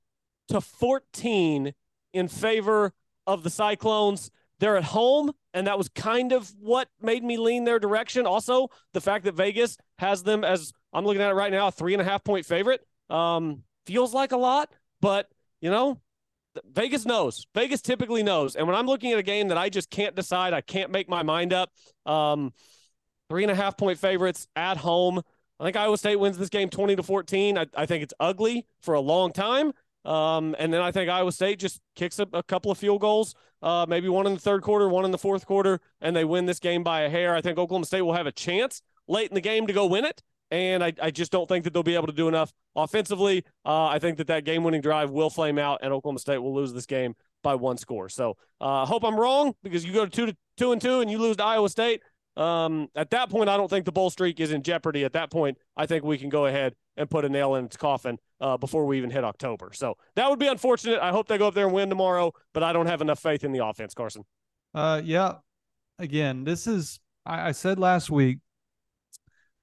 to 0.48 0.60
14 0.60 1.72
in 2.12 2.28
favor 2.28 2.92
of 3.26 3.42
the 3.42 3.50
Cyclones. 3.50 4.30
They're 4.58 4.76
at 4.76 4.84
home, 4.84 5.32
and 5.54 5.66
that 5.66 5.78
was 5.78 5.88
kind 5.88 6.32
of 6.32 6.52
what 6.60 6.88
made 7.00 7.24
me 7.24 7.36
lean 7.36 7.64
their 7.64 7.78
direction. 7.78 8.26
Also, 8.26 8.68
the 8.92 9.00
fact 9.00 9.24
that 9.24 9.34
Vegas 9.34 9.76
has 9.98 10.22
them 10.22 10.44
as 10.44 10.72
I'm 10.92 11.04
looking 11.04 11.22
at 11.22 11.30
it 11.30 11.34
right 11.34 11.50
now, 11.50 11.68
a 11.68 11.72
three 11.72 11.94
and 11.94 12.02
a 12.02 12.04
half 12.04 12.22
point 12.22 12.44
favorite. 12.46 12.86
Um, 13.08 13.64
feels 13.86 14.14
like 14.14 14.32
a 14.32 14.36
lot, 14.36 14.72
but 15.00 15.28
you 15.60 15.70
know, 15.70 16.00
Vegas 16.72 17.06
knows. 17.06 17.46
Vegas 17.54 17.80
typically 17.80 18.22
knows. 18.22 18.56
And 18.56 18.66
when 18.66 18.76
I'm 18.76 18.86
looking 18.86 19.12
at 19.12 19.18
a 19.18 19.22
game 19.22 19.48
that 19.48 19.58
I 19.58 19.68
just 19.68 19.90
can't 19.90 20.14
decide, 20.14 20.52
I 20.52 20.60
can't 20.60 20.90
make 20.90 21.08
my 21.08 21.22
mind 21.22 21.52
up. 21.52 21.70
Um, 22.04 22.52
three 23.28 23.44
and 23.44 23.50
a 23.50 23.54
half 23.54 23.76
point 23.76 23.98
favorites 23.98 24.46
at 24.56 24.76
home. 24.76 25.22
I 25.58 25.64
think 25.64 25.76
Iowa 25.76 25.96
State 25.96 26.16
wins 26.16 26.36
this 26.36 26.48
game 26.48 26.68
20 26.68 26.96
to 26.96 27.02
14. 27.02 27.56
I, 27.56 27.66
I 27.76 27.86
think 27.86 28.02
it's 28.02 28.14
ugly 28.20 28.66
for 28.82 28.94
a 28.94 29.00
long 29.00 29.32
time. 29.32 29.72
Um, 30.04 30.56
and 30.58 30.72
then 30.72 30.80
I 30.82 30.90
think 30.90 31.08
Iowa 31.08 31.30
State 31.30 31.60
just 31.60 31.80
kicks 31.94 32.18
a, 32.18 32.26
a 32.32 32.42
couple 32.42 32.72
of 32.72 32.78
field 32.78 33.00
goals, 33.00 33.36
uh, 33.62 33.86
maybe 33.88 34.08
one 34.08 34.26
in 34.26 34.34
the 34.34 34.40
third 34.40 34.62
quarter, 34.62 34.88
one 34.88 35.04
in 35.04 35.12
the 35.12 35.18
fourth 35.18 35.46
quarter, 35.46 35.80
and 36.00 36.16
they 36.16 36.24
win 36.24 36.46
this 36.46 36.58
game 36.58 36.82
by 36.82 37.02
a 37.02 37.08
hair. 37.08 37.34
I 37.34 37.40
think 37.40 37.56
Oklahoma 37.56 37.86
State 37.86 38.02
will 38.02 38.14
have 38.14 38.26
a 38.26 38.32
chance 38.32 38.82
late 39.06 39.28
in 39.28 39.34
the 39.34 39.40
game 39.40 39.66
to 39.68 39.72
go 39.72 39.86
win 39.86 40.04
it 40.04 40.22
and 40.52 40.84
I, 40.84 40.92
I 41.00 41.10
just 41.10 41.32
don't 41.32 41.48
think 41.48 41.64
that 41.64 41.72
they'll 41.72 41.82
be 41.82 41.94
able 41.94 42.08
to 42.08 42.12
do 42.12 42.28
enough 42.28 42.52
offensively. 42.76 43.42
Uh, 43.64 43.86
I 43.86 43.98
think 43.98 44.18
that 44.18 44.26
that 44.26 44.44
game-winning 44.44 44.82
drive 44.82 45.10
will 45.10 45.30
flame 45.30 45.58
out, 45.58 45.80
and 45.82 45.94
Oklahoma 45.94 46.18
State 46.18 46.38
will 46.38 46.54
lose 46.54 46.74
this 46.74 46.84
game 46.84 47.14
by 47.42 47.54
one 47.54 47.78
score. 47.78 48.10
So 48.10 48.36
I 48.60 48.82
uh, 48.82 48.86
hope 48.86 49.02
I'm 49.02 49.18
wrong 49.18 49.54
because 49.62 49.82
you 49.82 49.94
go 49.94 50.04
to 50.04 50.10
two 50.10 50.26
to 50.26 50.36
two 50.58 50.72
and 50.72 50.80
two, 50.80 51.00
and 51.00 51.10
you 51.10 51.18
lose 51.18 51.38
to 51.38 51.44
Iowa 51.44 51.70
State. 51.70 52.02
Um, 52.36 52.88
at 52.94 53.10
that 53.10 53.30
point, 53.30 53.48
I 53.48 53.56
don't 53.56 53.68
think 53.68 53.86
the 53.86 53.92
bowl 53.92 54.10
streak 54.10 54.40
is 54.40 54.52
in 54.52 54.62
jeopardy. 54.62 55.04
At 55.04 55.14
that 55.14 55.30
point, 55.30 55.56
I 55.74 55.86
think 55.86 56.04
we 56.04 56.18
can 56.18 56.28
go 56.28 56.44
ahead 56.44 56.74
and 56.98 57.08
put 57.08 57.24
a 57.24 57.30
nail 57.30 57.54
in 57.54 57.64
its 57.64 57.78
coffin 57.78 58.18
uh, 58.42 58.58
before 58.58 58.84
we 58.84 58.98
even 58.98 59.10
hit 59.10 59.24
October. 59.24 59.70
So 59.72 59.96
that 60.16 60.28
would 60.28 60.38
be 60.38 60.48
unfortunate. 60.48 61.00
I 61.00 61.12
hope 61.12 61.28
they 61.28 61.38
go 61.38 61.48
up 61.48 61.54
there 61.54 61.64
and 61.64 61.74
win 61.74 61.88
tomorrow, 61.88 62.32
but 62.52 62.62
I 62.62 62.74
don't 62.74 62.86
have 62.86 63.00
enough 63.00 63.20
faith 63.20 63.42
in 63.42 63.52
the 63.52 63.64
offense, 63.64 63.94
Carson. 63.94 64.24
Uh, 64.74 65.00
yeah. 65.02 65.36
Again, 65.98 66.44
this 66.44 66.66
is 66.66 67.00
I, 67.24 67.48
I 67.48 67.52
said 67.52 67.78
last 67.78 68.10
week 68.10 68.38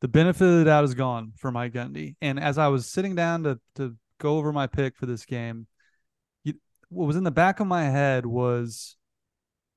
the 0.02 0.08
benefit 0.08 0.46
of 0.46 0.60
the 0.60 0.66
doubt 0.66 0.86
is 0.86 0.94
gone 0.94 1.34
for 1.38 1.52
Mike 1.52 1.74
Gundy. 1.74 2.16
And 2.22 2.40
as 2.40 2.58
I 2.58 2.68
was 2.68 2.88
sitting 2.88 3.16
down 3.16 3.44
to 3.44 3.60
to 3.76 3.96
go 4.20 4.38
over 4.38 4.52
my 4.52 4.68
pick 4.68 4.96
for 4.96 5.06
this 5.06 5.26
game, 5.26 5.68
you, 6.44 6.54
what 6.90 7.08
was 7.08 7.16
in 7.16 7.24
the 7.24 7.32
back 7.32 7.60
of 7.60 7.68
my 7.68 7.84
head 7.84 8.26
was 8.26 8.96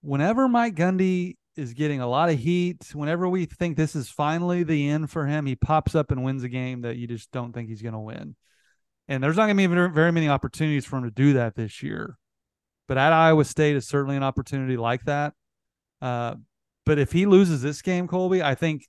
whenever 0.01 0.49
Mike 0.49 0.75
Gundy 0.75 1.37
is 1.57 1.75
getting 1.75 2.01
a 2.01 2.09
lot 2.09 2.31
of 2.31 2.39
heat, 2.39 2.91
whenever 2.95 3.29
we 3.29 3.45
think 3.47 3.77
this 3.77 3.95
is 3.95 4.09
finally 4.09 4.63
the 4.63 4.89
end 4.89 5.11
for 5.11 5.27
him, 5.27 5.47
he 5.47 5.55
pops 5.55 5.95
up 5.95 6.11
and 6.11 6.25
wins 6.25 6.43
a 6.43 6.49
game 6.49 6.83
that 6.83 6.97
you 6.97 7.07
just 7.07 7.31
don't 7.31 7.53
think 7.53 7.69
he's 7.69 7.83
going 7.83 7.93
to 7.93 7.99
win. 7.99 8.37
And 9.09 9.23
there's 9.23 9.37
not 9.37 9.47
going 9.47 9.57
to 9.57 9.69
be 9.69 9.75
very 9.93 10.13
many 10.13 10.29
opportunities 10.29 10.87
for 10.87 10.97
him 10.97 11.05
to 11.05 11.11
do 11.11 11.35
that 11.35 11.55
this 11.55 11.83
year. 11.83 12.17
But 12.89 12.99
at 12.99 13.13
Iowa 13.13 13.45
State 13.45 13.77
is 13.77 13.87
certainly 13.87 14.17
an 14.17 14.23
opportunity 14.23 14.77
like 14.77 15.05
that. 15.05 15.35
Uh, 16.01 16.37
but 16.87 16.99
if 16.99 17.13
he 17.13 17.27
loses 17.27 17.63
this 17.63 17.83
game, 17.83 18.09
Colby, 18.09 18.43
I 18.43 18.55
think 18.55 18.89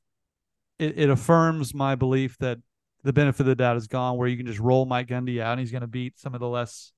it, 0.79 0.97
it 0.97 1.09
affirms 1.09 1.73
my 1.73 1.95
belief 1.95 2.38
that 2.39 2.59
the 3.03 3.13
benefit 3.13 3.41
of 3.41 3.47
the 3.47 3.55
doubt 3.55 3.77
is 3.77 3.88
gone, 3.88 4.17
where 4.17 4.27
you 4.27 4.38
can 4.38 4.45
just 4.45 4.59
roll 4.59 4.86
Mike 4.86 5.07
Gundy 5.07 5.41
out 5.41 5.51
and 5.51 5.59
he's 5.59 5.71
going 5.71 5.81
to 5.81 5.88
beat 5.88 6.19
some 6.19 6.33
of 6.33 6.39
the 6.39 6.47
less 6.47 6.91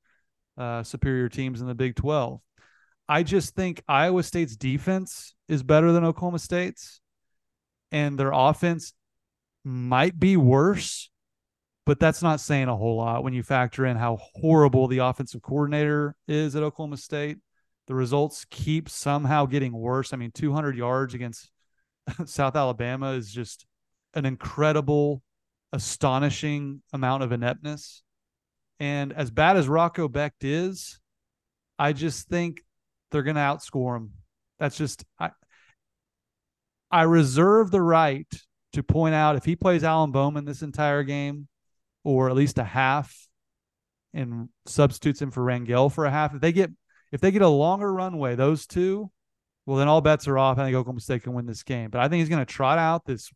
uh, 0.57 0.83
superior 0.83 1.29
teams 1.29 1.61
in 1.61 1.67
the 1.67 1.75
Big 1.75 1.95
12. 1.95 2.39
I 3.07 3.23
just 3.23 3.55
think 3.55 3.83
Iowa 3.88 4.23
State's 4.23 4.55
defense 4.55 5.35
is 5.47 5.63
better 5.63 5.91
than 5.91 6.03
Oklahoma 6.03 6.39
State's, 6.39 7.01
and 7.91 8.17
their 8.17 8.31
offense 8.33 8.93
might 9.63 10.19
be 10.19 10.38
worse, 10.38 11.09
but 11.85 11.99
that's 11.99 12.23
not 12.23 12.39
saying 12.39 12.67
a 12.67 12.75
whole 12.75 12.97
lot 12.97 13.23
when 13.23 13.33
you 13.33 13.43
factor 13.43 13.85
in 13.85 13.97
how 13.97 14.17
horrible 14.35 14.88
the 14.88 14.99
offensive 14.99 15.41
coordinator 15.41 16.15
is 16.27 16.55
at 16.55 16.63
Oklahoma 16.63 16.97
State. 16.97 17.38
The 17.88 17.95
results 17.95 18.45
keep 18.49 18.89
somehow 18.89 19.45
getting 19.45 19.71
worse. 19.71 20.13
I 20.13 20.17
mean, 20.17 20.31
200 20.31 20.75
yards 20.75 21.13
against 21.13 21.51
South 22.25 22.55
Alabama 22.55 23.11
is 23.11 23.31
just 23.31 23.65
an 24.13 24.25
incredible, 24.25 25.21
astonishing 25.73 26.81
amount 26.93 27.23
of 27.23 27.31
ineptness. 27.31 28.03
And 28.79 29.13
as 29.13 29.31
bad 29.31 29.57
as 29.57 29.67
Rocco 29.67 30.07
Becht 30.07 30.31
is, 30.41 30.99
I 31.79 31.93
just 31.93 32.27
think 32.27 32.61
they're 33.11 33.23
going 33.23 33.35
to 33.35 33.41
outscore 33.41 33.97
him. 33.97 34.11
That's 34.59 34.77
just 34.77 35.03
I. 35.19 35.31
I 36.91 37.01
reserve 37.03 37.71
the 37.71 37.81
right 37.81 38.27
to 38.73 38.83
point 38.83 39.15
out 39.15 39.35
if 39.35 39.43
he 39.43 39.55
plays 39.55 39.83
Alan 39.83 40.11
Bowman 40.11 40.45
this 40.45 40.61
entire 40.61 41.03
game, 41.03 41.47
or 42.03 42.29
at 42.29 42.35
least 42.35 42.57
a 42.57 42.63
half, 42.63 43.27
and 44.13 44.49
substitutes 44.65 45.21
him 45.21 45.31
for 45.31 45.43
Rangel 45.43 45.91
for 45.91 46.05
a 46.05 46.11
half. 46.11 46.33
If 46.33 46.41
they 46.41 46.51
get 46.51 46.71
if 47.11 47.21
they 47.21 47.31
get 47.31 47.41
a 47.41 47.47
longer 47.47 47.91
runway, 47.91 48.35
those 48.35 48.65
two, 48.65 49.11
well, 49.65 49.78
then 49.78 49.88
all 49.88 50.01
bets 50.01 50.28
are 50.28 50.38
off. 50.38 50.58
I 50.58 50.65
think 50.65 50.75
Oklahoma 50.75 50.99
State 50.99 51.23
can 51.23 51.34
win 51.34 51.45
this 51.45 51.63
game. 51.63 51.89
But 51.89 52.01
I 52.01 52.08
think 52.08 52.19
he's 52.19 52.30
going 52.30 52.45
to 52.45 52.51
trot 52.51 52.78
out 52.78 53.06
this 53.06 53.32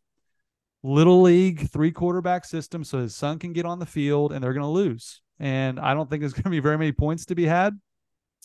little 0.82 1.22
league 1.22 1.68
three 1.70 1.90
quarterback 1.90 2.44
system 2.44 2.84
so 2.84 2.98
his 2.98 3.14
son 3.14 3.38
can 3.38 3.52
get 3.52 3.66
on 3.66 3.78
the 3.78 3.86
field 3.86 4.32
and 4.32 4.42
they're 4.42 4.52
going 4.52 4.62
to 4.62 4.68
lose. 4.68 5.22
And 5.38 5.80
I 5.80 5.94
don't 5.94 6.08
think 6.08 6.20
there's 6.20 6.32
going 6.34 6.44
to 6.44 6.50
be 6.50 6.60
very 6.60 6.78
many 6.78 6.92
points 6.92 7.26
to 7.26 7.34
be 7.34 7.46
had. 7.46 7.78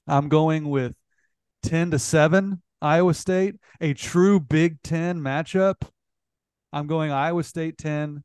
I'm 0.08 0.30
going 0.30 0.69
with 0.69 0.93
10 1.63 1.91
to 1.91 2.00
7 2.00 2.62
Iowa 2.82 3.13
State, 3.13 3.56
a 3.82 3.93
true 3.93 4.39
Big 4.39 4.82
10 4.84 5.19
matchup. 5.19 5.88
I'm 6.74 6.88
going 6.88 7.12
Iowa 7.12 7.43
State 7.43 7.78
10, 7.78 8.24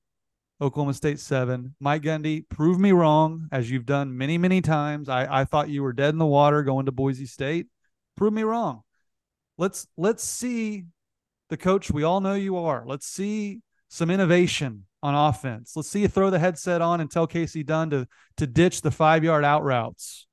Oklahoma 0.61 0.95
State 0.95 1.21
7. 1.21 1.75
Mike 1.81 2.03
Gundy, 2.03 2.49
prove 2.49 2.79
me 2.79 2.93
wrong 2.93 3.49
as 3.53 3.71
you've 3.71 3.87
done 3.87 4.17
many, 4.17 4.39
many 4.39 4.61
times. 4.61 5.09
I, 5.09 5.41
I 5.41 5.45
thought 5.45 5.69
you 5.69 5.83
were 5.83 5.93
dead 5.93 6.11
in 6.11 6.19
the 6.19 6.27
water 6.27 6.63
going 6.63 6.87
to 6.87 6.93
Boise 6.93 7.27
State. 7.27 7.69
Prove 8.17 8.33
me 8.33 8.43
wrong. 8.43 8.83
Let's 9.61 9.87
let's 9.99 10.25
see 10.25 10.87
the 11.51 11.59
coach 11.59 11.91
we 11.91 12.03
all 12.03 12.23
know 12.23 12.33
you 12.33 12.57
are. 12.57 12.83
Let's 12.87 13.07
see 13.07 13.61
some 13.89 14.11
innovation 14.11 14.87
on 15.03 15.15
offense. 15.15 15.77
Let's 15.77 15.91
see 15.91 16.01
you 16.01 16.09
throw 16.09 16.31
the 16.31 16.39
headset 16.39 16.81
on 16.81 17.03
and 17.03 17.11
tell 17.11 17.29
Kasey 17.29 17.67
Dunn 17.67 17.91
to 17.91 18.09
to 18.39 18.47
ditch 18.47 18.81
the 18.81 18.91
five 18.91 19.23
yard 19.23 19.45
out 19.45 19.63
routes. 19.63 20.27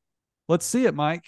Let's 0.48 0.66
see 0.66 0.86
it, 0.86 0.96
Mike, 0.96 1.26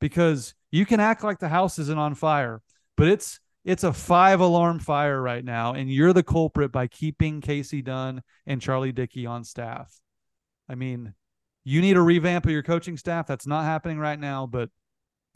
because 0.00 0.56
you 0.72 0.84
can 0.84 0.98
act 0.98 1.22
like 1.22 1.38
the 1.38 1.48
house 1.48 1.78
isn't 1.78 2.00
on 2.00 2.16
fire, 2.16 2.62
but 2.96 3.06
it's 3.06 3.38
it's 3.64 3.84
a 3.84 3.92
five 3.92 4.40
alarm 4.40 4.80
fire 4.80 5.22
right 5.22 5.44
now, 5.44 5.74
and 5.74 5.88
you're 5.88 6.12
the 6.12 6.24
culprit 6.24 6.72
by 6.72 6.88
keeping 6.88 7.40
Kasey 7.40 7.84
Dunn 7.84 8.24
and 8.44 8.60
Charlie 8.60 8.90
Dickey 8.90 9.24
on 9.24 9.44
staff. 9.44 9.94
I 10.68 10.74
mean, 10.74 11.14
you 11.62 11.80
need 11.80 11.96
a 11.96 12.02
revamp 12.02 12.46
of 12.46 12.50
your 12.50 12.64
coaching 12.64 12.96
staff. 12.96 13.28
That's 13.28 13.46
not 13.46 13.66
happening 13.66 14.00
right 14.00 14.18
now, 14.18 14.48
but 14.48 14.70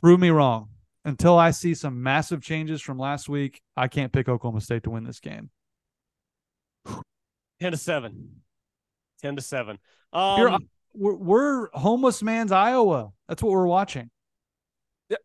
prove 0.01 0.19
me 0.19 0.31
wrong 0.31 0.71
until 1.05 1.39
I 1.39 1.51
see 1.51 1.75
some 1.75 2.03
massive 2.03 2.43
changes 2.43 2.81
from 2.81 2.99
last 2.99 3.29
week, 3.29 3.61
I 3.77 3.89
can't 3.89 4.13
pick 4.13 4.29
Oklahoma 4.29 4.61
State 4.61 4.85
to 4.85 4.91
win 4.91 5.05
this 5.05 5.21
game. 5.21 5.51
10 7.61 7.73
to 7.73 7.77
7. 7.77 8.31
10 9.23 9.37
to 9.37 9.43
7. 9.43 9.79
Um, 10.13 10.69
we're, 10.95 11.15
we're 11.15 11.69
homeless 11.73 12.23
man's 12.23 12.53
Iowa. 12.53 13.13
That's 13.29 13.43
what 13.43 13.53
we're 13.53 13.67
watching. 13.67 14.11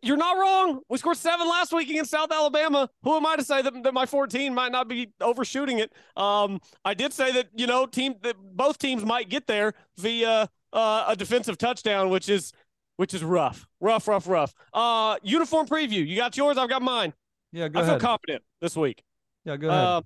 You're 0.01 0.17
not 0.17 0.37
wrong. 0.37 0.81
We 0.89 0.97
scored 0.97 1.15
seven 1.15 1.47
last 1.47 1.71
week 1.71 1.89
against 1.89 2.11
South 2.11 2.31
Alabama. 2.31 2.89
Who 3.03 3.15
am 3.15 3.25
I 3.25 3.37
to 3.37 3.43
say 3.43 3.61
that, 3.61 3.83
that 3.83 3.93
my 3.93 4.05
14 4.05 4.53
might 4.53 4.73
not 4.73 4.89
be 4.89 5.11
overshooting 5.21 5.79
it? 5.79 5.93
Um, 6.17 6.59
I 6.83 6.93
did 6.93 7.13
say 7.13 7.31
that 7.31 7.47
you 7.55 7.65
know 7.65 7.85
team 7.85 8.15
that 8.23 8.35
both 8.37 8.77
teams 8.77 9.05
might 9.05 9.29
get 9.29 9.47
there 9.47 9.73
via 9.97 10.49
uh, 10.73 11.05
a 11.07 11.15
defensive 11.15 11.57
touchdown, 11.57 12.09
which 12.09 12.27
is 12.27 12.51
which 12.99 13.13
is 13.13 13.23
rough, 13.23 13.65
rough, 13.79 14.09
rough, 14.09 14.27
rough. 14.27 14.53
Uh, 14.73 15.15
uniform 15.23 15.65
preview. 15.65 16.05
You 16.05 16.17
got 16.17 16.35
yours. 16.35 16.57
I've 16.57 16.67
got 16.67 16.81
mine. 16.81 17.13
Yeah, 17.53 17.69
go 17.69 17.79
I 17.79 17.83
ahead. 17.83 17.93
feel 17.93 18.09
confident 18.09 18.43
this 18.59 18.75
week. 18.75 19.01
Yeah, 19.45 19.55
go 19.55 19.69
ahead. 19.69 19.83
Uh, 19.85 20.01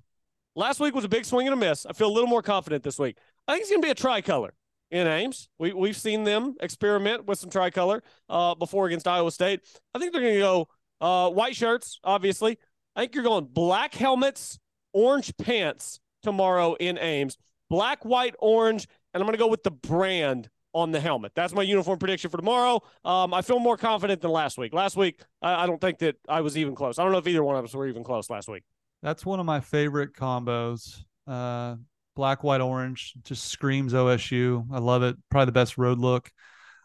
last 0.55 0.79
week 0.79 0.93
was 0.93 1.03
a 1.03 1.09
big 1.09 1.25
swing 1.25 1.47
and 1.47 1.55
a 1.55 1.57
miss. 1.57 1.87
I 1.87 1.93
feel 1.93 2.07
a 2.07 2.13
little 2.13 2.29
more 2.29 2.43
confident 2.43 2.83
this 2.83 2.99
week. 2.99 3.17
I 3.47 3.53
think 3.53 3.61
it's 3.63 3.71
going 3.71 3.81
to 3.81 3.85
be 3.87 3.89
a 3.89 3.95
tricolor 3.95 4.53
in 4.91 5.07
Ames. 5.07 5.49
We 5.57 5.73
we've 5.73 5.97
seen 5.97 6.23
them 6.23 6.53
experiment 6.61 7.25
with 7.25 7.39
some 7.39 7.49
tricolor 7.49 8.03
uh, 8.29 8.53
before 8.53 8.85
against 8.85 9.07
Iowa 9.07 9.31
State. 9.31 9.61
I 9.95 9.97
think 9.97 10.13
they're 10.13 10.21
going 10.21 10.35
to 10.35 10.39
go 10.39 10.67
uh, 11.01 11.31
white 11.31 11.55
shirts. 11.55 11.99
Obviously, 12.03 12.59
I 12.95 13.01
think 13.01 13.15
you're 13.15 13.23
going 13.23 13.45
black 13.45 13.95
helmets, 13.95 14.59
orange 14.93 15.35
pants 15.37 15.99
tomorrow 16.21 16.75
in 16.75 16.99
Ames. 16.99 17.39
Black, 17.71 18.05
white, 18.05 18.35
orange, 18.37 18.87
and 19.15 19.21
I'm 19.23 19.25
going 19.25 19.33
to 19.33 19.43
go 19.43 19.47
with 19.47 19.63
the 19.63 19.71
brand 19.71 20.47
on 20.73 20.91
the 20.91 20.99
helmet. 20.99 21.33
That's 21.35 21.53
my 21.53 21.61
uniform 21.61 21.99
prediction 21.99 22.29
for 22.29 22.37
tomorrow. 22.37 22.81
Um, 23.05 23.33
I 23.33 23.41
feel 23.41 23.59
more 23.59 23.77
confident 23.77 24.21
than 24.21 24.31
last 24.31 24.57
week. 24.57 24.73
Last 24.73 24.97
week, 24.97 25.21
I, 25.41 25.63
I, 25.63 25.67
don't 25.67 25.79
think 25.79 25.99
that 25.99 26.15
I 26.27 26.41
was 26.41 26.57
even 26.57 26.75
close. 26.75 26.97
I 26.97 27.03
don't 27.03 27.11
know 27.11 27.19
if 27.19 27.27
either 27.27 27.43
one 27.43 27.55
of 27.55 27.63
us 27.63 27.73
were 27.73 27.87
even 27.87 28.03
close 28.03 28.29
last 28.29 28.47
week. 28.47 28.63
That's 29.01 29.25
one 29.25 29.39
of 29.39 29.45
my 29.45 29.59
favorite 29.59 30.13
combos. 30.13 31.03
Uh, 31.27 31.75
black, 32.15 32.43
white, 32.43 32.61
orange 32.61 33.13
just 33.23 33.45
screams 33.45 33.93
OSU. 33.93 34.65
I 34.71 34.79
love 34.79 35.03
it. 35.03 35.15
Probably 35.29 35.45
the 35.45 35.51
best 35.51 35.77
road 35.77 35.99
look. 35.99 36.31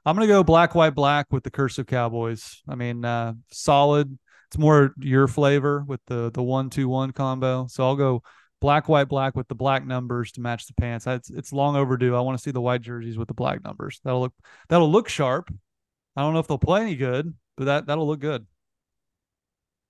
I'm 0.05 0.17
gonna 0.17 0.27
go 0.27 0.43
black, 0.43 0.75
white, 0.75 0.95
black 0.95 1.27
with 1.31 1.45
the 1.45 1.51
Cursive 1.51 1.87
Cowboys. 1.87 2.63
I 2.69 2.75
mean, 2.75 3.05
uh, 3.05 3.35
solid. 3.51 4.19
It's 4.49 4.59
more 4.59 4.95
your 4.99 5.29
flavor 5.29 5.85
with 5.87 6.01
the 6.07 6.31
the 6.31 6.43
one 6.43 6.71
two 6.71 6.89
one 6.89 7.13
combo. 7.13 7.67
So 7.69 7.85
I'll 7.85 7.97
go 7.97 8.23
black, 8.61 8.89
white, 8.89 9.09
black 9.09 9.37
with 9.37 9.49
the 9.49 9.55
black 9.55 9.87
numbers 9.87 10.33
to 10.33 10.41
match 10.41 10.67
the 10.67 10.75
pants. 10.75 11.07
It's 11.07 11.31
it's 11.31 11.53
long 11.53 11.77
overdue. 11.77 12.15
I 12.15 12.21
want 12.21 12.39
to 12.39 12.43
see 12.43 12.51
the 12.51 12.61
white 12.61 12.83
jerseys 12.83 13.19
with 13.19 13.29
the 13.29 13.35
black 13.35 13.63
numbers. 13.65 14.01
That'll 14.05 14.21
look 14.21 14.35
that'll 14.69 14.91
look 14.91 15.09
sharp. 15.09 15.53
I 16.17 16.23
don't 16.23 16.33
know 16.33 16.41
if 16.41 16.49
they'll 16.49 16.59
play 16.59 16.83
any 16.83 16.97
good, 16.97 17.35
but 17.57 17.65
that 17.65 17.87
that'll 17.87 18.07
look 18.07 18.21
good. 18.21 18.47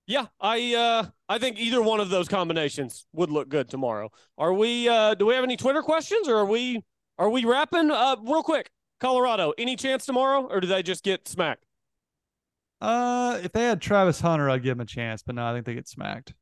Yeah, 0.07 0.25
I 0.41 0.73
uh 0.73 1.05
I 1.27 1.37
think 1.37 1.59
either 1.59 1.81
one 1.83 1.99
of 1.99 2.09
those 2.09 2.27
combinations 2.27 3.05
would 3.13 3.29
look 3.29 3.47
good 3.47 3.69
tomorrow. 3.69 4.09
Are 4.37 4.53
we 4.53 4.89
uh 4.89 5.13
do 5.13 5.27
we 5.27 5.35
have 5.35 5.43
any 5.43 5.55
Twitter 5.55 5.83
questions 5.83 6.27
or 6.27 6.37
are 6.37 6.45
we 6.45 6.83
are 7.19 7.29
we 7.29 7.45
wrapping 7.45 7.91
uh 7.91 8.15
real 8.23 8.41
quick? 8.41 8.71
Colorado, 8.99 9.53
any 9.57 9.75
chance 9.75 10.05
tomorrow 10.05 10.47
or 10.49 10.59
do 10.61 10.67
they 10.67 10.81
just 10.81 11.03
get 11.03 11.27
smacked? 11.27 11.63
Uh 12.81 13.39
if 13.43 13.51
they 13.51 13.63
had 13.65 13.81
Travis 13.81 14.19
Hunter, 14.19 14.49
I'd 14.49 14.63
give 14.63 14.77
them 14.77 14.81
a 14.81 14.85
chance, 14.85 15.21
but 15.21 15.35
no, 15.35 15.45
I 15.45 15.53
think 15.53 15.65
they 15.65 15.75
get 15.75 15.87
smacked. 15.87 16.33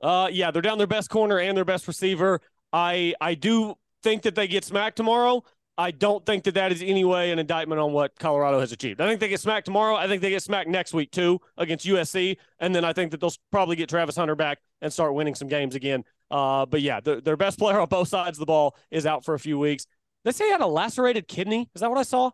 Uh, 0.00 0.28
yeah, 0.30 0.50
they're 0.50 0.62
down 0.62 0.78
their 0.78 0.86
best 0.86 1.10
corner 1.10 1.38
and 1.38 1.56
their 1.56 1.64
best 1.64 1.88
receiver. 1.88 2.40
I 2.72 3.14
I 3.20 3.34
do 3.34 3.74
think 4.02 4.22
that 4.22 4.34
they 4.34 4.46
get 4.46 4.64
smacked 4.64 4.96
tomorrow. 4.96 5.42
I 5.76 5.92
don't 5.92 6.26
think 6.26 6.42
that 6.44 6.54
that 6.54 6.72
is 6.72 6.82
any 6.82 7.04
way 7.04 7.30
an 7.30 7.38
indictment 7.38 7.80
on 7.80 7.92
what 7.92 8.18
Colorado 8.18 8.58
has 8.58 8.72
achieved. 8.72 9.00
I 9.00 9.06
think 9.06 9.20
they 9.20 9.28
get 9.28 9.38
smacked 9.38 9.64
tomorrow. 9.64 9.94
I 9.94 10.08
think 10.08 10.22
they 10.22 10.30
get 10.30 10.42
smacked 10.42 10.68
next 10.68 10.92
week 10.92 11.12
too 11.12 11.40
against 11.56 11.86
USC, 11.86 12.36
and 12.58 12.74
then 12.74 12.84
I 12.84 12.92
think 12.92 13.12
that 13.12 13.20
they'll 13.20 13.32
probably 13.52 13.76
get 13.76 13.88
Travis 13.88 14.16
Hunter 14.16 14.34
back 14.34 14.58
and 14.82 14.92
start 14.92 15.14
winning 15.14 15.36
some 15.36 15.46
games 15.46 15.76
again. 15.76 16.04
Uh, 16.30 16.66
but 16.66 16.82
yeah, 16.82 16.98
the, 17.00 17.20
their 17.20 17.36
best 17.36 17.58
player 17.60 17.80
on 17.80 17.88
both 17.88 18.08
sides 18.08 18.38
of 18.38 18.40
the 18.40 18.46
ball 18.46 18.76
is 18.90 19.06
out 19.06 19.24
for 19.24 19.34
a 19.34 19.38
few 19.38 19.58
weeks. 19.58 19.86
They 20.24 20.32
say 20.32 20.46
he 20.46 20.50
had 20.50 20.60
a 20.60 20.66
lacerated 20.66 21.28
kidney. 21.28 21.70
Is 21.74 21.80
that 21.80 21.90
what 21.90 21.98
I 21.98 22.02
saw? 22.02 22.32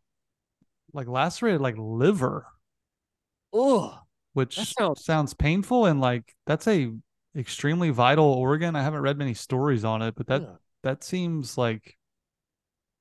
Like 0.95 1.07
lacerated, 1.07 1.61
like 1.61 1.77
liver. 1.77 2.47
Ugh. 3.53 3.93
Which 4.33 4.57
sounds... 4.57 5.05
sounds 5.05 5.35
painful 5.35 5.87
and 5.87 6.01
like 6.01 6.35
that's 6.47 6.67
a 6.67 6.93
extremely 7.37 7.91
vital 7.91 8.27
organ. 8.27 8.77
I 8.77 8.83
haven't 8.83 9.03
read 9.03 9.19
many 9.19 9.35
stories 9.35 9.85
on 9.85 10.03
it, 10.03 10.15
but 10.15 10.27
that 10.29 10.43
yeah. 10.43 10.49
that 10.83 11.05
seems 11.05 11.59
like 11.59 11.97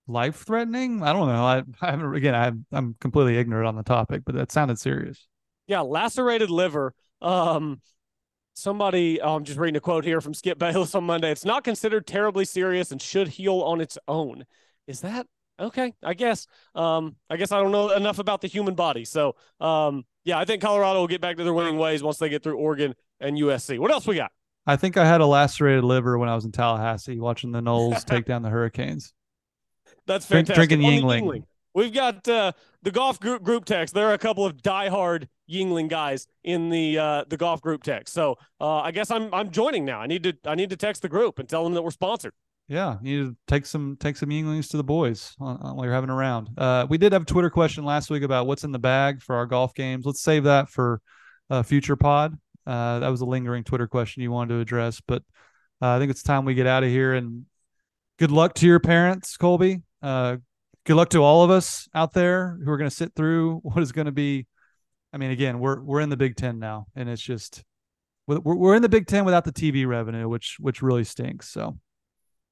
life 0.07 0.43
threatening. 0.43 1.01
I 1.03 1.13
don't 1.13 1.27
know. 1.27 1.45
I, 1.45 1.63
I 1.81 1.91
haven't 1.91 2.13
again. 2.15 2.35
I, 2.35 2.51
I'm 2.75 2.95
completely 2.99 3.37
ignorant 3.37 3.67
on 3.67 3.75
the 3.75 3.83
topic, 3.83 4.23
but 4.25 4.35
that 4.35 4.51
sounded 4.51 4.79
serious. 4.79 5.27
Yeah, 5.67 5.81
lacerated 5.81 6.49
liver. 6.49 6.93
Um, 7.21 7.81
somebody, 8.53 9.21
oh, 9.21 9.35
I'm 9.35 9.43
just 9.43 9.59
reading 9.59 9.77
a 9.77 9.81
quote 9.81 10.03
here 10.03 10.21
from 10.21 10.33
Skip 10.33 10.59
Bayless 10.59 10.95
on 10.95 11.05
Monday. 11.05 11.31
It's 11.31 11.45
not 11.45 11.63
considered 11.63 12.05
terribly 12.05 12.45
serious 12.45 12.91
and 12.91 13.01
should 13.01 13.27
heal 13.27 13.61
on 13.61 13.81
its 13.81 13.97
own. 14.07 14.43
Is 14.87 15.01
that 15.01 15.25
okay? 15.59 15.93
I 16.03 16.13
guess. 16.13 16.47
Um, 16.75 17.15
I 17.29 17.37
guess 17.37 17.51
I 17.51 17.61
don't 17.61 17.71
know 17.71 17.91
enough 17.91 18.19
about 18.19 18.41
the 18.41 18.47
human 18.47 18.75
body. 18.75 19.05
So, 19.05 19.35
um, 19.59 20.03
yeah, 20.25 20.37
I 20.37 20.45
think 20.45 20.61
Colorado 20.61 20.99
will 20.99 21.07
get 21.07 21.21
back 21.21 21.37
to 21.37 21.43
their 21.43 21.53
winning 21.53 21.77
ways 21.77 22.03
once 22.03 22.17
they 22.17 22.29
get 22.29 22.43
through 22.43 22.57
Oregon 22.57 22.93
and 23.23 23.37
USC. 23.37 23.79
What 23.79 23.91
else 23.91 24.05
we 24.05 24.15
got? 24.15 24.31
I 24.65 24.75
think 24.75 24.97
I 24.97 25.05
had 25.05 25.21
a 25.21 25.25
lacerated 25.25 25.83
liver 25.83 26.17
when 26.17 26.29
I 26.29 26.35
was 26.35 26.45
in 26.45 26.51
Tallahassee 26.51 27.19
watching 27.19 27.51
the 27.51 27.61
Noles 27.61 28.05
take 28.05 28.25
down 28.25 28.41
the 28.41 28.49
Hurricanes. 28.49 29.13
That's 30.05 30.25
fantastic. 30.25 30.69
Drink, 30.69 30.81
drinking 30.81 31.03
Yuengling. 31.03 31.21
Yuengling. 31.21 31.43
We've 31.75 31.93
got 31.93 32.27
uh, 32.27 32.51
the 32.83 32.91
golf 32.91 33.19
group 33.19 33.41
group 33.41 33.65
text. 33.65 33.93
There 33.93 34.07
are 34.07 34.13
a 34.13 34.19
couple 34.19 34.45
of 34.45 34.57
diehard 34.57 35.27
Yuengling 35.49 35.89
guys 35.89 36.27
in 36.43 36.69
the 36.69 36.99
uh, 36.99 37.23
the 37.27 37.37
golf 37.37 37.61
group 37.61 37.83
text. 37.83 38.13
So 38.13 38.37
uh, 38.61 38.77
I 38.77 38.91
guess 38.91 39.09
I'm 39.09 39.33
I'm 39.33 39.49
joining 39.49 39.83
now. 39.83 39.99
I 39.99 40.07
need 40.07 40.23
to 40.23 40.33
I 40.45 40.55
need 40.55 40.69
to 40.69 40.77
text 40.77 41.01
the 41.01 41.09
group 41.09 41.39
and 41.39 41.49
tell 41.49 41.63
them 41.63 41.73
that 41.73 41.81
we're 41.81 41.91
sponsored. 41.91 42.33
Yeah, 42.67 42.97
you 43.01 43.23
need 43.23 43.29
to 43.29 43.37
take 43.47 43.65
some 43.65 43.97
take 43.99 44.15
some 44.17 44.29
Yuenglings 44.29 44.69
to 44.69 44.77
the 44.77 44.83
boys 44.83 45.33
while 45.37 45.79
you're 45.83 45.93
having 45.93 46.09
a 46.09 46.15
round. 46.15 46.49
Uh, 46.57 46.85
we 46.89 46.97
did 46.97 47.11
have 47.11 47.23
a 47.23 47.25
Twitter 47.25 47.49
question 47.49 47.83
last 47.83 48.09
week 48.09 48.23
about 48.23 48.47
what's 48.47 48.63
in 48.63 48.71
the 48.71 48.79
bag 48.79 49.21
for 49.21 49.35
our 49.35 49.45
golf 49.45 49.73
games. 49.73 50.05
Let's 50.05 50.21
save 50.21 50.43
that 50.43 50.69
for 50.69 51.01
a 51.49 51.63
future 51.63 51.95
pod. 51.95 52.37
Uh, 52.65 52.99
that 52.99 53.09
was 53.09 53.21
a 53.21 53.25
lingering 53.25 53.63
Twitter 53.63 53.87
question 53.87 54.23
you 54.23 54.31
wanted 54.31 54.55
to 54.55 54.59
address, 54.59 55.01
but 55.05 55.23
uh, 55.81 55.89
I 55.89 55.99
think 55.99 56.11
it's 56.11 56.23
time 56.23 56.45
we 56.45 56.53
get 56.53 56.67
out 56.67 56.83
of 56.83 56.89
here. 56.89 57.13
And 57.13 57.45
good 58.17 58.31
luck 58.31 58.53
to 58.55 58.65
your 58.65 58.79
parents, 58.79 59.35
Colby. 59.37 59.81
Uh, 60.01 60.37
good 60.85 60.95
luck 60.95 61.09
to 61.09 61.19
all 61.19 61.43
of 61.43 61.49
us 61.49 61.87
out 61.93 62.13
there 62.13 62.57
who 62.63 62.71
are 62.71 62.77
going 62.77 62.89
to 62.89 62.95
sit 62.95 63.13
through 63.15 63.59
what 63.63 63.81
is 63.81 63.91
going 63.91 64.05
to 64.05 64.11
be. 64.11 64.47
I 65.11 65.17
mean, 65.17 65.31
again, 65.31 65.59
we're 65.59 65.81
we're 65.81 66.01
in 66.01 66.09
the 66.09 66.17
Big 66.17 66.35
Ten 66.35 66.57
now, 66.57 66.87
and 66.95 67.07
it's 67.07 67.21
just 67.21 67.63
we're 68.27 68.39
we're 68.39 68.75
in 68.75 68.81
the 68.81 68.89
Big 68.89 69.07
Ten 69.07 69.25
without 69.25 69.45
the 69.45 69.51
TV 69.51 69.85
revenue, 69.85 70.27
which 70.27 70.57
which 70.59 70.81
really 70.81 71.03
stinks. 71.03 71.49
So, 71.49 71.77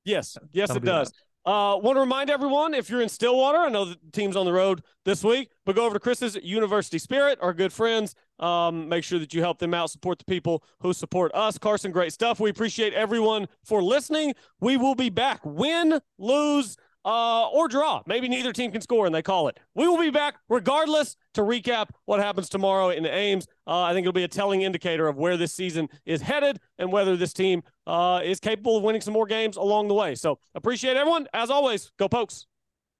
yes, 0.04 0.38
yes, 0.52 0.70
it 0.70 0.84
does. 0.84 1.10
That. 1.10 1.16
Uh, 1.44 1.76
want 1.82 1.96
to 1.96 2.00
remind 2.00 2.30
everyone 2.30 2.76
if 2.76 2.88
you're 2.88 3.02
in 3.02 3.10
Stillwater, 3.10 3.58
I 3.58 3.70
know 3.70 3.86
the 3.86 3.98
team's 4.12 4.36
on 4.36 4.46
the 4.46 4.54
road 4.54 4.84
this 5.06 5.24
week, 5.24 5.50
but 5.66 5.76
go 5.76 5.86
over 5.86 5.96
to 5.96 6.00
Chris's 6.00 6.36
University 6.36 7.00
Spirit, 7.00 7.40
our 7.42 7.52
good 7.52 7.74
friends. 7.74 8.14
Um, 8.38 8.88
make 8.88 9.04
sure 9.04 9.18
that 9.18 9.34
you 9.34 9.42
help 9.42 9.58
them 9.58 9.74
out, 9.74 9.90
support 9.90 10.20
the 10.20 10.26
people 10.26 10.64
who 10.82 10.94
support 10.94 11.32
us. 11.34 11.58
Carson, 11.58 11.92
great 11.92 12.14
stuff. 12.14 12.40
We 12.40 12.52
appreciate 12.52 12.94
everyone 12.94 13.48
for 13.64 13.82
listening. 13.82 14.36
We 14.60 14.78
will 14.78 14.94
be 14.94 15.10
back. 15.10 15.44
Win, 15.44 16.00
lose, 16.20 16.78
uh, 17.06 17.48
or 17.50 17.68
draw. 17.68 18.02
Maybe 18.06 18.28
neither 18.28 18.54
team 18.54 18.72
can 18.72 18.82
score 18.82 19.06
and 19.06 19.14
they 19.14 19.22
call 19.22 19.48
it. 19.48 19.60
We 19.76 19.88
will 19.88 19.98
be 19.98 20.10
back 20.10 20.36
regardless 20.50 21.16
to 21.34 21.42
recap 21.42 21.90
what 22.06 22.20
happens 22.20 22.50
tomorrow 22.50 22.90
in 22.90 23.06
Ames. 23.06 23.48
Uh, 23.66 23.82
I 23.82 23.94
think 23.94 24.06
it'll 24.06 24.14
be 24.14 24.24
a 24.24 24.28
telling 24.28 24.62
indicator 24.62 25.08
of 25.08 25.18
where 25.18 25.38
this 25.38 25.54
season 25.54 25.90
is 26.06 26.22
headed 26.22 26.60
and 26.78 26.92
whether 26.92 27.16
this 27.16 27.34
team 27.34 27.64
uh, 27.88 28.22
is 28.24 28.40
capable 28.40 28.78
of 28.78 28.84
winning 28.84 29.02
some 29.02 29.14
more 29.14 29.26
games 29.26 29.58
along 29.58 29.88
the 29.88 29.94
way. 29.94 30.16
So 30.16 30.40
appreciate 30.56 30.98
everyone. 30.98 31.28
As 31.34 31.50
always, 31.50 31.92
go 31.98 32.08
Pokes. 32.08 32.48